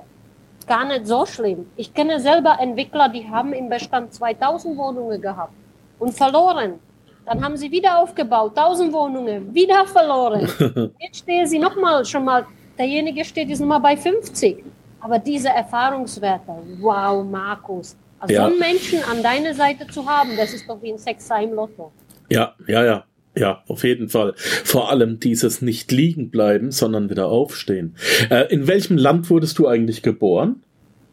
gar 0.66 0.84
nicht 0.86 1.06
so 1.06 1.26
schlimm. 1.26 1.66
Ich 1.76 1.92
kenne 1.92 2.20
selber 2.20 2.58
Entwickler, 2.60 3.08
die 3.08 3.28
haben 3.28 3.52
im 3.52 3.68
Bestand 3.68 4.14
2000 4.14 4.76
Wohnungen 4.76 5.20
gehabt 5.20 5.52
und 5.98 6.14
verloren. 6.14 6.78
Dann 7.26 7.42
haben 7.42 7.56
sie 7.56 7.70
wieder 7.70 7.98
aufgebaut, 7.98 8.56
1000 8.56 8.92
Wohnungen, 8.92 9.54
wieder 9.54 9.86
verloren. 9.86 10.48
Jetzt 10.98 11.18
stehen 11.18 11.46
sie 11.46 11.58
nochmal, 11.58 12.04
schon 12.04 12.24
mal, 12.24 12.46
derjenige 12.78 13.24
steht 13.24 13.48
jetzt 13.48 13.60
nochmal 13.60 13.80
bei 13.80 13.96
50. 13.96 14.62
Aber 15.00 15.18
diese 15.18 15.48
Erfahrungswerte, 15.48 16.52
wow, 16.80 17.24
Markus, 17.24 17.96
also 18.24 18.34
ja. 18.34 18.46
so 18.46 18.50
einen 18.50 18.58
Menschen 18.58 19.02
an 19.04 19.22
deiner 19.22 19.54
Seite 19.54 19.86
zu 19.86 20.06
haben, 20.06 20.36
das 20.36 20.54
ist 20.54 20.68
doch 20.68 20.80
wie 20.82 20.92
ein 20.92 20.98
Sechser 20.98 21.40
im 21.42 21.52
Lotto. 21.52 21.92
Ja, 22.30 22.54
ja, 22.66 22.84
ja. 22.84 23.04
Ja, 23.36 23.64
auf 23.66 23.82
jeden 23.82 24.08
Fall. 24.08 24.34
Vor 24.36 24.90
allem 24.90 25.18
dieses 25.18 25.60
nicht 25.60 25.90
liegen 25.90 26.30
bleiben, 26.30 26.70
sondern 26.70 27.10
wieder 27.10 27.26
aufstehen. 27.26 27.96
Äh, 28.30 28.52
in 28.54 28.68
welchem 28.68 28.96
Land 28.96 29.28
wurdest 29.28 29.58
du 29.58 29.66
eigentlich 29.66 30.02
geboren? 30.02 30.62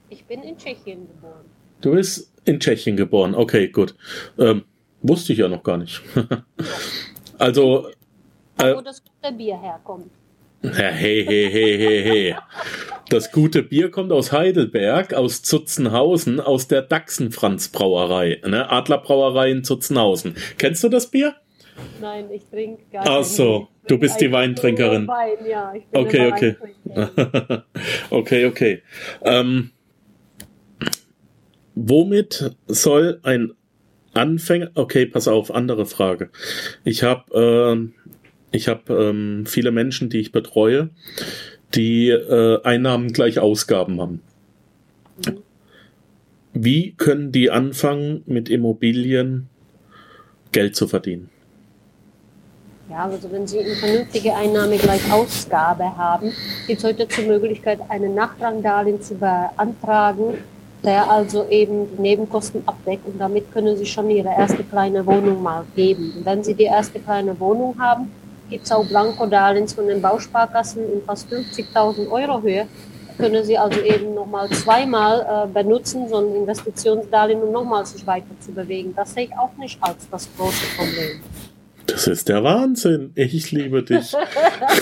Ich 0.09 0.23
bin 0.25 0.43
in 0.43 0.55
Tschechien 0.55 1.07
geboren. 1.07 1.45
Du 1.81 1.93
bist 1.93 2.31
in 2.45 2.59
Tschechien 2.59 2.95
geboren. 2.95 3.33
Okay, 3.33 3.69
gut. 3.69 3.95
Ähm, 4.37 4.65
wusste 5.01 5.33
ich 5.33 5.39
ja 5.39 5.47
noch 5.47 5.63
gar 5.63 5.77
nicht. 5.77 5.99
also. 7.39 7.87
Äh, 8.59 8.75
wo 8.75 8.81
das 8.81 9.01
gute 9.03 9.33
Bier 9.33 9.59
herkommt. 9.59 10.11
Hey, 10.63 11.25
hey, 11.25 11.49
hey, 11.49 11.77
hey, 11.77 12.03
hey. 12.03 12.35
Das 13.09 13.31
gute 13.31 13.63
Bier 13.63 13.89
kommt 13.89 14.11
aus 14.11 14.31
Heidelberg, 14.31 15.15
aus 15.15 15.41
Zutzenhausen, 15.41 16.39
aus 16.39 16.67
der 16.67 16.83
Dachsen-Franz-Brauerei, 16.83 18.41
ne? 18.45 18.69
Adlerbrauerei 18.69 19.49
in 19.49 19.63
Zutzenhausen. 19.63 20.35
Kennst 20.59 20.83
du 20.83 20.89
das 20.89 21.09
Bier? 21.09 21.33
Nein, 21.99 22.29
ich 22.31 22.43
trinke 22.45 22.83
gar 22.91 23.01
nicht. 23.01 23.11
Ach 23.11 23.23
so, 23.23 23.69
du 23.87 23.97
bist 23.97 24.21
die 24.21 24.31
Weintrinkerin. 24.31 25.07
Wein, 25.07 25.37
ja, 25.49 25.73
okay, 25.93 26.31
okay. 26.31 26.55
okay, 28.11 28.45
okay. 28.45 28.83
Ähm, 29.23 29.71
womit 31.73 32.51
soll 32.67 33.19
ein 33.23 33.53
Anfänger, 34.13 34.69
okay, 34.75 35.07
pass 35.07 35.27
auf, 35.27 35.49
andere 35.49 35.87
Frage. 35.87 36.29
Ich 36.83 37.01
habe 37.01 37.91
äh, 37.91 38.11
ich 38.51 38.67
habe 38.67 38.93
ähm, 38.93 39.45
viele 39.45 39.71
Menschen, 39.71 40.09
die 40.09 40.19
ich 40.19 40.31
betreue, 40.31 40.89
die 41.73 42.09
äh, 42.09 42.61
Einnahmen 42.63 43.13
gleich 43.13 43.39
Ausgaben 43.39 44.01
haben. 44.01 44.21
Wie 46.53 46.93
können 46.93 47.31
die 47.31 47.49
anfangen, 47.49 48.23
mit 48.25 48.49
Immobilien 48.49 49.47
Geld 50.51 50.75
zu 50.75 50.87
verdienen? 50.87 51.29
Ja, 52.89 53.05
also 53.05 53.31
wenn 53.31 53.47
Sie 53.47 53.59
eine 53.59 53.73
vernünftige 53.75 54.35
Einnahme 54.35 54.75
gleich 54.75 55.09
Ausgabe 55.09 55.95
haben, 55.95 56.33
gibt 56.67 56.79
es 56.79 56.83
heute 56.83 57.07
die 57.07 57.25
Möglichkeit, 57.25 57.79
einen 57.87 58.15
Nachrangdarlehen 58.15 59.01
zu 59.01 59.15
beantragen, 59.15 60.33
der 60.83 61.09
also 61.09 61.47
eben 61.47 61.87
die 61.95 62.01
Nebenkosten 62.01 62.63
abdeckt 62.65 63.05
und 63.05 63.17
damit 63.17 63.49
können 63.53 63.77
Sie 63.77 63.85
schon 63.85 64.09
Ihre 64.09 64.27
erste 64.27 64.65
kleine 64.65 65.05
Wohnung 65.05 65.41
mal 65.41 65.63
geben. 65.73 66.11
Und 66.17 66.25
wenn 66.25 66.43
Sie 66.43 66.53
die 66.53 66.65
erste 66.65 66.99
kleine 66.99 67.39
Wohnung 67.39 67.79
haben, 67.79 68.11
gibt 68.51 68.65
es 68.65 68.71
auch 68.71 68.85
Blanko-Darlehens 68.85 69.73
von 69.73 69.87
den 69.87 70.01
Bausparkassen 70.01 70.83
in 70.93 71.01
fast 71.03 71.27
50.000 71.31 72.11
Euro 72.11 72.41
Höhe. 72.41 72.67
Können 73.17 73.43
Sie 73.43 73.57
also 73.57 73.79
eben 73.81 74.13
nochmal 74.13 74.49
zweimal 74.49 75.45
äh, 75.45 75.47
benutzen, 75.47 76.07
so 76.09 76.17
ein 76.17 76.35
Investitionsdarlehen, 76.35 77.41
um 77.41 77.51
nochmal 77.51 77.85
sich 77.85 78.05
weiter 78.05 78.39
zu 78.39 78.51
bewegen. 78.51 78.93
Das 78.95 79.13
sehe 79.13 79.25
ich 79.25 79.33
auch 79.37 79.55
nicht 79.57 79.81
als 79.81 80.09
das 80.09 80.27
große 80.37 80.65
Problem. 80.75 81.21
Das 81.91 82.07
ist 82.07 82.29
der 82.29 82.43
Wahnsinn. 82.43 83.11
Ich 83.15 83.51
liebe 83.51 83.83
dich. 83.83 84.15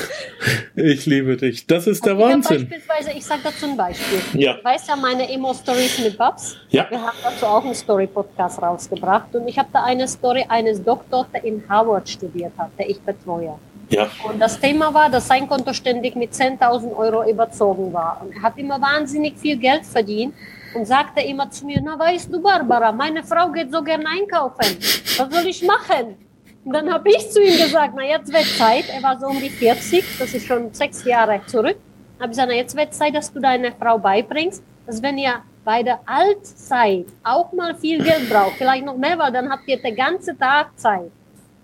ich 0.75 1.05
liebe 1.05 1.37
dich. 1.37 1.65
Das 1.67 1.87
ist 1.87 2.05
der 2.05 2.13
Also 2.13 2.25
Wahnsinn. 2.25 2.69
Beispielsweise, 2.69 3.17
ich 3.17 3.25
sage 3.25 3.41
dazu 3.43 3.65
ein 3.65 3.77
Beispiel. 3.77 4.19
Ja. 4.39 4.53
Du 4.53 4.63
weißt 4.63 4.87
ja 4.87 4.95
meine 4.95 5.29
Emo-Stories 5.31 5.99
mit 5.99 6.17
Babs. 6.17 6.57
Ja. 6.69 6.89
Wir 6.89 7.01
haben 7.01 7.17
dazu 7.23 7.45
auch 7.45 7.63
einen 7.63 7.75
Story-Podcast 7.75 8.61
rausgebracht. 8.61 9.33
Und 9.35 9.47
ich 9.47 9.57
habe 9.57 9.69
da 9.73 9.83
eine 9.83 10.07
Story 10.07 10.45
eines 10.47 10.83
Doktors, 10.83 11.27
der 11.33 11.43
in 11.43 11.63
Harvard 11.67 12.07
studiert 12.07 12.53
hat, 12.57 12.69
der 12.77 12.89
ich 12.89 12.99
betreue. 13.01 13.55
Ja. 13.89 14.07
Und 14.23 14.39
das 14.39 14.59
Thema 14.59 14.93
war, 14.93 15.09
dass 15.09 15.27
sein 15.27 15.47
Konto 15.47 15.73
ständig 15.73 16.15
mit 16.15 16.31
10.000 16.31 16.95
Euro 16.95 17.27
überzogen 17.29 17.91
war. 17.91 18.21
Und 18.21 18.35
er 18.35 18.41
hat 18.43 18.57
immer 18.57 18.79
wahnsinnig 18.79 19.37
viel 19.37 19.57
Geld 19.57 19.85
verdient 19.85 20.35
und 20.75 20.85
sagte 20.85 21.21
immer 21.21 21.49
zu 21.49 21.65
mir, 21.65 21.81
na 21.83 21.97
weißt 21.97 22.31
du, 22.31 22.41
Barbara, 22.41 22.91
meine 22.91 23.23
Frau 23.23 23.49
geht 23.51 23.71
so 23.71 23.81
gern 23.81 24.05
einkaufen. 24.05 24.77
Was 25.17 25.33
soll 25.33 25.47
ich 25.47 25.63
machen? 25.63 26.28
Und 26.65 26.73
dann 26.73 26.91
habe 26.91 27.09
ich 27.09 27.29
zu 27.31 27.41
ihm 27.41 27.57
gesagt, 27.57 27.93
na 27.95 28.03
jetzt 28.03 28.31
wird 28.33 28.45
Zeit, 28.45 28.85
er 28.93 29.01
war 29.01 29.19
so 29.19 29.27
um 29.27 29.39
die 29.39 29.49
40, 29.49 30.03
das 30.19 30.33
ist 30.33 30.45
schon 30.45 30.73
sechs 30.73 31.03
Jahre 31.05 31.41
zurück, 31.47 31.77
habe 32.19 32.25
ich 32.25 32.29
gesagt, 32.29 32.49
na 32.49 32.55
jetzt 32.55 32.75
wird 32.75 32.93
Zeit, 32.93 33.15
dass 33.15 33.31
du 33.31 33.39
deine 33.39 33.71
Frau 33.71 33.97
beibringst, 33.97 34.61
dass 34.85 35.01
wenn 35.01 35.17
ihr 35.17 35.35
bei 35.63 35.83
der 35.83 35.99
Altzeit 36.05 37.05
auch 37.23 37.51
mal 37.53 37.75
viel 37.75 38.03
Geld 38.03 38.29
braucht, 38.29 38.55
vielleicht 38.57 38.85
noch 38.85 38.97
mehr, 38.97 39.17
weil 39.17 39.31
dann 39.31 39.49
habt 39.49 39.67
ihr 39.67 39.81
den 39.81 39.95
ganzen 39.95 40.37
Tag 40.37 40.77
Zeit. 40.77 41.11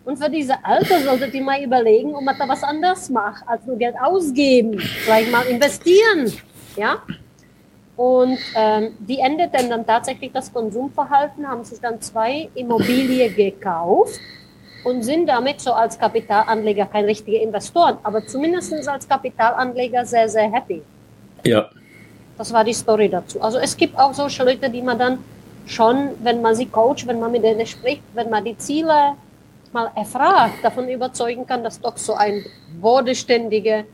Und 0.06 0.18
für 0.18 0.30
diese 0.30 0.64
Alter 0.64 1.02
solltet 1.02 1.34
ihr 1.34 1.42
mal 1.42 1.62
überlegen, 1.62 2.14
ob 2.14 2.22
man 2.22 2.38
da 2.38 2.48
was 2.48 2.64
anderes 2.64 3.10
macht, 3.10 3.44
als 3.48 3.66
nur 3.66 3.78
Geld 3.78 3.96
ausgeben. 4.00 4.78
Vielleicht 4.80 5.32
mal 5.32 5.46
investieren. 5.48 6.32
Ja? 6.78 7.02
Und 7.96 8.38
ähm, 8.56 8.92
die 9.00 9.18
endeten 9.18 9.70
dann 9.70 9.86
tatsächlich 9.86 10.32
das 10.32 10.54
Konsumverhalten, 10.54 11.48
haben 11.48 11.64
sich 11.64 11.80
dann 11.80 12.00
zwei 12.02 12.50
Immobilien 12.54 13.36
gekauft 13.36 14.20
und 14.86 15.02
sind 15.02 15.26
damit 15.26 15.60
so 15.60 15.74
als 15.74 15.98
Kapitalanleger 15.98 16.86
kein 16.86 17.06
richtiger 17.06 17.42
Investoren, 17.42 17.98
aber 18.04 18.26
zumindest 18.26 18.72
als 18.88 19.10
Kapitalanleger 19.10 20.06
sehr, 20.06 20.30
sehr 20.30 20.50
happy. 20.52 20.84
Ja. 21.44 21.70
Das 22.38 22.54
war 22.54 22.64
die 22.64 22.74
Story 22.74 23.10
dazu. 23.10 23.42
Also 23.42 23.58
es 23.58 23.76
gibt 23.76 23.98
auch 23.98 24.14
solche 24.14 24.44
Leute, 24.44 24.70
die 24.70 24.84
man 24.84 25.00
dann 25.00 25.18
schon, 25.66 26.10
wenn 26.22 26.42
man 26.42 26.54
sie 26.56 26.68
coacht, 26.68 27.08
wenn 27.08 27.20
man 27.20 27.32
mit 27.32 27.44
denen 27.44 27.66
spricht, 27.66 28.04
wenn 28.14 28.30
man 28.30 28.46
die 28.46 28.58
Ziele 28.58 29.16
mal 29.74 29.92
erfragt, 29.96 30.64
davon 30.64 30.88
überzeugen 30.88 31.48
kann, 31.48 31.64
dass 31.64 31.82
doch 31.82 31.98
so 31.98 32.14
ein 32.14 32.46
bodenständige, 32.80 33.86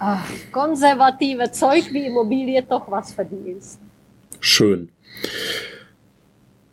ah, 0.00 0.18
konservative 0.50 1.52
Zeug 1.52 1.92
wie 1.92 2.06
Immobilie 2.06 2.62
doch 2.64 2.90
was 2.90 3.12
für 3.12 3.24
die 3.24 3.52
ist. 3.52 3.78
Schön. 4.40 4.90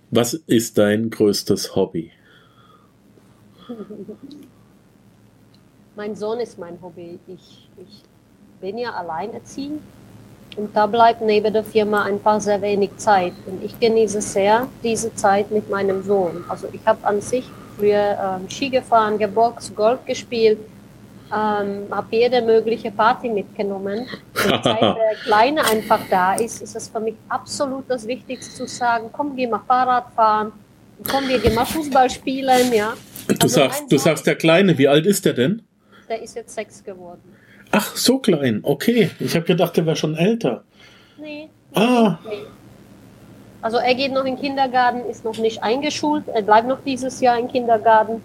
Was 0.10 0.34
ist 0.34 0.80
dein 0.80 1.12
größtes 1.12 1.76
Hobby? 1.76 2.12
Mein 5.95 6.16
Sohn 6.16 6.39
ist 6.39 6.57
mein 6.57 6.80
Hobby. 6.82 7.20
Ich, 7.28 7.70
ich 7.78 8.03
bin 8.59 8.80
ja 8.80 8.93
alleinerziehend 8.93 9.80
und 10.55 10.76
da 10.76 10.86
bleibt 10.88 11.22
neben 11.22 11.53
der 11.53 11.64
Firma 11.64 12.03
einfach 12.03 12.39
sehr 12.41 12.61
wenig 12.61 12.97
Zeit. 12.97 13.34
Und 13.45 13.64
ich 13.64 13.80
genieße 13.80 14.22
sehr 14.22 14.68
diese 14.84 15.14
Zeit 15.16 15.51
mit 15.51 15.70
meinem 15.70 16.03
Sohn. 16.03 16.43
Also 16.47 16.68
ich 16.72 16.82
habe 16.86 17.05
an 17.05 17.22
sich 17.22 17.45
früher 17.78 18.18
ähm, 18.39 18.49
Ski 18.49 18.70
gefahren, 18.70 19.18
geboxt, 19.18 19.76
Golf 19.76 20.05
gespielt, 20.05 20.59
ähm, 21.32 21.86
habe 21.91 22.07
jede 22.11 22.41
mögliche 22.41 22.91
Party 22.91 23.30
mitgenommen. 23.30 24.07
Und 24.34 24.64
seit 24.64 24.82
der 24.82 25.16
Kleine 25.24 25.66
einfach 25.66 26.01
da 26.09 26.36
ist, 26.36 26.61
ist 26.61 26.76
es 26.76 26.88
für 26.88 26.99
mich 26.99 27.16
absolut 27.30 27.86
das 27.88 28.07
Wichtigste 28.07 28.53
zu 28.53 28.68
sagen, 28.68 29.09
komm, 29.11 29.36
geh 29.36 29.47
mal 29.47 29.61
Fahrrad 29.68 30.05
fahren, 30.16 30.51
komm, 31.09 31.28
wir 31.28 31.39
gehen 31.39 31.55
mal 31.55 31.66
Fußball 31.66 32.09
spielen, 32.09 32.72
ja. 32.74 32.93
Du 33.28 33.34
Also 33.34 33.48
sagst, 33.48 33.92
du 33.92 33.98
sagst 33.98 34.28
der 34.28 34.36
Kleine, 34.36 34.78
wie 34.78 34.88
alt 34.88 35.06
ist 35.06 35.26
der 35.26 35.34
denn? 35.34 35.62
Der 36.10 36.22
ist 36.22 36.36
jetzt 36.36 36.54
sechs 36.54 36.84
geworden. 36.84 37.22
Ach, 37.72 37.96
so 37.96 38.20
klein. 38.20 38.60
Okay. 38.64 39.10
Ich 39.20 39.36
habe 39.36 39.46
gedacht, 39.46 39.76
der 39.78 39.86
wäre 39.86 39.96
schon 39.96 40.16
älter. 40.16 40.64
Nee. 41.18 41.50
Ah, 41.74 42.20
nee. 42.28 42.46
Also 43.62 43.78
er 43.78 43.96
geht 43.96 44.12
noch 44.12 44.26
in 44.26 44.36
den 44.36 44.42
Kindergarten, 44.42 45.10
ist 45.10 45.24
noch 45.24 45.38
nicht 45.38 45.64
eingeschult, 45.64 46.28
er 46.28 46.42
bleibt 46.42 46.68
noch 46.68 46.80
dieses 46.86 47.22
Jahr 47.22 47.40
im 47.40 47.48
Kindergarten. 47.48 48.22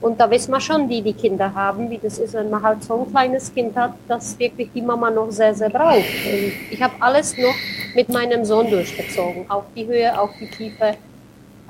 Und 0.00 0.18
da 0.18 0.30
wissen 0.30 0.50
wir 0.52 0.60
schon, 0.60 0.88
die 0.88 1.02
die 1.02 1.12
Kinder 1.12 1.52
haben, 1.54 1.90
wie 1.90 1.98
das 1.98 2.18
ist, 2.18 2.32
wenn 2.32 2.48
man 2.48 2.62
halt 2.62 2.82
so 2.84 3.02
ein 3.02 3.10
kleines 3.10 3.52
Kind 3.52 3.76
hat, 3.76 3.92
das 4.06 4.38
wirklich 4.38 4.70
die 4.74 4.80
Mama 4.80 5.10
noch 5.10 5.30
sehr, 5.30 5.54
sehr 5.54 5.68
braucht. 5.68 5.96
Und 5.98 6.52
ich 6.70 6.80
habe 6.80 6.94
alles 7.00 7.36
noch 7.36 7.54
mit 7.94 8.08
meinem 8.08 8.44
Sohn 8.44 8.70
durchgezogen, 8.70 9.44
auch 9.50 9.64
die 9.76 9.86
Höhe, 9.86 10.18
auch 10.18 10.30
die 10.40 10.48
Tiefe. 10.48 10.94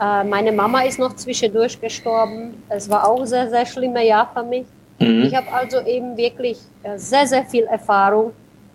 Äh, 0.01 0.25
meine 0.25 0.53
Mama 0.53 0.83
ist 0.83 0.99
noch 0.99 1.15
zwischendurch 1.17 1.81
gestorben. 1.81 2.63
Es 2.69 2.89
war 2.89 3.09
auch 3.09 3.21
ein 3.21 3.27
sehr, 3.27 3.49
sehr 3.51 3.67
schlimmes 3.67 4.05
Jahr 4.05 4.31
für 4.33 4.43
mich. 4.43 4.67
Ich 5.01 5.35
habe 5.35 5.53
also 5.53 5.81
eben 5.87 6.17
wirklich 6.17 6.59
äh, 6.83 6.99
sehr, 6.99 7.25
sehr 7.27 7.45
viel 7.45 7.65
Erfahrung 7.65 8.33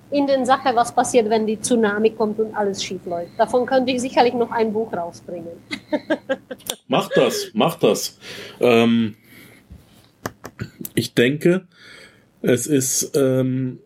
in 0.10 0.26
den 0.26 0.46
Sachen, 0.46 0.76
was 0.76 0.94
passiert, 0.94 1.30
wenn 1.30 1.46
die 1.46 1.60
Tsunami 1.60 2.12
kommt 2.12 2.40
und 2.40 2.56
alles 2.56 2.84
schief 2.84 3.06
läuft. 3.06 3.32
Davon 3.38 3.66
könnte 3.66 3.92
ich 3.92 4.00
sicherlich 4.00 4.34
noch 4.34 4.52
ein 4.52 4.72
Buch 4.72 4.94
rausbringen. 4.94 5.52
mach 6.88 7.10
das, 7.10 7.48
mach 7.54 7.76
das. 7.76 8.18
Ähm, 8.62 9.16
ich 10.94 11.14
denke, 11.14 11.68
es 12.42 12.68
ist 12.68 13.12
ähm, 13.16 13.80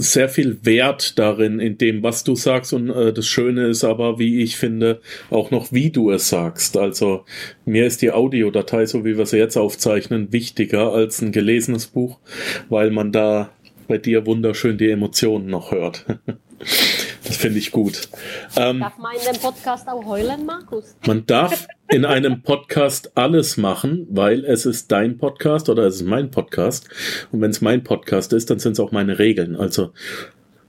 sehr 0.00 0.28
viel 0.28 0.64
Wert 0.64 1.18
darin, 1.18 1.58
in 1.58 1.76
dem, 1.76 2.04
was 2.04 2.22
du 2.22 2.36
sagst. 2.36 2.72
Und 2.72 2.88
äh, 2.88 3.12
das 3.12 3.26
Schöne 3.26 3.66
ist 3.66 3.84
aber, 3.84 4.18
wie 4.18 4.42
ich 4.42 4.56
finde, 4.56 5.00
auch 5.28 5.50
noch, 5.50 5.72
wie 5.72 5.90
du 5.90 6.10
es 6.12 6.28
sagst. 6.28 6.76
Also 6.76 7.24
mir 7.66 7.84
ist 7.84 8.00
die 8.00 8.12
Audiodatei, 8.12 8.86
so 8.86 9.04
wie 9.04 9.18
wir 9.18 9.26
sie 9.26 9.38
jetzt 9.38 9.56
aufzeichnen, 9.56 10.32
wichtiger 10.32 10.92
als 10.92 11.20
ein 11.20 11.32
gelesenes 11.32 11.88
Buch, 11.88 12.20
weil 12.68 12.92
man 12.92 13.10
da 13.10 13.50
bei 13.88 13.98
dir 13.98 14.24
wunderschön 14.24 14.78
die 14.78 14.90
Emotionen 14.90 15.48
noch 15.48 15.72
hört. 15.72 16.06
Das 17.28 17.36
finde 17.36 17.58
ich 17.58 17.70
gut. 17.70 18.08
Ähm, 18.56 18.80
Darf 18.80 18.96
man 18.96 19.12
in 19.14 19.32
dem 19.32 19.40
Podcast 19.40 19.86
auch 19.86 20.04
heulen, 20.06 20.46
Markus? 20.46 20.96
man 21.06 21.26
darf 21.26 21.66
in 21.88 22.06
einem 22.06 22.42
Podcast 22.42 23.16
alles 23.16 23.58
machen, 23.58 24.06
weil 24.10 24.46
es 24.46 24.64
ist 24.64 24.90
dein 24.90 25.18
Podcast 25.18 25.68
oder 25.68 25.84
es 25.84 25.96
ist 25.96 26.06
mein 26.06 26.30
Podcast. 26.30 26.88
Und 27.30 27.42
wenn 27.42 27.50
es 27.50 27.60
mein 27.60 27.84
Podcast 27.84 28.32
ist, 28.32 28.48
dann 28.48 28.58
sind 28.58 28.72
es 28.72 28.80
auch 28.80 28.92
meine 28.92 29.18
Regeln. 29.18 29.56
Also 29.56 29.92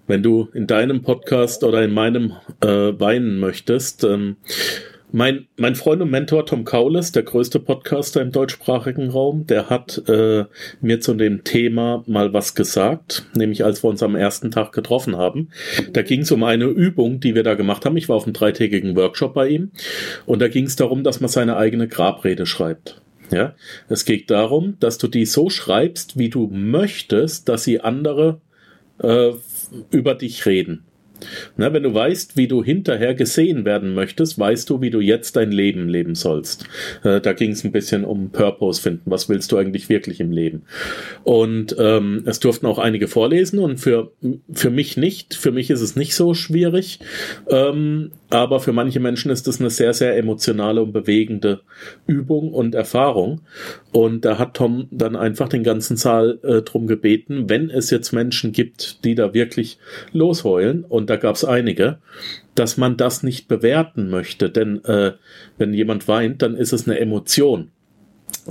wenn 0.08 0.22
du 0.22 0.50
in 0.54 0.68
deinem 0.68 1.02
Podcast 1.02 1.64
oder 1.64 1.82
in 1.82 1.94
meinem 1.94 2.34
äh, 2.62 2.68
weinen 2.68 3.40
möchtest, 3.40 4.04
ähm, 4.04 4.36
mein, 5.12 5.48
mein 5.58 5.76
Freund 5.76 6.02
und 6.02 6.12
Mentor 6.12 6.46
Tom 6.46 6.66
Kaules, 6.66 7.12
der 7.12 7.24
größte 7.24 7.60
Podcaster 7.60 8.22
im 8.22 8.32
deutschsprachigen 8.32 9.10
Raum, 9.10 9.48
der 9.48 9.70
hat 9.70 10.04
äh, 10.08 10.46
mir 10.82 11.02
zu 11.02 11.14
dem 11.14 11.44
Thema 11.44 12.04
mal 12.08 12.34
was 12.34 12.56
gesagt, 12.56 13.26
nämlich 13.36 13.66
als 13.66 13.84
wir 13.84 13.90
uns 13.90 14.04
am 14.04 14.16
ersten 14.16 14.52
Tag 14.52 14.72
getroffen 14.72 15.18
haben. 15.18 15.50
Da 15.92 16.02
ging 16.02 16.22
es 16.22 16.32
um 16.32 16.44
eine 16.44 16.66
Übung, 16.66 17.20
die 17.20 17.36
wir 17.36 17.44
da 17.44 17.56
gemacht 17.56 17.86
haben. 17.86 17.98
Ich 17.98 18.10
war 18.10 18.16
auf 18.16 18.26
einem 18.26 18.34
dreitägigen 18.34 18.96
Workshop 18.96 19.34
bei 19.34 19.48
ihm 19.48 19.72
und 20.26 20.42
da 20.42 20.48
ging 20.48 20.66
es 20.66 20.76
darum, 20.76 21.04
dass 21.04 21.20
man 21.20 21.30
seine 21.30 21.58
eigene 21.58 21.88
Grabrede 21.88 22.46
schreibt. 22.46 23.02
Ja, 23.32 23.56
es 23.90 24.06
geht 24.06 24.32
darum, 24.32 24.78
dass 24.80 24.98
du 24.98 25.08
die 25.08 25.26
so 25.26 25.50
schreibst, 25.50 26.18
wie 26.18 26.30
du 26.30 26.48
möchtest, 26.48 27.48
dass 27.48 27.64
sie 27.64 27.80
andere 27.80 28.42
äh, 29.02 29.32
über 29.92 30.16
dich 30.16 30.46
reden. 30.46 30.86
Na, 31.58 31.74
wenn 31.74 31.84
du 31.84 31.94
weißt, 31.94 32.38
wie 32.38 32.48
du 32.48 32.64
hinterher 32.64 33.14
gesehen 33.14 33.66
werden 33.66 33.94
möchtest, 33.94 34.40
weißt 34.40 34.70
du, 34.70 34.82
wie 34.82 34.90
du 34.90 35.00
jetzt 35.00 35.36
dein 35.36 35.52
Leben 35.52 35.88
leben 35.90 36.16
sollst. 36.16 36.66
Äh, 37.04 37.22
da 37.22 37.34
ging 37.34 37.52
es 37.52 37.64
ein 37.64 37.72
bisschen 37.72 38.06
um 38.06 38.32
Purpose 38.32 38.82
finden. 38.82 39.12
Was 39.12 39.30
willst 39.30 39.52
du 39.52 39.58
eigentlich 39.58 39.90
wirklich 39.90 40.20
im 40.20 40.32
Leben? 40.32 40.64
Und 41.24 41.76
ähm, 41.80 42.24
es 42.26 42.40
durften 42.40 42.66
auch 42.66 42.80
einige 42.80 43.08
vorlesen 43.08 43.60
und 43.60 43.78
für, 43.78 44.12
für 44.52 44.70
mich 44.70 44.98
nicht. 44.98 45.36
Für 45.36 45.52
mich 45.52 45.70
ist 45.70 45.82
es 45.82 45.96
nicht 45.96 46.16
so 46.16 46.34
schwierig. 46.34 47.00
Ähm, 47.50 48.12
aber 48.30 48.60
für 48.60 48.74
manche 48.74 49.00
Menschen 49.00 49.32
ist 49.32 49.48
das 49.48 49.60
eine 49.60 49.70
sehr, 49.70 49.94
sehr 49.94 50.16
emotionale 50.16 50.84
und 50.84 50.92
bewegende 50.92 51.62
Übung 52.06 52.54
und 52.54 52.76
Erfahrung. 52.76 53.42
Und 53.92 54.24
da 54.24 54.38
hat 54.38 54.56
Tom 54.56 54.88
dann 54.92 55.16
einfach 55.16 55.50
den 55.50 55.64
ganzen 55.64 55.98
Saal 55.98 56.40
äh, 56.44 56.62
drum 56.62 56.86
gebeten, 56.86 57.50
wenn 57.50 57.70
es 57.70 57.90
jetzt 57.90 58.12
Menschen 58.12 58.52
gibt, 58.52 59.04
die 59.04 59.16
da 59.16 59.34
wirklich 59.34 59.80
losheulen, 60.14 60.86
und 60.88 61.09
da 61.10 61.16
gab 61.16 61.36
es 61.36 61.46
einige, 61.46 62.00
dass 62.56 62.78
man 62.78 62.98
das 62.98 63.24
nicht 63.24 63.48
bewerten 63.48 64.10
möchte. 64.10 64.50
Denn 64.50 64.84
äh, 64.86 65.14
wenn 65.58 65.74
jemand 65.74 66.08
weint, 66.08 66.42
dann 66.42 66.56
ist 66.56 66.74
es 66.74 66.88
eine 66.88 67.00
Emotion. 67.00 67.72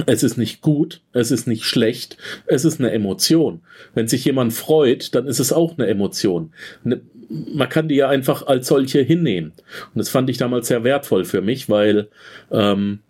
es 0.07 0.23
ist 0.23 0.37
nicht 0.37 0.61
gut, 0.61 1.01
es 1.13 1.31
ist 1.31 1.47
nicht 1.47 1.65
schlecht, 1.65 2.17
es 2.47 2.65
ist 2.65 2.81
eine 2.81 2.91
Emotion. 2.91 3.61
Wenn 3.95 4.09
sich 4.09 4.25
jemand 4.25 4.53
freut, 4.53 5.15
dann 5.15 5.27
ist 5.27 5.41
es 5.41 5.53
auch 5.53 5.79
eine 5.79 5.87
Emotion. 5.87 6.53
Ne, 6.85 7.01
man 7.29 7.69
kann 7.69 7.89
die 7.89 7.97
ja 7.97 8.09
einfach 8.09 8.47
als 8.47 8.69
solche 8.69 9.01
hinnehmen. 9.01 9.53
Und 9.95 9.99
das 9.99 10.09
fand 10.09 10.31
ich 10.31 10.39
damals 10.39 10.69
sehr 10.69 10.83
wertvoll 10.83 11.25
für 11.25 11.43
mich, 11.43 11.69
weil 11.69 12.09
ähm, 12.51 13.01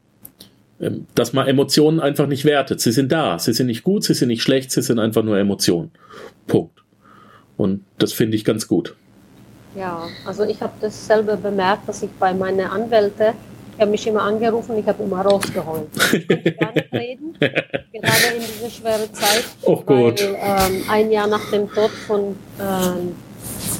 ähm, 0.80 1.06
dass 1.14 1.32
man 1.32 1.46
Emotionen 1.46 2.00
einfach 2.00 2.26
nicht 2.26 2.44
wertet. 2.44 2.80
Sie 2.80 2.92
sind 2.92 3.10
da, 3.10 3.38
sie 3.38 3.52
sind 3.52 3.66
nicht 3.66 3.82
gut, 3.82 4.04
sie 4.04 4.14
sind 4.14 4.28
nicht 4.28 4.42
schlecht, 4.42 4.70
sie 4.70 4.82
sind 4.82 4.98
einfach 4.98 5.24
nur 5.24 5.38
Emotionen. 5.38 5.90
Punkt. 6.46 6.78
Und 7.56 7.84
das 7.98 8.12
finde 8.12 8.36
ich 8.36 8.44
ganz 8.44 8.68
gut. 8.68 8.94
Ja, 9.78 10.08
also 10.24 10.42
ich 10.42 10.60
habe 10.60 10.72
dasselbe 10.80 11.36
bemerkt, 11.36 11.88
dass 11.88 12.02
ich 12.02 12.10
bei 12.18 12.34
meinen 12.34 12.68
Anwälten, 12.68 13.34
ich 13.74 13.80
habe 13.80 13.92
mich 13.92 14.04
immer 14.08 14.22
angerufen, 14.22 14.76
ich 14.76 14.86
habe 14.88 15.04
immer 15.04 15.20
rausgeholt. 15.20 15.86
Ich 16.12 16.26
konnte 16.26 16.52
gar 16.52 16.72
nicht 16.72 16.92
reden, 16.92 17.36
gerade 17.38 18.36
in 18.36 18.42
dieser 18.42 18.70
schweren 18.70 19.14
Zeit. 19.14 19.44
Oh 19.62 19.76
Gott. 19.76 20.20
ähm, 20.20 20.82
ein 20.90 21.12
Jahr 21.12 21.28
nach 21.28 21.48
dem 21.52 21.72
Tod 21.72 21.90
von, 21.90 22.36
ähm, 22.60 23.14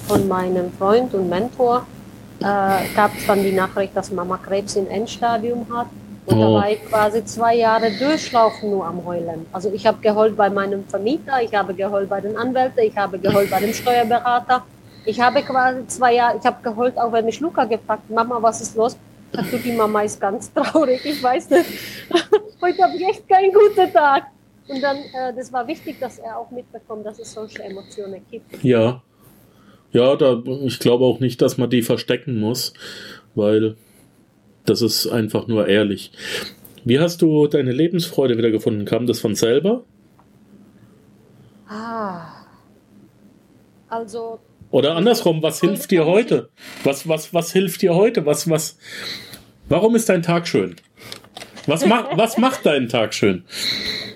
von 0.07 0.29
meinem 0.29 0.73
Freund 0.75 1.13
und 1.15 1.29
Mentor 1.29 1.85
äh, 2.39 2.45
gab 2.95 3.17
es 3.19 3.27
dann 3.27 3.43
die 3.43 3.51
Nachricht, 3.51 3.97
dass 3.97 4.13
Mama 4.13 4.37
Krebs 4.37 4.77
im 4.77 4.87
Endstadium 4.87 5.67
hat. 5.75 5.89
Und 6.27 6.37
oh. 6.37 6.41
da 6.41 6.47
war 6.61 6.71
ich 6.71 6.85
quasi 6.85 7.25
zwei 7.25 7.57
Jahre 7.57 7.91
durchlaufen 7.99 8.71
nur 8.71 8.87
am 8.87 9.05
Heulen. 9.05 9.47
Also 9.51 9.73
ich 9.73 9.85
habe 9.85 9.99
geheult 10.01 10.37
bei 10.37 10.49
meinem 10.49 10.85
Vermieter, 10.85 11.43
ich 11.43 11.53
habe 11.55 11.75
geheult 11.75 12.09
bei 12.09 12.21
den 12.21 12.37
Anwälten, 12.37 12.85
ich 12.85 12.97
habe 12.97 13.19
geheult 13.19 13.51
bei 13.51 13.59
dem 13.59 13.73
Steuerberater. 13.73 14.63
Ich 15.05 15.21
habe 15.21 15.43
quasi 15.43 15.87
zwei 15.87 16.15
Jahre, 16.15 16.39
ich 16.39 16.45
habe 16.45 16.63
geheult, 16.63 16.99
auch 16.99 17.13
wenn 17.13 17.25
mich 17.25 17.41
Luca 17.41 17.65
gefragt, 17.65 18.11
Mama, 18.11 18.39
was 18.41 18.61
ist 18.61 18.77
los? 18.77 18.97
Sagt 19.33 19.65
die 19.65 19.73
Mama 19.73 20.03
ist 20.03 20.21
ganz 20.21 20.53
traurig, 20.55 21.05
ich 21.05 21.23
weiß 21.23 21.51
nicht. 21.51 21.67
Heute 22.61 22.83
habe 22.83 22.97
ich 22.97 23.07
echt 23.07 23.29
keinen 23.29 23.53
guten 23.53 23.93
Tag. 23.93 24.25
Und 24.69 24.83
dann, 24.83 24.97
äh, 24.97 25.35
das 25.35 25.53
war 25.53 25.67
wichtig, 25.67 25.99
dass 25.99 26.19
er 26.19 26.37
auch 26.39 26.51
mitbekommt, 26.51 27.07
dass 27.07 27.19
es 27.19 27.33
solche 27.33 27.63
Emotionen 27.63 28.21
gibt. 28.31 28.63
Ja. 28.63 29.03
Ja, 29.93 30.17
da, 30.17 30.43
ich 30.65 30.79
glaube 30.79 31.07
auch 31.07 31.21
nicht, 31.21 31.41
dass 31.41 31.57
man 31.57 31.71
die 31.71 31.81
verstecken 31.81 32.39
muss, 32.39 32.75
weil 33.35 33.77
das 34.67 34.83
ist 34.83 35.07
einfach 35.07 35.47
nur 35.47 35.67
ehrlich. 35.67 36.13
Wie 36.85 36.99
hast 36.99 37.23
du 37.23 37.47
deine 37.47 37.73
Lebensfreude 37.73 38.37
wiedergefunden? 38.37 38.85
Kam 38.85 39.07
das 39.07 39.21
von 39.21 39.35
selber? 39.35 39.85
Ah. 41.69 42.27
Also. 43.89 44.41
Oder 44.71 44.97
andersrum, 44.97 45.43
was 45.43 45.61
hilft 45.61 45.91
dir 45.91 46.05
heute? 46.05 46.51
Was, 46.85 47.09
was, 47.09 47.33
was 47.33 47.53
hilft 47.53 47.83
dir 47.83 47.95
heute? 47.95 48.27
Was, 48.27 48.49
was, 48.51 48.77
warum 49.69 49.97
ist 49.97 50.09
dein 50.09 50.23
Tag 50.23 50.47
schön? 50.47 50.77
Was, 51.67 51.87
ma 51.87 52.09
was 52.15 52.37
macht 52.39 52.67
deinen 52.67 52.89
Tag 52.89 53.15
schön? 53.15 53.45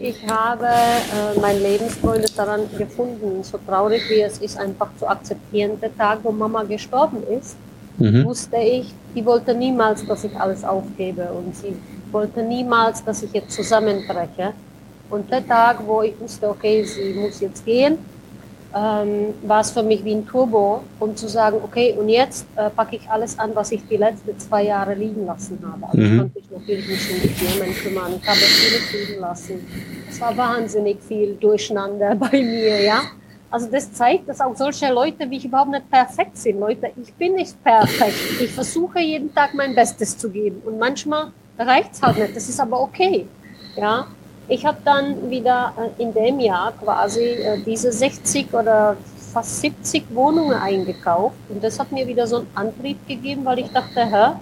Ich 0.00 0.16
habe 0.26 0.66
äh, 0.66 1.40
mein 1.40 1.62
Lebensfreude 1.62 2.26
daran 2.36 2.62
gefunden, 2.76 3.42
so 3.44 3.58
traurig 3.66 4.02
wie 4.10 4.20
es 4.20 4.38
ist, 4.38 4.58
einfach 4.58 4.88
zu 4.98 5.06
akzeptieren, 5.06 5.80
der 5.80 5.96
Tag, 5.96 6.20
wo 6.22 6.32
Mama 6.32 6.64
gestorben 6.64 7.22
ist 7.38 7.56
mhm. 7.98 8.24
wusste 8.24 8.56
ich, 8.56 8.92
die 9.14 9.24
wollte 9.24 9.54
niemals, 9.54 10.06
dass 10.06 10.24
ich 10.24 10.34
alles 10.36 10.64
aufgebe 10.64 11.24
und 11.32 11.54
sie 11.56 11.74
wollte 12.10 12.42
niemals, 12.42 13.04
dass 13.04 13.22
ich 13.22 13.32
jetzt 13.32 13.52
zusammenbreche. 13.52 14.52
Und 15.10 15.30
der 15.30 15.46
Tag, 15.46 15.86
wo 15.86 16.02
ich 16.02 16.18
wusste, 16.18 16.48
okay, 16.48 16.84
sie 16.84 17.12
muss 17.14 17.40
jetzt 17.40 17.64
gehen, 17.64 17.98
ähm, 18.74 19.34
war 19.42 19.60
es 19.60 19.70
für 19.70 19.82
mich 19.82 20.04
wie 20.04 20.14
ein 20.14 20.26
Turbo, 20.26 20.82
um 20.98 21.14
zu 21.14 21.28
sagen, 21.28 21.58
okay, 21.62 21.94
und 21.98 22.08
jetzt 22.08 22.46
äh, 22.56 22.70
packe 22.70 22.96
ich 22.96 23.08
alles 23.08 23.38
an, 23.38 23.50
was 23.54 23.72
ich 23.72 23.86
die 23.88 23.96
letzten 23.96 24.38
zwei 24.38 24.64
Jahre 24.64 24.94
liegen 24.94 25.26
lassen 25.26 25.58
habe. 25.62 25.86
Also 25.86 25.98
mhm. 25.98 26.12
ich 26.12 26.18
konnte 26.18 26.38
mich 26.38 26.50
natürlich 26.50 26.88
nicht 26.88 27.10
um 27.10 27.20
die 27.22 27.28
Firmen 27.28 27.74
kümmern, 27.74 28.20
ich 28.20 28.28
habe 28.28 28.38
viele 28.38 29.04
liegen 29.04 29.20
lassen. 29.20 29.66
Es 30.08 30.20
war 30.20 30.36
wahnsinnig 30.36 31.02
viel 31.02 31.34
Durcheinander 31.34 32.14
bei 32.30 32.42
mir, 32.42 32.82
ja. 32.82 33.02
Also 33.50 33.68
das 33.70 33.92
zeigt, 33.92 34.30
dass 34.30 34.40
auch 34.40 34.56
solche 34.56 34.90
Leute 34.90 35.28
wie 35.28 35.36
ich 35.36 35.44
überhaupt 35.44 35.70
nicht 35.70 35.90
perfekt 35.90 36.38
sind. 36.38 36.58
Leute, 36.58 36.90
ich 37.00 37.12
bin 37.12 37.34
nicht 37.34 37.62
perfekt. 37.62 38.40
Ich 38.40 38.50
versuche 38.50 38.98
jeden 39.00 39.34
Tag 39.34 39.52
mein 39.52 39.74
Bestes 39.74 40.16
zu 40.16 40.30
geben. 40.30 40.62
Und 40.64 40.78
manchmal 40.78 41.32
reicht's 41.58 42.00
halt 42.00 42.16
nicht. 42.16 42.34
Das 42.34 42.48
ist 42.48 42.58
aber 42.58 42.80
okay. 42.80 43.26
Ja, 43.76 44.06
ich 44.48 44.66
habe 44.66 44.78
dann 44.84 45.30
wieder 45.30 45.72
äh, 45.78 46.02
in 46.02 46.12
dem 46.12 46.40
Jahr 46.40 46.72
quasi 46.72 47.20
äh, 47.20 47.58
diese 47.64 47.92
60 47.92 48.52
oder 48.52 48.96
fast 49.32 49.60
70 49.60 50.04
Wohnungen 50.14 50.54
eingekauft. 50.54 51.36
Und 51.48 51.62
das 51.62 51.78
hat 51.78 51.90
mir 51.92 52.06
wieder 52.06 52.26
so 52.26 52.38
einen 52.38 52.48
Antrieb 52.54 53.06
gegeben, 53.08 53.44
weil 53.44 53.60
ich 53.60 53.70
dachte, 53.70 54.04
hä, 54.04 54.32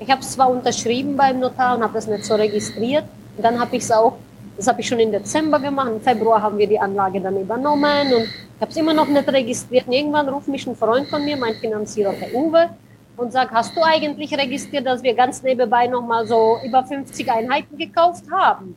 ich 0.00 0.10
habe 0.10 0.20
es 0.20 0.32
zwar 0.32 0.50
unterschrieben 0.50 1.16
beim 1.16 1.38
Notar 1.38 1.76
und 1.76 1.82
habe 1.82 1.94
das 1.94 2.06
nicht 2.06 2.24
so 2.24 2.34
registriert. 2.34 3.04
Und 3.36 3.44
dann 3.44 3.60
habe 3.60 3.76
ich 3.76 3.84
es 3.84 3.90
auch 3.90 4.14
das 4.56 4.68
habe 4.68 4.80
ich 4.80 4.88
schon 4.88 5.00
im 5.00 5.10
Dezember 5.10 5.58
gemacht. 5.58 5.88
Im 5.88 6.00
Februar 6.00 6.42
haben 6.42 6.58
wir 6.58 6.66
die 6.66 6.78
Anlage 6.78 7.20
dann 7.20 7.40
übernommen 7.40 8.12
und 8.12 8.22
ich 8.24 8.60
habe 8.60 8.70
es 8.70 8.76
immer 8.76 8.94
noch 8.94 9.08
nicht 9.08 9.26
registriert. 9.28 9.86
Und 9.86 9.92
irgendwann 9.92 10.28
ruft 10.28 10.48
mich 10.48 10.66
ein 10.66 10.76
Freund 10.76 11.08
von 11.08 11.24
mir, 11.24 11.36
mein 11.36 11.54
Finanzierer, 11.54 12.12
der 12.12 12.34
Uwe, 12.34 12.68
und 13.16 13.32
sagt, 13.32 13.52
hast 13.52 13.76
du 13.76 13.82
eigentlich 13.82 14.36
registriert, 14.36 14.86
dass 14.86 15.02
wir 15.02 15.14
ganz 15.14 15.42
nebenbei 15.42 15.86
nochmal 15.86 16.26
so 16.26 16.58
über 16.64 16.84
50 16.84 17.30
Einheiten 17.30 17.76
gekauft 17.76 18.24
haben? 18.30 18.76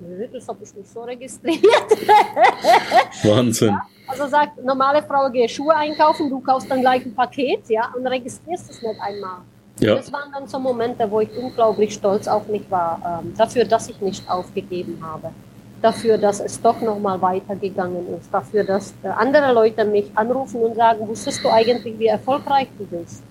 Ich, 0.00 0.06
nö, 0.06 0.26
das 0.32 0.48
habe 0.48 0.58
ich 0.62 0.74
nicht 0.74 0.88
so 0.88 1.02
registriert. 1.02 1.62
Wahnsinn. 3.24 3.68
Ja, 3.68 3.86
also 4.06 4.26
sagt, 4.26 4.62
normale 4.62 5.02
Frau 5.02 5.30
gehe 5.30 5.48
Schuhe 5.48 5.74
einkaufen, 5.74 6.28
du 6.30 6.40
kaufst 6.40 6.70
dann 6.70 6.80
gleich 6.80 7.04
ein 7.04 7.14
Paket, 7.14 7.68
ja, 7.68 7.92
und 7.96 8.06
registrierst 8.06 8.70
es 8.70 8.82
nicht 8.82 9.00
einmal. 9.00 9.38
Ja. 9.80 9.96
Das 9.96 10.12
waren 10.12 10.30
dann 10.32 10.46
so 10.46 10.58
Momente, 10.58 11.10
wo 11.10 11.20
ich 11.20 11.36
unglaublich 11.36 11.94
stolz 11.94 12.28
auf 12.28 12.46
mich 12.46 12.70
war, 12.70 13.20
ähm, 13.24 13.34
dafür, 13.36 13.64
dass 13.64 13.88
ich 13.88 14.00
nicht 14.00 14.28
aufgegeben 14.30 14.98
habe, 15.02 15.30
dafür, 15.82 16.16
dass 16.16 16.38
es 16.38 16.60
doch 16.62 16.80
nochmal 16.80 17.20
weitergegangen 17.20 18.16
ist, 18.16 18.32
dafür, 18.32 18.62
dass 18.62 18.94
äh, 19.02 19.08
andere 19.08 19.52
Leute 19.52 19.84
mich 19.84 20.06
anrufen 20.14 20.62
und 20.62 20.76
sagen, 20.76 21.08
wusstest 21.08 21.42
du 21.42 21.48
eigentlich, 21.48 21.98
wie 21.98 22.06
erfolgreich 22.06 22.68
du 22.78 22.86
bist? 22.86 23.23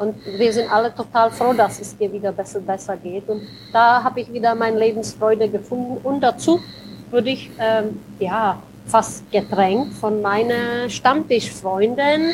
Und 0.00 0.16
wir 0.24 0.50
sind 0.50 0.72
alle 0.72 0.94
total 0.94 1.30
froh, 1.30 1.52
dass 1.52 1.78
es 1.78 1.94
dir 1.94 2.10
wieder 2.10 2.32
besser, 2.32 2.60
besser 2.60 2.96
geht. 2.96 3.28
Und 3.28 3.42
da 3.70 4.02
habe 4.02 4.22
ich 4.22 4.32
wieder 4.32 4.54
meine 4.54 4.78
Lebensfreude 4.78 5.46
gefunden. 5.46 5.98
Und 6.02 6.22
dazu 6.22 6.58
würde 7.10 7.28
ich, 7.28 7.50
ähm, 7.58 8.00
ja, 8.18 8.62
fast 8.86 9.30
gedrängt 9.30 9.92
von 9.92 10.22
meiner 10.22 10.88
Stammtischfreundin, 10.88 12.32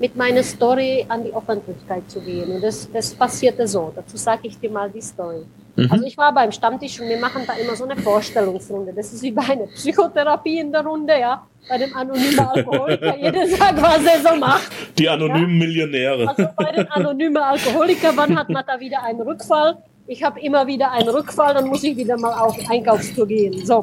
mit 0.00 0.16
meiner 0.16 0.42
Story 0.42 1.04
an 1.06 1.22
die 1.22 1.34
Öffentlichkeit 1.34 2.10
zu 2.10 2.18
gehen. 2.20 2.50
Und 2.50 2.62
das, 2.62 2.88
das 2.90 3.12
passierte 3.12 3.68
so. 3.68 3.92
Dazu 3.94 4.16
sage 4.16 4.48
ich 4.48 4.58
dir 4.58 4.70
mal 4.70 4.88
die 4.88 5.02
Story. 5.02 5.44
Mhm. 5.76 5.88
Also 5.90 6.04
ich 6.04 6.18
war 6.18 6.32
beim 6.34 6.52
Stammtisch 6.52 7.00
und 7.00 7.08
wir 7.08 7.18
machen 7.18 7.42
da 7.46 7.54
immer 7.54 7.74
so 7.74 7.84
eine 7.84 7.96
Vorstellungsrunde. 7.96 8.92
Das 8.92 9.12
ist 9.12 9.22
wie 9.22 9.30
bei 9.30 9.42
einer 9.42 9.66
Psychotherapie 9.66 10.58
in 10.58 10.70
der 10.72 10.84
Runde, 10.84 11.18
ja. 11.18 11.46
Bei 11.68 11.78
dem 11.78 11.94
anonymen 11.94 12.40
Alkoholiker. 12.40 13.16
Jeder 13.20 13.46
sagt, 13.46 13.80
was 13.80 14.04
er 14.04 14.20
so 14.20 14.36
macht. 14.36 14.70
Die 14.98 15.08
anonymen 15.08 15.60
ja? 15.60 15.66
Millionäre. 15.66 16.28
Also 16.28 16.48
bei 16.56 16.72
den 16.72 16.90
anonymen 16.90 17.36
Alkoholikern, 17.36 18.16
wann 18.16 18.38
hat 18.38 18.48
man 18.48 18.64
da 18.66 18.78
wieder 18.78 19.02
einen 19.02 19.20
Rückfall? 19.20 19.78
Ich 20.06 20.22
habe 20.22 20.40
immer 20.40 20.66
wieder 20.66 20.90
einen 20.90 21.08
Rückfall, 21.08 21.54
dann 21.54 21.68
muss 21.68 21.84
ich 21.84 21.96
wieder 21.96 22.18
mal 22.18 22.34
auf 22.34 22.58
Einkaufstour 22.68 23.26
gehen. 23.26 23.64
So. 23.64 23.82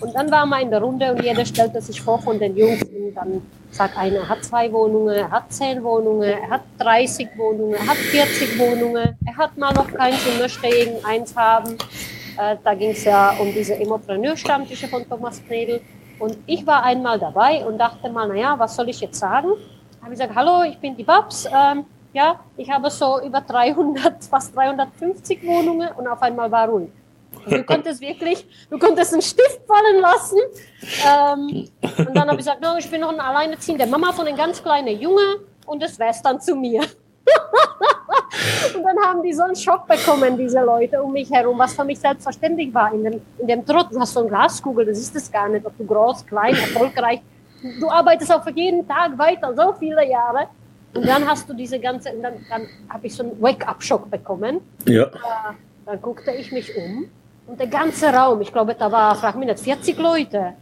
Und 0.00 0.14
dann 0.14 0.30
waren 0.30 0.48
wir 0.48 0.60
in 0.60 0.70
der 0.70 0.80
Runde 0.80 1.12
und 1.12 1.22
jeder 1.22 1.44
stellte 1.44 1.80
sich 1.80 2.00
vor 2.00 2.20
von 2.20 2.38
den 2.38 2.56
Jungs 2.56 2.82
und 2.82 3.14
dann 3.14 3.42
sagt 3.70 3.96
einer, 3.96 4.20
er 4.20 4.28
hat 4.28 4.44
zwei 4.44 4.72
Wohnungen, 4.72 5.14
er 5.14 5.30
hat 5.30 5.52
zehn 5.52 5.82
Wohnungen, 5.82 6.28
er 6.28 6.50
hat 6.50 6.62
30 6.78 7.28
Wohnungen, 7.36 7.74
er 7.74 7.86
hat 7.86 7.96
40 7.96 8.58
Wohnungen, 8.58 9.16
er 9.26 9.36
hat 9.36 9.56
mal 9.56 9.72
noch 9.72 9.92
keins 9.92 10.26
und 10.26 10.38
möchte 10.38 10.66
irgendeins 10.66 11.34
haben. 11.36 11.78
Äh, 12.36 12.56
da 12.62 12.74
ging 12.74 12.90
es 12.90 13.04
ja 13.04 13.30
um 13.38 13.52
diese 13.52 13.74
Immopreneur-Stammtische 13.74 14.88
von 14.88 15.08
Thomas 15.08 15.42
Knedel. 15.44 15.80
Und 16.18 16.36
ich 16.46 16.66
war 16.66 16.82
einmal 16.82 17.18
dabei 17.18 17.64
und 17.64 17.78
dachte 17.78 18.10
mal, 18.10 18.28
naja, 18.28 18.54
was 18.58 18.76
soll 18.76 18.88
ich 18.88 19.00
jetzt 19.00 19.18
sagen? 19.18 19.48
Habe 20.02 20.12
ich 20.12 20.18
gesagt, 20.18 20.34
hallo, 20.34 20.62
ich 20.64 20.78
bin 20.78 20.96
die 20.96 21.04
Babs. 21.04 21.46
Ähm, 21.46 21.84
ja, 22.12 22.40
ich 22.56 22.70
habe 22.70 22.90
so 22.90 23.20
über 23.22 23.40
300, 23.40 24.24
fast 24.24 24.54
350 24.56 25.46
Wohnungen 25.46 25.88
und 25.96 26.08
auf 26.08 26.20
einmal 26.22 26.50
war 26.50 26.68
ruhig. 26.68 26.90
Du 27.48 27.64
konntest 27.64 28.00
wirklich, 28.00 28.46
du 28.68 28.78
konntest 28.78 29.12
einen 29.12 29.22
Stift 29.22 29.60
fallen 29.66 30.00
lassen. 30.00 30.38
Ähm, 31.06 31.68
und 31.98 32.14
dann 32.14 32.28
habe 32.28 32.32
ich 32.32 32.38
gesagt, 32.38 32.60
no, 32.60 32.76
ich 32.78 32.90
bin 32.90 33.00
noch 33.00 33.12
ein 33.12 33.20
alleinerziehender 33.20 33.86
Mama 33.86 34.12
von 34.12 34.26
einem 34.26 34.36
ganz 34.36 34.62
kleinen 34.62 35.00
Junge 35.00 35.40
und 35.66 35.82
das 35.82 35.98
wär's 35.98 36.22
dann 36.22 36.40
zu 36.40 36.54
mir. 36.54 36.82
und 38.74 38.82
dann 38.82 38.98
haben 39.04 39.22
die 39.22 39.32
so 39.32 39.42
einen 39.44 39.56
Schock 39.56 39.86
bekommen, 39.86 40.36
diese 40.36 40.60
Leute 40.60 41.02
um 41.02 41.12
mich 41.12 41.30
herum, 41.30 41.58
was 41.58 41.74
für 41.74 41.84
mich 41.84 41.98
selbstverständlich 41.98 42.72
war. 42.74 42.92
In 42.92 43.04
dem, 43.04 43.22
in 43.38 43.46
dem 43.46 43.64
Trott, 43.64 43.88
du 43.90 44.00
hast 44.00 44.12
so 44.12 44.20
eine 44.20 44.28
Glaskugel, 44.28 44.86
das 44.86 44.98
ist 44.98 45.14
es 45.16 45.30
gar 45.30 45.48
nicht, 45.48 45.64
ob 45.64 45.76
du 45.78 45.86
groß, 45.86 46.26
klein, 46.26 46.54
erfolgreich. 46.54 47.20
Du 47.78 47.88
arbeitest 47.90 48.32
auch 48.32 48.42
für 48.42 48.52
jeden 48.52 48.86
Tag 48.86 49.16
weiter, 49.18 49.54
so 49.54 49.74
viele 49.78 50.08
Jahre. 50.08 50.48
Und 50.94 51.06
dann 51.06 51.28
hast 51.28 51.48
du 51.48 51.54
diese 51.54 51.78
ganze, 51.78 52.10
dann, 52.20 52.34
dann 52.48 52.66
habe 52.88 53.06
ich 53.06 53.14
so 53.14 53.22
einen 53.22 53.40
Wake-up-Schock 53.40 54.10
bekommen. 54.10 54.60
Ja. 54.86 55.04
Äh, 55.04 55.08
dann 55.86 56.02
guckte 56.02 56.32
ich 56.32 56.50
mich 56.50 56.76
um 56.76 57.08
und 57.50 57.58
der 57.58 57.66
ganze 57.66 58.06
Raum, 58.12 58.40
ich 58.40 58.52
glaube, 58.52 58.76
da 58.76 58.90
war, 58.92 59.16
frag 59.16 59.34
mich 59.34 59.48
nicht, 59.48 59.58
40 59.58 59.98
Leute, 59.98 60.52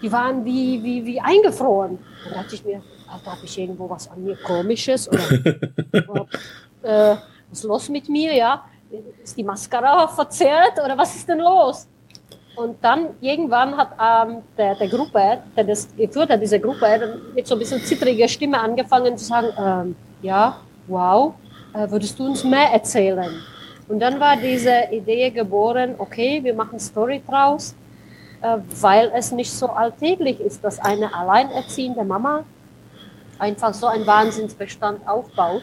die 0.00 0.10
waren 0.10 0.42
wie, 0.42 0.82
wie, 0.82 1.04
wie 1.04 1.20
eingefroren. 1.20 1.98
Und 2.24 2.30
da 2.30 2.42
dachte 2.42 2.54
ich 2.54 2.64
mir, 2.64 2.80
Alter, 3.06 3.32
habe 3.32 3.44
ich 3.44 3.58
irgendwo 3.58 3.90
was 3.90 4.10
an 4.10 4.24
mir 4.24 4.36
Komisches? 4.36 5.06
Oder 5.06 5.22
äh, 6.82 7.16
was 7.50 7.58
ist 7.58 7.64
los 7.64 7.88
mit 7.90 8.08
mir, 8.08 8.34
ja? 8.34 8.64
ist 9.22 9.36
die 9.36 9.44
Mascara 9.44 10.08
verzerrt 10.08 10.78
oder 10.82 10.96
was 10.96 11.14
ist 11.14 11.28
denn 11.28 11.40
los? 11.40 11.86
Und 12.56 12.82
dann 12.82 13.08
irgendwann 13.20 13.76
hat 13.76 13.90
ähm, 14.00 14.38
der, 14.56 14.74
der 14.76 14.88
Gruppe, 14.88 15.42
der 15.54 15.64
das 15.64 15.94
geführt 15.94 16.30
hat, 16.30 16.40
diese 16.40 16.58
Gruppe, 16.58 17.20
mit 17.34 17.46
so 17.46 17.54
ein 17.54 17.58
bisschen 17.58 17.80
zittriger 17.82 18.28
Stimme 18.28 18.58
angefangen 18.58 19.16
zu 19.16 19.24
sagen, 19.26 19.48
ähm, 19.58 19.96
ja, 20.22 20.56
wow, 20.88 21.34
äh, 21.74 21.88
würdest 21.90 22.18
du 22.18 22.24
uns 22.24 22.42
mehr 22.44 22.72
erzählen? 22.72 23.30
Und 23.90 23.98
dann 23.98 24.20
war 24.20 24.36
diese 24.36 24.84
Idee 24.92 25.30
geboren, 25.30 25.96
okay, 25.98 26.38
wir 26.44 26.54
machen 26.54 26.78
Story 26.78 27.20
draus, 27.26 27.74
äh, 28.40 28.58
weil 28.80 29.10
es 29.16 29.32
nicht 29.32 29.50
so 29.50 29.66
alltäglich 29.66 30.38
ist, 30.38 30.62
dass 30.62 30.78
eine 30.78 31.12
alleinerziehende 31.12 32.04
Mama 32.04 32.44
einfach 33.40 33.74
so 33.74 33.88
einen 33.88 34.06
Wahnsinnsbestand 34.06 35.08
aufbaut. 35.08 35.62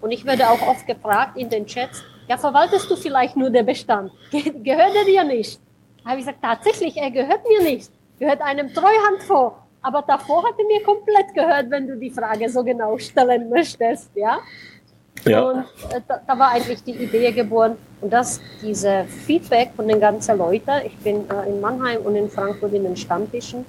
Und 0.00 0.12
ich 0.12 0.24
werde 0.24 0.48
auch 0.50 0.62
oft 0.68 0.86
gefragt 0.86 1.36
in 1.36 1.48
den 1.48 1.66
Chats, 1.66 2.04
ja, 2.28 2.38
verwaltest 2.38 2.88
du 2.88 2.94
vielleicht 2.94 3.36
nur 3.36 3.50
den 3.50 3.66
Bestand? 3.66 4.12
Ge 4.30 4.52
gehört 4.62 4.94
er 4.94 5.04
dir 5.04 5.24
nicht? 5.24 5.60
habe 6.04 6.20
ich 6.20 6.26
gesagt, 6.26 6.42
tatsächlich, 6.42 6.96
er 6.96 7.10
gehört 7.10 7.40
mir 7.48 7.62
nicht. 7.62 7.90
Gehört 8.20 8.40
einem 8.40 8.72
Treuhandfonds. 8.72 9.56
Aber 9.82 10.02
davor 10.02 10.44
hat 10.44 10.54
er 10.58 10.64
mir 10.64 10.82
komplett 10.84 11.34
gehört, 11.34 11.70
wenn 11.70 11.88
du 11.88 11.96
die 11.96 12.10
Frage 12.10 12.48
so 12.48 12.62
genau 12.62 12.96
stellen 12.98 13.50
möchtest, 13.50 14.14
ja? 14.14 14.38
Ja. 15.24 15.42
Und 15.42 15.58
äh, 15.58 16.00
da, 16.06 16.20
da, 16.26 16.38
war 16.38 16.50
eigentlich 16.50 16.82
die 16.82 16.92
Idee 16.92 17.32
geboren. 17.32 17.76
Und 18.00 18.12
das, 18.12 18.40
diese 18.62 19.04
Feedback 19.26 19.70
von 19.74 19.88
den 19.88 20.00
ganzen 20.00 20.36
Leuten, 20.38 20.72
ich 20.84 20.96
bin 20.98 21.24
äh, 21.30 21.48
in 21.48 21.60
Mannheim 21.60 22.02
und 22.02 22.16
in 22.16 22.28
Frankfurt 22.28 22.72
in 22.74 22.84
den 22.84 22.96
Stammtischen, 22.96 23.64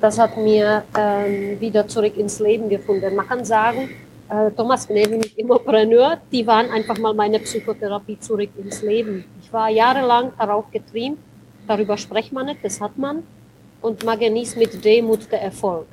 das 0.00 0.18
hat 0.18 0.36
mir 0.36 0.84
ähm, 0.96 1.58
wieder 1.60 1.88
zurück 1.88 2.16
ins 2.16 2.38
Leben 2.38 2.68
gefunden. 2.68 3.14
Man 3.16 3.26
kann 3.26 3.44
sagen, 3.44 3.90
äh, 4.28 4.50
Thomas 4.52 4.86
Gnevin, 4.86 5.22
Immopreneur, 5.36 6.18
die 6.30 6.46
waren 6.46 6.70
einfach 6.70 6.98
mal 6.98 7.14
meine 7.14 7.40
Psychotherapie 7.40 8.18
zurück 8.20 8.50
ins 8.58 8.82
Leben. 8.82 9.24
Ich 9.42 9.52
war 9.52 9.70
jahrelang 9.70 10.32
darauf 10.38 10.70
getrieben, 10.70 11.18
darüber 11.66 11.96
spricht 11.96 12.32
man 12.32 12.46
nicht, 12.46 12.62
das 12.62 12.80
hat 12.80 12.96
man. 12.98 13.22
Und 13.80 14.04
man 14.04 14.18
genießt 14.18 14.56
mit 14.56 14.84
Demut 14.84 15.30
der 15.32 15.42
Erfolg. 15.42 15.86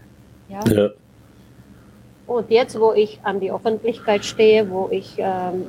Ja? 0.50 0.60
ja. 0.68 0.90
Und 2.28 2.50
jetzt, 2.50 2.80
wo 2.80 2.92
ich 2.94 3.20
an 3.24 3.40
die 3.40 3.52
Öffentlichkeit 3.52 4.26
stehe, 4.26 4.70
wo 4.70 4.90
ich 4.92 5.14
ähm, 5.18 5.66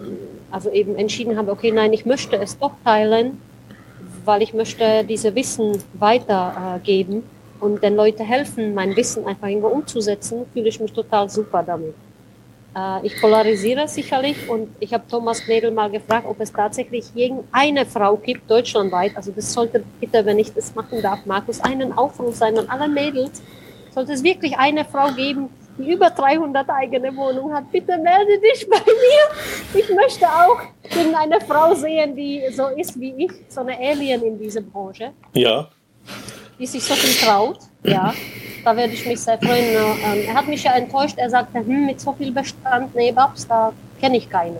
also 0.50 0.70
eben 0.70 0.96
entschieden 0.96 1.36
habe, 1.36 1.50
okay, 1.50 1.70
nein, 1.70 1.92
ich 1.92 2.06
möchte 2.06 2.36
es 2.36 2.58
doch 2.58 2.72
teilen, 2.82 3.40
weil 4.24 4.42
ich 4.42 4.54
möchte 4.54 5.04
diese 5.04 5.34
Wissen 5.34 5.82
weitergeben 5.94 7.18
äh, 7.18 7.64
und 7.64 7.82
den 7.82 7.94
Leuten 7.94 8.24
helfen, 8.24 8.74
mein 8.74 8.96
Wissen 8.96 9.26
einfach 9.26 9.48
irgendwo 9.48 9.68
umzusetzen, 9.68 10.46
fühle 10.52 10.68
ich 10.68 10.80
mich 10.80 10.92
total 10.92 11.28
super 11.28 11.62
damit. 11.62 11.94
Äh, 12.74 13.06
ich 13.06 13.20
polarisiere 13.20 13.86
sicherlich 13.86 14.48
und 14.48 14.68
ich 14.80 14.94
habe 14.94 15.04
Thomas 15.10 15.40
Knedel 15.42 15.70
mal 15.70 15.90
gefragt, 15.90 16.26
ob 16.26 16.40
es 16.40 16.50
tatsächlich 16.50 17.04
irgendeine 17.14 17.84
Frau 17.84 18.16
gibt, 18.16 18.50
deutschlandweit, 18.50 19.14
also 19.14 19.30
das 19.30 19.52
sollte 19.52 19.82
bitte, 20.00 20.24
wenn 20.24 20.38
ich 20.38 20.52
das 20.54 20.74
machen 20.74 21.02
darf, 21.02 21.26
Markus, 21.26 21.60
einen 21.60 21.92
Aufruf 21.92 22.34
sein 22.34 22.58
an 22.58 22.66
alle 22.68 22.88
Mädels, 22.88 23.42
sollte 23.94 24.12
es 24.12 24.22
wirklich 24.22 24.56
eine 24.56 24.84
Frau 24.84 25.10
geben, 25.12 25.48
die 25.78 25.92
über 25.92 26.10
300 26.10 26.68
eigene 26.68 27.14
Wohnungen 27.16 27.54
hat, 27.54 27.70
bitte 27.70 27.96
melde 27.98 28.38
dich 28.40 28.66
bei 28.68 28.78
mir. 28.78 29.80
Ich 29.80 29.88
möchte 29.94 30.26
auch 30.26 30.60
eine 31.20 31.40
Frau 31.40 31.74
sehen, 31.74 32.16
die 32.16 32.42
so 32.52 32.68
ist 32.68 32.98
wie 32.98 33.14
ich, 33.24 33.32
so 33.48 33.60
eine 33.60 33.78
Alien 33.78 34.22
in 34.22 34.38
dieser 34.38 34.60
Branche. 34.60 35.12
Ja. 35.34 35.68
Die 36.58 36.66
sich 36.66 36.82
so 36.82 36.94
viel 36.94 37.14
traut, 37.26 37.58
ja. 37.82 38.14
Da 38.64 38.76
werde 38.76 38.94
ich 38.94 39.06
mich 39.06 39.20
sehr 39.20 39.38
freuen. 39.38 39.76
Ähm, 40.04 40.24
er 40.26 40.34
hat 40.34 40.48
mich 40.48 40.64
ja 40.64 40.72
enttäuscht. 40.72 41.16
Er 41.18 41.30
sagte, 41.30 41.58
hm, 41.58 41.86
mit 41.86 42.00
so 42.00 42.12
viel 42.12 42.32
Bestand, 42.32 42.92
nee, 42.96 43.12
Babs, 43.12 43.46
da 43.46 43.72
kenne 44.00 44.16
ich 44.16 44.28
keine. 44.28 44.58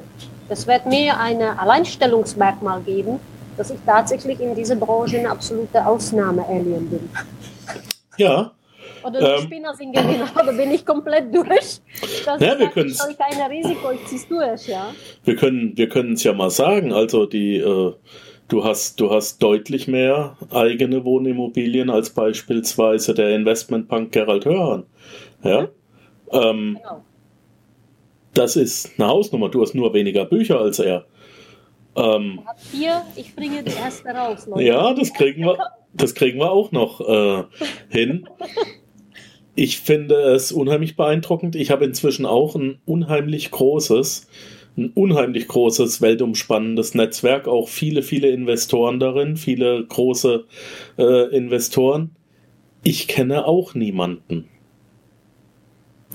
Das 0.49 0.64
wird 0.67 0.87
mir 0.87 1.19
ein 1.19 1.43
Alleinstellungsmerkmal 1.43 2.83
geben, 2.83 3.19
dass 3.57 3.71
ich 3.71 3.81
tatsächlich 3.85 4.39
in 4.39 4.55
dieser 4.55 4.77
Branche 4.77 5.19
eine 5.19 5.31
absolute 5.31 5.85
Ausnahme-Alien 5.85 6.89
bin. 6.89 7.11
Ja. 8.17 8.53
Oder 9.07 9.20
die 9.20 9.42
ähm, 9.42 9.42
Spinner 9.42 9.74
sind 9.74 9.94
Gewinner, 9.94 10.30
oder 10.34 10.52
bin 10.57 10.70
ich 10.72 10.84
komplett 10.84 11.34
durch? 11.34 11.80
Das 12.24 12.40
ja, 12.40 12.59
wir 12.59 12.68
können 12.68 12.90
es. 12.90 12.98
kein 12.98 13.50
Risiko, 13.50 13.90
ich 13.92 14.04
zieh's 14.07 14.26
durch, 14.28 14.68
ja. 14.68 14.92
Wir 15.24 15.36
können, 15.36 15.76
wir 15.76 15.88
können 15.88 16.14
es 16.14 16.24
ja 16.24 16.32
mal 16.32 16.50
sagen. 16.50 16.92
Also 16.92 17.26
die, 17.26 17.57
äh, 17.59 17.92
Du 18.48 18.62
hast, 18.62 19.00
du 19.00 19.11
hast 19.11 19.42
deutlich 19.42 19.88
mehr 19.88 20.36
eigene 20.52 21.04
Wohnimmobilien 21.04 21.90
als 21.90 22.11
beispielsweise 22.11 23.12
der 23.12 23.34
Investmentbank 23.34 24.12
Gerald 24.12 24.44
Hörhan. 24.44 24.84
Ja? 25.42 25.62
Mhm. 25.62 25.68
Ähm, 26.30 26.78
genau. 26.80 27.04
Das 28.34 28.54
ist 28.54 28.92
eine 28.98 29.09
Hausnummer. 29.09 29.48
Du 29.48 29.62
hast 29.62 29.74
nur 29.74 29.92
weniger 29.94 30.26
Bücher 30.26 30.61
als 30.61 30.78
er. 30.78 31.07
Ähm, 31.96 32.40
vier, 32.70 33.02
ich 33.16 33.34
bringe 33.34 33.62
die 33.62 33.72
erste 33.72 34.11
raus. 34.11 34.46
Leute. 34.46 34.62
Ja, 34.62 34.92
das 34.92 35.12
kriegen 35.12 35.44
wir, 35.44 35.59
das 35.94 36.14
kriegen 36.14 36.38
wir 36.38 36.50
auch 36.50 36.70
noch 36.70 37.00
äh, 37.00 37.44
hin. 37.88 38.28
Ich 39.57 39.80
finde 39.80 40.14
es 40.14 40.52
unheimlich 40.52 40.96
beeindruckend. 40.96 41.57
Ich 41.57 41.70
habe 41.70 41.84
inzwischen 41.84 42.26
auch 42.26 42.54
ein 42.54 42.78
unheimlich 42.84 43.50
großes 43.50 44.28
ein 44.76 44.90
unheimlich 44.94 45.48
großes, 45.48 46.02
weltumspannendes 46.02 46.94
Netzwerk, 46.94 47.48
auch 47.48 47.68
viele, 47.68 48.02
viele 48.02 48.28
Investoren 48.28 49.00
darin, 49.00 49.36
viele 49.36 49.84
große 49.86 50.44
äh, 50.98 51.36
Investoren. 51.36 52.14
Ich 52.82 53.09
kenne 53.09 53.46
auch 53.46 53.74
niemanden. 53.74 54.48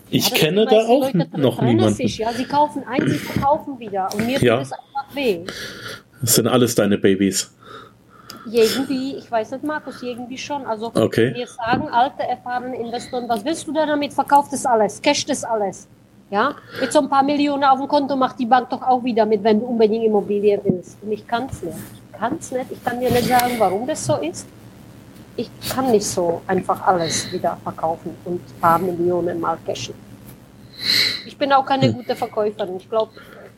Ich 0.09 0.29
ja, 0.29 0.35
kenne 0.35 0.65
da 0.65 0.87
auch 0.87 1.11
noch 1.37 1.61
niemanden. 1.61 2.07
Ja, 2.07 2.33
sie 2.33 2.43
kaufen 2.43 2.83
ein, 2.85 3.07
sie 3.07 3.17
verkaufen 3.17 3.79
wieder. 3.79 4.09
Und 4.13 4.27
mir 4.27 4.39
ja. 4.39 4.57
tut 4.57 4.65
es 4.65 4.73
einfach 4.73 5.15
weh. 5.15 5.39
Das 6.21 6.35
sind 6.35 6.47
alles 6.47 6.75
deine 6.75 6.97
Babys. 6.97 7.55
Irgendwie, 8.49 9.15
ich 9.15 9.31
weiß 9.31 9.51
nicht, 9.51 9.63
Markus, 9.63 10.01
irgendwie 10.01 10.37
schon. 10.37 10.65
Also 10.65 10.91
okay. 10.95 11.33
wir 11.33 11.47
sagen, 11.47 11.87
alte, 11.89 12.23
erfahrene 12.23 12.75
Investoren, 12.77 13.27
was 13.29 13.43
willst 13.45 13.67
du 13.67 13.73
da 13.73 13.85
damit? 13.85 14.13
Verkauft 14.13 14.53
das 14.53 14.65
alles, 14.65 15.01
cash 15.01 15.25
das 15.25 15.43
alles. 15.43 15.87
Ja, 16.29 16.55
mit 16.79 16.93
so 16.93 16.99
ein 16.99 17.09
paar 17.09 17.23
Millionen 17.23 17.65
auf 17.65 17.77
dem 17.77 17.89
Konto 17.89 18.15
macht 18.15 18.39
die 18.39 18.45
Bank 18.45 18.69
doch 18.69 18.81
auch 18.81 19.03
wieder 19.03 19.25
mit, 19.25 19.43
wenn 19.43 19.59
du 19.59 19.65
unbedingt 19.65 20.05
Immobilie 20.05 20.59
willst. 20.63 20.97
Und 21.01 21.11
ich 21.11 21.27
kann 21.27 21.47
es 21.51 21.61
nicht. 21.61 21.75
Ich 22.05 22.17
kann 22.17 22.37
es 22.39 22.51
nicht. 22.51 22.71
Ich 22.71 22.83
kann 22.83 23.01
dir 23.01 23.11
nicht 23.11 23.27
sagen, 23.27 23.55
warum 23.57 23.85
das 23.85 24.05
so 24.05 24.15
ist. 24.15 24.47
Ich 25.35 25.49
kann 25.69 25.91
nicht 25.91 26.05
so 26.05 26.41
einfach 26.47 26.87
alles 26.87 27.29
wieder 27.33 27.57
verkaufen 27.63 28.15
und 28.23 28.39
ein 28.39 28.61
paar 28.61 28.79
Millionen 28.79 29.41
mal 29.41 29.57
cashen. 29.65 29.93
Ich 31.25 31.37
bin 31.37 31.51
auch 31.51 31.65
keine 31.65 31.91
gute 31.93 32.15
Verkäuferin. 32.15 32.77
Ich 32.77 32.89
glaube, 32.89 33.11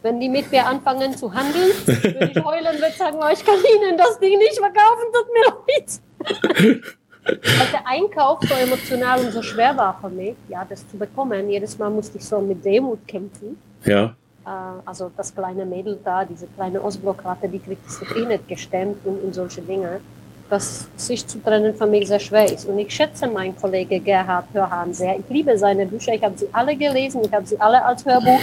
wenn 0.04 0.20
die 0.20 0.30
mit 0.30 0.52
mir 0.52 0.66
anfangen 0.68 1.18
zu 1.18 1.34
handeln, 1.34 1.72
würde 1.86 2.32
ich 2.36 2.44
heulen 2.44 2.68
und 2.68 2.94
sagen, 2.96 3.18
oh, 3.20 3.32
ich 3.32 3.44
kann 3.44 3.56
ihnen 3.56 3.98
das 3.98 4.20
Ding 4.20 4.38
nicht 4.38 4.60
verkaufen, 4.60 5.06
tut 5.14 5.28
mir 5.34 5.46
leid. 5.48 6.84
Weil 7.26 7.68
der 7.72 7.88
Einkauf 7.88 8.40
so 8.42 8.54
emotional 8.54 9.22
und 9.22 9.32
so 9.32 9.42
schwer 9.42 9.76
war 9.78 9.98
für 10.02 10.10
mich, 10.10 10.36
ja, 10.50 10.66
das 10.70 10.88
zu 10.90 10.98
bekommen. 10.98 11.50
Jedes 11.50 11.78
Mal 11.80 11.90
musste 11.90 12.18
ich 12.18 12.26
so 12.26 12.40
mit 12.42 12.64
Demut 12.66 13.08
kämpfen. 13.08 13.58
Ja. 13.86 14.14
Äh, 14.46 14.50
also 14.86 15.10
das 15.16 15.34
kleine 15.34 15.66
Mädel 15.66 15.98
da, 16.04 16.26
diese 16.26 16.48
kleine 16.48 16.84
Ostblockate, 16.84 17.48
die 17.48 17.60
kriegt 17.60 17.88
es 17.88 18.02
eh 18.18 18.26
nicht 18.26 18.46
gestemmt 18.48 19.06
und, 19.06 19.24
und 19.24 19.34
solche 19.34 19.62
Dinge. 19.62 20.02
Dass 20.50 20.88
sich 20.98 21.26
zu 21.26 21.42
trennen 21.42 21.74
für 21.74 21.88
mich 21.88 22.10
sehr 22.10 22.20
schwer 22.20 22.52
ist. 22.52 22.66
Und 22.66 22.78
ich 22.78 22.94
schätze 22.94 23.26
meinen 23.28 23.56
Kollege 23.56 24.02
Gerhard 24.02 24.46
Hörhan 24.52 24.94
sehr. 24.94 25.18
Ich 25.18 25.30
liebe 25.30 25.58
seine 25.58 25.86
Bücher. 25.86 26.14
Ich 26.14 26.24
habe 26.24 26.38
sie 26.38 26.50
alle 26.52 26.76
gelesen. 26.76 27.22
Ich 27.24 27.32
habe 27.32 27.46
sie 27.46 27.60
alle 27.60 27.84
als 27.84 28.06
Hörbuch. 28.06 28.42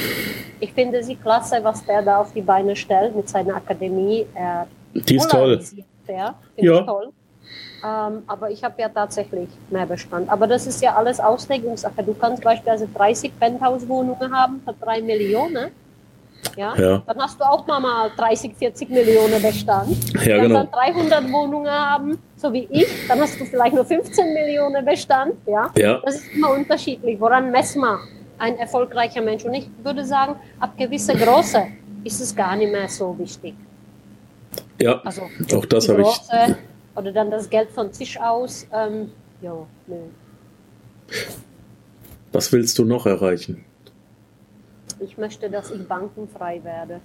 Ich 0.61 0.73
finde 0.73 1.03
sie 1.03 1.17
klasse, 1.17 1.59
was 1.63 1.85
der 1.85 2.03
da 2.03 2.19
auf 2.19 2.33
die 2.33 2.43
Beine 2.43 2.77
stellt 2.77 3.17
mit 3.17 3.29
seiner 3.29 3.57
Akademie. 3.57 4.27
Er 4.35 4.67
die 4.95 5.17
ist 5.17 5.31
toll. 5.31 5.61
Der, 6.07 6.35
ja. 6.57 6.83
toll. 6.83 7.13
Ähm, 7.83 8.23
aber 8.27 8.51
ich 8.51 8.63
habe 8.63 8.75
ja 8.81 8.89
tatsächlich 8.89 9.49
mehr 9.71 9.87
Bestand. 9.87 10.29
Aber 10.29 10.47
das 10.47 10.67
ist 10.67 10.83
ja 10.83 10.95
alles 10.95 11.19
Auslegungssache. 11.19 12.03
Du 12.03 12.15
kannst 12.15 12.43
beispielsweise 12.43 12.89
30 12.95 13.33
Penthouse-Wohnungen 13.39 14.33
haben 14.33 14.61
für 14.65 14.75
3 14.85 15.01
Millionen. 15.01 15.71
Ja? 16.57 16.75
ja? 16.77 17.03
Dann 17.07 17.19
hast 17.19 17.41
du 17.41 17.45
auch 17.45 17.67
mal 17.67 18.11
30, 18.17 18.55
40 18.59 18.91
Millionen 18.91 19.41
Bestand. 19.41 19.97
Ja, 20.15 20.37
Wenn 20.37 20.43
genau. 20.43 20.65
dann 20.65 20.71
300 20.71 21.33
Wohnungen 21.33 21.71
haben, 21.71 22.19
so 22.37 22.53
wie 22.53 22.67
ich, 22.71 22.89
dann 23.09 23.21
hast 23.21 23.41
du 23.41 23.45
vielleicht 23.45 23.75
nur 23.75 23.85
15 23.85 24.33
Millionen 24.35 24.85
Bestand. 24.85 25.35
Ja? 25.47 25.71
ja. 25.77 26.01
Das 26.05 26.17
ist 26.17 26.35
immer 26.35 26.51
unterschiedlich. 26.51 27.19
Woran 27.21 27.51
messen 27.51 27.81
wir 27.81 27.99
ein 28.41 28.57
erfolgreicher 28.59 29.20
Mensch? 29.20 29.45
Und 29.45 29.55
ich 29.55 29.70
würde 29.82 30.05
sagen, 30.05 30.36
ab 30.59 30.76
gewisser 30.76 31.14
Größe 31.14 31.66
ist 32.05 32.20
es 32.20 32.34
gar 32.34 32.57
nicht 32.57 32.72
mehr 32.72 32.88
so 32.88 33.16
wichtig. 33.18 33.55
Ja, 34.80 35.01
also, 35.03 35.22
auch 35.55 35.66
das 35.66 35.88
habe 35.88 36.03
ich 36.03 36.57
oder 36.97 37.12
dann 37.12 37.30
das 37.30 37.49
Geld 37.49 37.70
von 37.70 37.93
Tisch 37.93 38.18
aus. 38.18 38.66
Ähm, 38.72 39.12
ja, 39.41 39.55
nö. 39.86 39.97
Was 42.32 42.53
willst 42.53 42.78
du 42.78 42.84
noch 42.84 43.07
erreichen? 43.07 43.64
Ich 45.01 45.16
möchte, 45.16 45.49
dass 45.51 45.70
ich 45.70 45.86
bankenfrei 45.86 46.62
werde. 46.62 47.01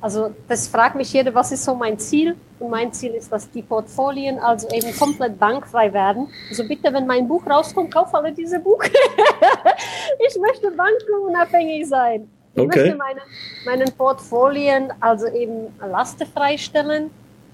Also 0.00 0.34
das 0.46 0.68
fragt 0.68 0.94
mich 0.94 1.12
jeder, 1.12 1.34
was 1.34 1.50
ist 1.50 1.64
so 1.64 1.74
mein 1.74 1.98
Ziel? 1.98 2.36
Und 2.60 2.70
mein 2.70 2.92
Ziel 2.92 3.12
ist, 3.14 3.32
dass 3.32 3.50
die 3.50 3.62
Portfolien 3.62 4.38
also 4.38 4.68
eben 4.70 4.96
komplett 4.96 5.38
bankfrei 5.38 5.92
werden. 5.92 6.28
Also 6.48 6.66
bitte, 6.66 6.92
wenn 6.92 7.06
mein 7.06 7.26
Buch 7.26 7.44
rauskommt, 7.48 7.92
kauf 7.92 8.14
alle 8.14 8.32
diese 8.32 8.60
Buch. 8.60 8.82
ich 10.28 10.38
möchte 10.40 10.70
bankenunabhängig 10.70 11.88
sein. 11.88 12.28
Ich 12.54 12.62
Okay. 12.62 12.66
möchte 12.66 12.96
meine, 12.96 13.20
meinen 13.64 13.92
Portfolien 13.92 14.92
also 15.00 15.26
eben 15.28 15.68
lastefrei 15.80 16.56
stellen. 16.56 17.10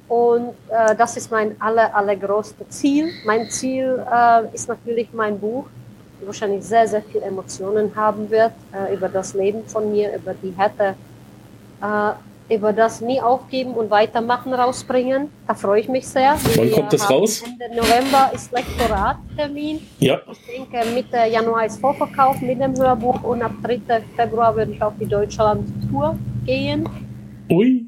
Und 0.08 0.50
äh, 0.70 0.94
das 0.96 1.16
ist 1.16 1.30
mein 1.30 1.60
aller, 1.60 1.94
allergrößtes 1.94 2.68
Ziel. 2.70 3.10
Mein 3.24 3.48
Ziel 3.50 4.04
äh, 4.10 4.54
ist 4.54 4.68
natürlich 4.68 5.08
mein 5.12 5.38
Buch, 5.38 5.64
wahrscheinlich 6.20 6.64
sehr, 6.64 6.86
sehr 6.86 7.02
viel 7.02 7.22
Emotionen 7.22 7.94
haben 7.96 8.30
wird 8.30 8.52
äh, 8.72 8.94
über 8.94 9.08
das 9.08 9.34
Leben 9.34 9.64
von 9.66 9.90
mir, 9.90 10.14
über 10.14 10.34
die 10.34 10.54
Härte, 10.56 10.94
äh, 11.82 12.12
über 12.50 12.72
das 12.72 13.00
nie 13.00 13.20
aufgeben 13.20 13.72
und 13.72 13.90
weitermachen 13.90 14.52
rausbringen. 14.52 15.30
Da 15.46 15.54
freue 15.54 15.80
ich 15.80 15.88
mich 15.88 16.06
sehr. 16.06 16.36
Wann 16.56 16.70
kommt 16.72 16.92
das 16.92 17.08
raus? 17.08 17.42
Ende 17.42 17.74
November 17.76 18.30
ist 18.34 18.52
Lektorattermin. 18.52 19.80
Ja, 19.98 20.20
Ich 20.30 20.38
denke, 20.46 20.90
Mitte 20.94 21.16
Januar 21.30 21.66
ist 21.66 21.80
Vorverkauf 21.80 22.40
mit 22.42 22.60
dem 22.60 22.76
Hörbuch 22.76 23.22
und 23.22 23.42
ab 23.42 23.52
3. 23.62 23.80
Februar 24.16 24.54
würde 24.54 24.72
ich 24.72 24.82
auf 24.82 24.92
die 25.00 25.06
Deutschland-Tour 25.06 26.18
gehen. 26.44 26.88
ui. 27.50 27.86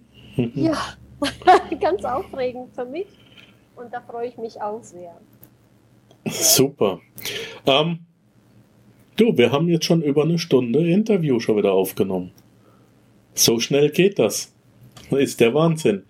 Ja, 0.54 0.76
ganz 1.80 2.04
aufregend 2.04 2.74
für 2.74 2.84
mich 2.84 3.06
und 3.76 3.92
da 3.92 4.00
freue 4.00 4.28
ich 4.28 4.36
mich 4.38 4.60
auch 4.60 4.82
sehr. 4.82 5.16
Super. 6.26 7.00
Ähm, 7.66 8.00
du, 9.16 9.36
wir 9.36 9.52
haben 9.52 9.68
jetzt 9.68 9.84
schon 9.84 10.02
über 10.02 10.24
eine 10.24 10.38
Stunde 10.38 10.86
Interview 10.90 11.40
schon 11.40 11.56
wieder 11.56 11.72
aufgenommen. 11.72 12.32
So 13.36 13.60
schnell 13.60 13.90
geht 13.90 14.18
das. 14.18 14.52
Ist 15.10 15.38
der 15.38 15.54
Wahnsinn. 15.54 16.02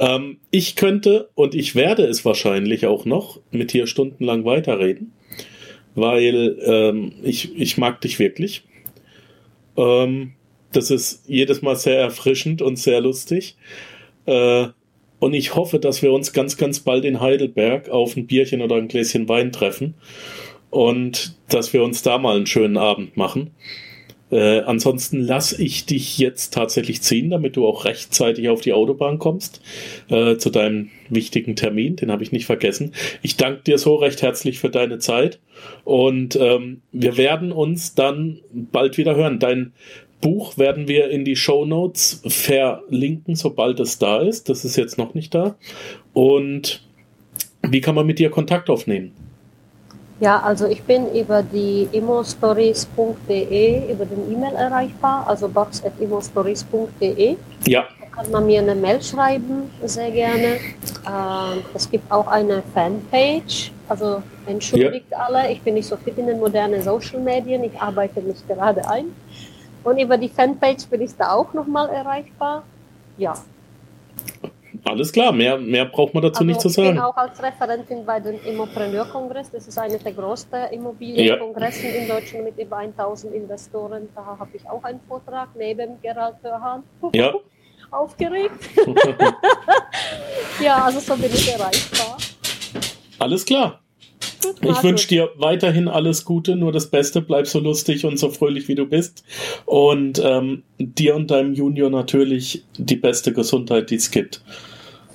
Ähm, 0.00 0.38
ich 0.50 0.74
könnte 0.74 1.28
und 1.34 1.54
ich 1.54 1.76
werde 1.76 2.04
es 2.04 2.24
wahrscheinlich 2.24 2.86
auch 2.86 3.04
noch 3.04 3.38
mit 3.52 3.72
dir 3.72 3.86
stundenlang 3.86 4.44
weiterreden, 4.44 5.12
weil 5.94 6.58
ähm, 6.64 7.12
ich, 7.22 7.56
ich 7.56 7.78
mag 7.78 8.00
dich 8.00 8.18
wirklich. 8.18 8.64
Ähm, 9.76 10.32
das 10.72 10.90
ist 10.90 11.22
jedes 11.28 11.62
Mal 11.62 11.76
sehr 11.76 12.00
erfrischend 12.00 12.62
und 12.62 12.80
sehr 12.80 13.00
lustig. 13.00 13.56
Äh, 14.26 14.68
und 15.20 15.34
ich 15.34 15.54
hoffe, 15.54 15.78
dass 15.78 16.02
wir 16.02 16.12
uns 16.12 16.32
ganz, 16.32 16.56
ganz 16.56 16.80
bald 16.80 17.04
in 17.04 17.20
Heidelberg 17.20 17.90
auf 17.90 18.16
ein 18.16 18.26
Bierchen 18.26 18.60
oder 18.60 18.74
ein 18.74 18.88
Gläschen 18.88 19.28
Wein 19.28 19.52
treffen 19.52 19.94
und 20.70 21.36
dass 21.48 21.72
wir 21.72 21.84
uns 21.84 22.02
da 22.02 22.18
mal 22.18 22.34
einen 22.34 22.46
schönen 22.46 22.76
Abend 22.76 23.16
machen. 23.16 23.52
Äh, 24.32 24.60
ansonsten 24.60 25.20
lasse 25.20 25.62
ich 25.62 25.84
dich 25.84 26.16
jetzt 26.18 26.54
tatsächlich 26.54 27.02
ziehen, 27.02 27.30
damit 27.30 27.56
du 27.56 27.66
auch 27.66 27.84
rechtzeitig 27.84 28.48
auf 28.48 28.62
die 28.62 28.72
Autobahn 28.72 29.18
kommst 29.18 29.60
äh, 30.08 30.36
zu 30.38 30.48
deinem 30.48 30.88
wichtigen 31.10 31.54
Termin. 31.54 31.96
Den 31.96 32.10
habe 32.10 32.22
ich 32.22 32.32
nicht 32.32 32.46
vergessen. 32.46 32.92
Ich 33.20 33.36
danke 33.36 33.62
dir 33.62 33.76
so 33.76 33.94
recht 33.94 34.22
herzlich 34.22 34.58
für 34.58 34.70
deine 34.70 34.98
Zeit 34.98 35.38
und 35.84 36.36
ähm, 36.36 36.80
wir 36.92 37.18
werden 37.18 37.52
uns 37.52 37.94
dann 37.94 38.40
bald 38.52 38.96
wieder 38.96 39.14
hören. 39.14 39.38
Dein 39.38 39.72
Buch 40.22 40.56
werden 40.56 40.88
wir 40.88 41.10
in 41.10 41.26
die 41.26 41.36
Show 41.36 41.66
Notes 41.66 42.22
verlinken, 42.26 43.34
sobald 43.34 43.80
es 43.80 43.98
da 43.98 44.22
ist. 44.22 44.48
Das 44.48 44.64
ist 44.64 44.76
jetzt 44.76 44.96
noch 44.96 45.12
nicht 45.12 45.34
da. 45.34 45.56
Und 46.14 46.86
wie 47.68 47.82
kann 47.82 47.94
man 47.94 48.06
mit 48.06 48.18
dir 48.18 48.30
Kontakt 48.30 48.70
aufnehmen? 48.70 49.12
Ja, 50.22 50.38
also 50.38 50.68
ich 50.68 50.84
bin 50.84 51.12
über 51.16 51.42
die 51.42 51.88
immostories.de, 51.90 53.92
über 53.92 54.04
den 54.04 54.32
E-Mail 54.32 54.54
erreichbar, 54.54 55.24
also 55.26 55.48
box.immostories.de. 55.48 57.36
Ja, 57.66 57.84
Da 57.98 58.06
kann 58.06 58.30
man 58.30 58.46
mir 58.46 58.60
eine 58.60 58.76
Mail 58.76 59.02
schreiben, 59.02 59.68
sehr 59.84 60.12
gerne. 60.12 60.60
Ähm, 61.04 61.64
es 61.74 61.90
gibt 61.90 62.12
auch 62.12 62.28
eine 62.28 62.62
Fanpage, 62.72 63.72
also 63.88 64.22
entschuldigt 64.46 65.12
alle, 65.12 65.50
ich 65.50 65.60
bin 65.60 65.74
nicht 65.74 65.88
so 65.88 65.96
fit 65.96 66.16
in 66.16 66.28
den 66.28 66.38
modernen 66.38 66.82
Social 66.82 67.18
Medien, 67.18 67.64
ich 67.64 67.80
arbeite 67.80 68.20
mich 68.20 68.46
gerade 68.46 68.88
ein. 68.88 69.06
Und 69.82 69.98
über 69.98 70.16
die 70.16 70.28
Fanpage 70.28 70.86
bin 70.86 71.00
ich 71.00 71.16
da 71.16 71.32
auch 71.32 71.52
nochmal 71.52 71.88
erreichbar. 71.88 72.62
Ja, 73.18 73.34
alles 74.84 75.12
klar. 75.12 75.32
Mehr, 75.32 75.58
mehr 75.58 75.84
braucht 75.84 76.14
man 76.14 76.22
dazu 76.22 76.40
also 76.40 76.44
nicht 76.44 76.60
zu 76.60 76.68
ich 76.68 76.76
bin 76.76 76.84
sagen. 76.84 76.98
auch 77.00 77.16
als 77.16 77.42
Referentin 77.42 78.04
bei 78.04 78.20
dem 78.20 78.38
Immopreneur-Kongress. 78.44 79.50
Das 79.50 79.68
ist 79.68 79.78
einer 79.78 79.98
der 79.98 80.12
größten 80.12 80.72
Immobilienkongresse 80.72 81.86
in 81.86 82.08
Deutschland 82.08 82.44
mit 82.44 82.58
über 82.58 82.78
1000 82.78 83.34
Investoren. 83.34 84.08
Da 84.14 84.36
habe 84.38 84.50
ich 84.54 84.68
auch 84.68 84.82
einen 84.84 85.00
Vortrag 85.08 85.50
neben 85.56 86.00
Gerald 86.02 86.36
Hörhan. 86.42 86.82
Ja, 87.14 87.34
Aufgeregt. 87.90 88.70
ja, 90.62 90.84
also 90.84 90.98
so 90.98 91.14
bin 91.16 91.30
ich 91.32 91.52
erreichbar. 91.52 92.16
alles 93.18 93.44
klar. 93.44 93.82
Ich 94.60 94.82
wünsche 94.82 95.08
dir 95.08 95.30
weiterhin 95.36 95.88
alles 95.88 96.24
Gute, 96.24 96.56
nur 96.56 96.72
das 96.72 96.90
Beste. 96.90 97.20
Bleib 97.20 97.46
so 97.46 97.60
lustig 97.60 98.04
und 98.04 98.18
so 98.18 98.30
fröhlich, 98.30 98.68
wie 98.68 98.74
du 98.74 98.86
bist. 98.86 99.24
Und 99.66 100.20
ähm, 100.24 100.62
dir 100.78 101.14
und 101.14 101.30
deinem 101.30 101.54
Junior 101.54 101.90
natürlich 101.90 102.64
die 102.76 102.96
beste 102.96 103.32
Gesundheit, 103.32 103.90
die 103.90 103.96
es 103.96 104.10
gibt. 104.10 104.42